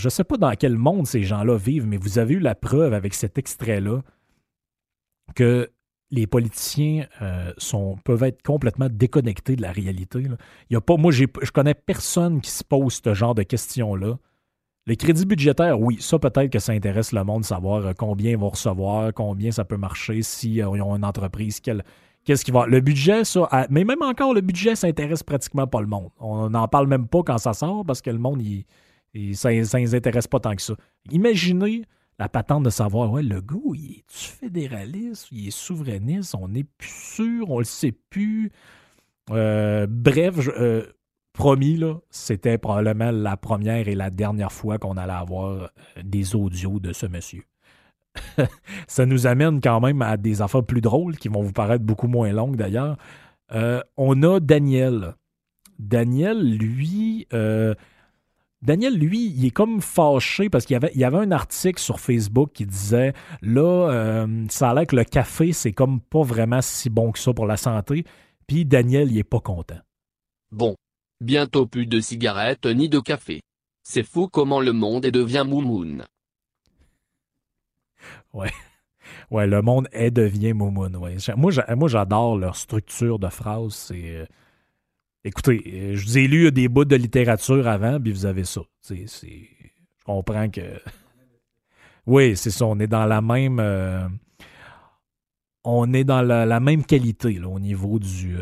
sais 0.08 0.24
pas 0.24 0.36
dans 0.36 0.54
quel 0.54 0.76
monde 0.76 1.06
ces 1.06 1.22
gens-là 1.22 1.56
vivent, 1.56 1.86
mais 1.86 1.96
vous 1.96 2.18
avez 2.18 2.34
eu 2.34 2.38
la 2.38 2.54
preuve 2.54 2.94
avec 2.94 3.14
cet 3.14 3.36
extrait-là 3.38 4.02
que 5.34 5.70
les 6.12 6.26
politiciens 6.26 7.06
euh, 7.22 7.52
peuvent 8.04 8.22
être 8.22 8.42
complètement 8.42 8.88
déconnectés 8.90 9.56
de 9.56 9.62
la 9.62 9.72
réalité. 9.72 10.20
Il 10.20 10.74
y 10.74 10.76
a 10.76 10.80
pas, 10.80 10.96
moi, 10.96 11.10
je 11.10 11.24
connais 11.52 11.74
personne 11.74 12.40
qui 12.42 12.50
se 12.50 12.62
pose 12.62 13.00
ce 13.02 13.14
genre 13.14 13.34
de 13.34 13.42
questions-là. 13.42 14.18
Les 14.86 14.96
crédits 14.96 15.24
budgétaires, 15.24 15.80
oui, 15.80 15.96
ça 16.00 16.18
peut-être 16.18 16.50
que 16.50 16.58
ça 16.58 16.72
intéresse 16.72 17.12
le 17.12 17.24
monde, 17.24 17.44
savoir 17.44 17.86
euh, 17.86 17.92
combien 17.96 18.32
ils 18.32 18.36
vont 18.36 18.50
recevoir, 18.50 19.14
combien 19.14 19.50
ça 19.50 19.64
peut 19.64 19.76
marcher, 19.76 20.22
s'ils 20.22 20.62
ont 20.64 20.94
une 20.94 21.04
entreprise, 21.04 21.60
Qu'est-ce 22.24 22.44
qui 22.44 22.52
va. 22.52 22.66
Le 22.66 22.80
budget, 22.80 23.24
ça. 23.24 23.66
Mais 23.68 23.82
même 23.82 24.02
encore, 24.02 24.32
le 24.32 24.42
budget, 24.42 24.76
ça 24.76 24.86
intéresse 24.86 25.24
pratiquement 25.24 25.66
pas 25.66 25.80
le 25.80 25.88
monde. 25.88 26.10
On 26.20 26.50
n'en 26.50 26.68
parle 26.68 26.86
même 26.86 27.08
pas 27.08 27.24
quand 27.24 27.38
ça 27.38 27.52
sort 27.52 27.84
parce 27.84 28.00
que 28.00 28.10
le 28.10 28.18
monde, 28.18 28.40
ça 29.32 29.50
ne 29.50 29.78
les 29.78 29.94
intéresse 29.96 30.28
pas 30.28 30.38
tant 30.38 30.54
que 30.54 30.62
ça. 30.62 30.74
Imaginez 31.10 31.82
la 32.18 32.28
patente 32.28 32.62
de 32.62 32.70
savoir, 32.70 33.10
ouais, 33.10 33.22
le 33.22 33.40
goût, 33.40 33.74
il 33.74 33.98
est-tu 33.98 34.28
fédéraliste, 34.28 35.28
il 35.32 35.48
est 35.48 35.50
souverainiste, 35.50 36.34
on 36.38 36.48
n'est 36.48 36.64
plus 36.64 36.88
sûr, 36.88 37.50
on 37.50 37.58
le 37.58 37.64
sait 37.64 37.92
plus. 38.10 38.50
Euh, 39.30 39.86
bref, 39.88 40.36
euh, 40.58 40.84
promis, 41.32 41.76
là, 41.76 41.96
c'était 42.10 42.58
probablement 42.58 43.10
la 43.10 43.36
première 43.36 43.88
et 43.88 43.94
la 43.94 44.10
dernière 44.10 44.52
fois 44.52 44.78
qu'on 44.78 44.96
allait 44.96 45.12
avoir 45.12 45.48
euh, 45.48 45.66
des 46.02 46.34
audios 46.34 46.80
de 46.80 46.92
ce 46.92 47.06
monsieur. 47.06 47.44
ça 48.86 49.06
nous 49.06 49.26
amène 49.26 49.60
quand 49.60 49.80
même 49.80 50.02
à 50.02 50.18
des 50.18 50.42
affaires 50.42 50.64
plus 50.64 50.82
drôles 50.82 51.16
qui 51.16 51.28
vont 51.28 51.42
vous 51.42 51.52
paraître 51.52 51.84
beaucoup 51.84 52.08
moins 52.08 52.30
longues 52.32 52.56
d'ailleurs. 52.56 52.98
On 53.96 54.22
a 54.22 54.40
Daniel. 54.40 55.14
Daniel, 55.78 56.56
lui, 56.56 57.26
Daniel, 58.62 58.96
lui, 58.96 59.26
il 59.26 59.44
est 59.44 59.50
comme 59.50 59.80
fâché 59.80 60.48
parce 60.48 60.64
qu'il 60.64 60.74
y 60.74 60.76
avait, 60.76 60.92
il 60.94 61.00
y 61.00 61.04
avait 61.04 61.18
un 61.18 61.32
article 61.32 61.80
sur 61.80 61.98
Facebook 61.98 62.52
qui 62.54 62.64
disait 62.64 63.12
là, 63.40 63.90
euh, 63.90 64.46
ça 64.48 64.70
a 64.70 64.74
l'air 64.74 64.86
que 64.86 64.94
le 64.94 65.04
café, 65.04 65.52
c'est 65.52 65.72
comme 65.72 66.00
pas 66.00 66.22
vraiment 66.22 66.62
si 66.62 66.88
bon 66.88 67.10
que 67.10 67.18
ça 67.18 67.32
pour 67.32 67.46
la 67.46 67.56
santé. 67.56 68.04
Puis 68.46 68.64
Daniel, 68.64 69.10
il 69.10 69.18
est 69.18 69.24
pas 69.24 69.40
content. 69.40 69.80
Bon. 70.52 70.76
Bientôt 71.20 71.66
plus 71.66 71.86
de 71.86 72.00
cigarettes 72.00 72.66
ni 72.66 72.88
de 72.88 73.00
café. 73.00 73.40
C'est 73.82 74.04
fou 74.04 74.28
comment 74.28 74.60
le 74.60 74.72
monde 74.72 75.04
est 75.04 75.10
devient 75.10 75.44
moumoun. 75.46 76.06
Ouais. 78.32 78.52
Ouais, 79.30 79.46
le 79.46 79.62
monde 79.62 79.88
est 79.92 80.10
devient 80.10 80.52
moumoun. 80.52 80.96
Ouais. 80.96 81.16
Moi, 81.36 81.88
j'adore 81.88 82.36
leur 82.36 82.56
structure 82.56 83.18
de 83.18 83.28
phrase. 83.28 83.74
C'est. 83.74 84.28
Euh, 85.24 85.28
écoutez, 85.28 85.62
euh, 85.66 85.96
je 85.96 86.04
vous 86.04 86.18
ai 86.18 86.26
lu 86.26 86.50
des 86.52 86.68
bouts 86.68 86.84
de 86.84 86.96
littérature 86.96 87.66
avant, 87.66 88.00
puis 88.00 88.12
vous 88.12 88.26
avez 88.26 88.44
ça. 88.44 88.62
Je 88.88 90.04
comprends 90.04 90.48
que. 90.48 90.60
Oui, 92.04 92.36
c'est 92.36 92.50
ça. 92.50 92.66
On 92.66 92.80
est 92.80 92.88
dans 92.88 93.06
la 93.06 93.22
même. 93.22 93.60
Euh, 93.60 94.08
on 95.62 95.92
est 95.92 96.02
dans 96.02 96.20
la, 96.20 96.58
même 96.58 96.84
qualité 96.84 97.38
au, 97.38 97.60
niveau 97.60 98.00
du, 98.00 98.36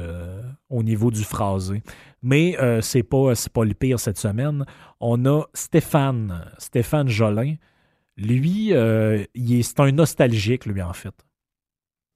au 0.70 0.82
niveau 0.82 1.10
du 1.10 1.22
phrasé. 1.22 1.82
Mais 2.22 2.56
c'est 2.80 3.02
pas, 3.02 3.34
pas 3.52 3.64
le 3.66 3.74
pire 3.74 4.00
cette 4.00 4.16
semaine. 4.16 4.64
On 4.98 5.26
a 5.26 5.42
Stéphane, 5.52 6.42
Stéphane 6.56 7.10
Jolin, 7.10 7.56
lui, 8.20 8.74
euh, 8.74 9.24
c'est 9.62 9.80
un 9.80 9.92
nostalgique, 9.92 10.66
lui, 10.66 10.82
en 10.82 10.92
fait. 10.92 11.14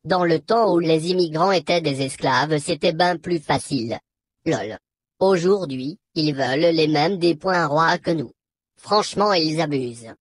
Dans 0.05 0.25
le 0.25 0.39
temps 0.39 0.75
où 0.75 0.79
les 0.79 1.11
immigrants 1.11 1.53
étaient 1.53 1.81
des 1.81 2.03
esclaves, 2.03 2.59
c'était 2.59 2.93
bien 2.93 3.17
plus 3.17 3.39
facile. 3.39 3.99
Lol. 4.47 4.79
Aujourd'hui, 5.21 5.99
ils 6.15 6.35
veulent 6.35 6.75
les 6.75 6.89
mêmes 6.89 7.19
des 7.19 7.35
points 7.35 7.67
rois 7.67 7.99
que 7.99 8.11
nous. 8.11 8.33
Franchement, 8.77 9.33
ils 9.33 9.61
abusent. 9.61 10.15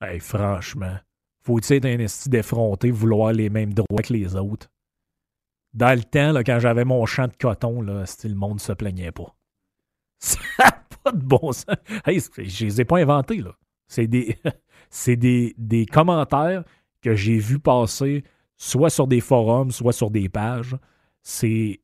Hey, 0.00 0.20
franchement. 0.20 0.96
Faut-il 1.42 1.76
être 1.76 1.86
un 1.86 1.98
esti 1.98 2.28
d'effronté, 2.28 2.90
vouloir 2.90 3.32
les 3.32 3.48
mêmes 3.48 3.72
droits 3.72 4.02
que 4.02 4.12
les 4.12 4.36
autres? 4.36 4.68
Dans 5.72 5.96
le 5.96 6.04
temps, 6.04 6.34
quand 6.44 6.58
j'avais 6.58 6.84
mon 6.84 7.06
champ 7.06 7.28
de 7.28 7.36
coton, 7.36 7.80
là, 7.80 8.04
le 8.24 8.34
monde 8.34 8.60
se 8.60 8.72
plaignait 8.72 9.12
pas. 9.12 9.34
Ça 10.18 10.38
n'a 10.58 10.72
pas 11.02 11.12
de 11.12 11.24
bon 11.24 11.52
sens. 11.52 11.64
Hey, 12.04 12.20
je 12.20 12.66
les 12.66 12.80
ai 12.82 12.84
pas 12.84 12.98
inventés. 12.98 13.42
C'est 13.86 14.06
des, 14.06 14.36
c'est 14.90 15.16
des, 15.16 15.54
des 15.56 15.86
commentaires 15.86 16.64
que 17.00 17.14
j'ai 17.14 17.38
vus 17.38 17.58
passer 17.60 18.24
soit 18.56 18.90
sur 18.90 19.06
des 19.06 19.20
forums, 19.20 19.70
soit 19.70 19.92
sur 19.94 20.10
des 20.10 20.28
pages. 20.28 20.76
C'est. 21.22 21.80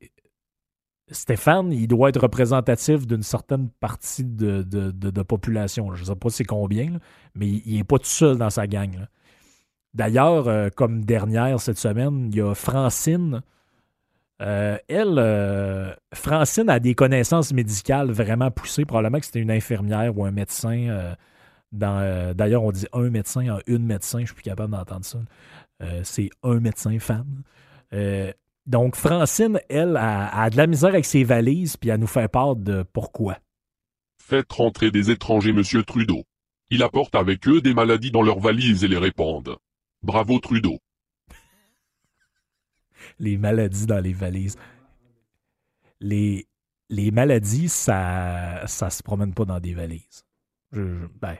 Stéphane, 1.09 1.71
il 1.71 1.87
doit 1.87 2.09
être 2.09 2.21
représentatif 2.21 3.07
d'une 3.07 3.23
certaine 3.23 3.69
partie 3.79 4.25
de, 4.25 4.61
de, 4.61 4.91
de, 4.91 5.21
population. 5.21 5.93
Je 5.95 6.01
ne 6.01 6.07
sais 6.07 6.15
pas 6.15 6.29
c'est 6.29 6.43
combien, 6.43 6.99
mais 7.33 7.47
il 7.47 7.77
n'est 7.77 7.83
pas 7.85 7.97
tout 7.97 8.05
seul 8.05 8.37
dans 8.37 8.49
sa 8.49 8.67
gang. 8.67 9.07
D'ailleurs, 9.93 10.47
euh, 10.47 10.69
comme 10.69 11.05
dernière 11.05 11.61
cette 11.61 11.77
semaine, 11.77 12.27
il 12.31 12.35
y 12.35 12.41
a 12.41 12.53
Francine. 12.53 13.41
Euh, 14.41 14.77
elle, 14.89 15.15
euh, 15.17 15.93
Francine 16.13 16.69
a 16.69 16.79
des 16.79 16.93
connaissances 16.93 17.53
médicales 17.53 18.11
vraiment 18.11 18.51
poussées. 18.51 18.83
Probablement 18.83 19.19
que 19.19 19.25
c'était 19.25 19.39
une 19.39 19.51
infirmière 19.51 20.17
ou 20.17 20.25
un 20.25 20.31
médecin. 20.31 21.15
D'ailleurs, 21.71 22.63
on 22.63 22.71
dit 22.71 22.85
un 22.91 23.09
médecin 23.09 23.47
en 23.49 23.59
une 23.65 23.85
médecin. 23.85 24.19
Je 24.19 24.25
suis 24.25 24.35
plus 24.35 24.43
capable 24.43 24.73
d'entendre 24.73 25.05
ça. 25.05 25.19
c'est 26.03 26.29
un 26.43 26.59
médecin 26.59 26.99
femme. 26.99 27.43
Donc, 28.67 28.97
Francine, 28.97 29.61
elle, 29.69 29.95
a, 29.95 30.27
a, 30.27 30.49
de 30.49 30.57
la 30.57 30.67
misère 30.67 30.89
avec 30.89 31.05
ses 31.05 31.23
valises, 31.23 31.77
puis 31.77 31.89
elle 31.89 32.01
nous 32.01 32.07
fait 32.07 32.27
part 32.27 32.57
de 32.57 32.83
pourquoi. 32.83 33.37
Faites 34.17 34.51
rentrer 34.51 34.91
des 34.91 35.09
étrangers, 35.09 35.53
monsieur 35.53 35.83
Trudeau. 35.83 36.25
Il 36.69 36.83
apporte 36.83 37.15
avec 37.15 37.47
eux 37.47 37.61
des 37.61 37.73
maladies 37.73 38.11
dans 38.11 38.21
leurs 38.21 38.41
valises 38.41 38.83
et 38.83 38.89
les 38.89 38.97
répandent. 38.97 39.57
Bravo 40.03 40.39
Trudeau. 40.39 40.79
les 43.19 43.37
maladies 43.37 43.85
dans 43.85 44.01
les 44.01 44.11
valises. 44.11 44.57
Les, 46.01 46.45
les 46.89 47.09
maladies, 47.09 47.69
ça 47.69 48.63
ça 48.67 48.89
se 48.89 49.01
promène 49.01 49.33
pas 49.33 49.45
dans 49.45 49.61
des 49.61 49.73
valises. 49.73 50.25
Je, 50.73 51.07
ben, 51.21 51.37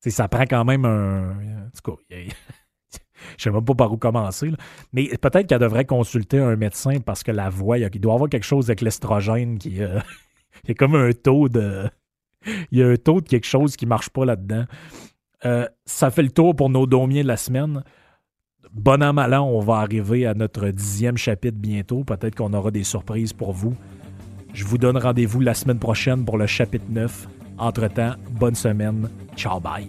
ça 0.00 0.26
prend 0.26 0.44
quand 0.44 0.64
même 0.64 0.86
un. 0.86 1.66
En 1.66 1.70
tout 1.70 1.96
cas, 1.96 2.02
je 3.36 3.44
sais 3.44 3.50
même 3.50 3.64
pas 3.64 3.74
par 3.74 3.92
où 3.92 3.96
commencer. 3.96 4.50
Mais 4.92 5.08
peut-être 5.20 5.46
qu'elle 5.46 5.58
devrait 5.58 5.84
consulter 5.84 6.38
un 6.38 6.56
médecin 6.56 7.00
parce 7.04 7.22
que 7.22 7.32
la 7.32 7.50
voix, 7.50 7.78
il 7.78 7.88
doit 8.00 8.12
y 8.12 8.14
avoir 8.14 8.30
quelque 8.30 8.44
chose 8.44 8.70
avec 8.70 8.80
l'estrogène 8.80 9.58
qui. 9.58 9.82
Euh, 9.82 10.00
il 10.64 10.68
y 10.68 10.70
a 10.72 10.74
comme 10.74 10.94
un 10.94 11.12
taux 11.12 11.48
de. 11.48 11.88
Il 12.70 12.78
y 12.78 12.82
a 12.82 12.88
un 12.88 12.96
taux 12.96 13.20
de 13.20 13.28
quelque 13.28 13.46
chose 13.46 13.76
qui 13.76 13.86
marche 13.86 14.10
pas 14.10 14.24
là-dedans. 14.24 14.64
Euh, 15.44 15.66
ça 15.84 16.10
fait 16.10 16.22
le 16.22 16.30
tour 16.30 16.54
pour 16.54 16.70
nos 16.70 16.86
domiers 16.86 17.22
de 17.22 17.28
la 17.28 17.36
semaine. 17.36 17.82
Bon 18.72 19.02
an, 19.02 19.12
mal 19.12 19.34
an, 19.34 19.46
on 19.46 19.60
va 19.60 19.76
arriver 19.76 20.26
à 20.26 20.34
notre 20.34 20.68
dixième 20.68 21.16
chapitre 21.16 21.58
bientôt. 21.58 22.04
Peut-être 22.04 22.34
qu'on 22.34 22.52
aura 22.54 22.70
des 22.70 22.84
surprises 22.84 23.32
pour 23.32 23.52
vous. 23.52 23.74
Je 24.54 24.64
vous 24.64 24.78
donne 24.78 24.96
rendez-vous 24.96 25.40
la 25.40 25.54
semaine 25.54 25.78
prochaine 25.78 26.24
pour 26.24 26.38
le 26.38 26.46
chapitre 26.46 26.86
9. 26.88 27.28
Entre-temps, 27.58 28.14
bonne 28.30 28.54
semaine. 28.54 29.08
Ciao, 29.36 29.60
bye. 29.60 29.88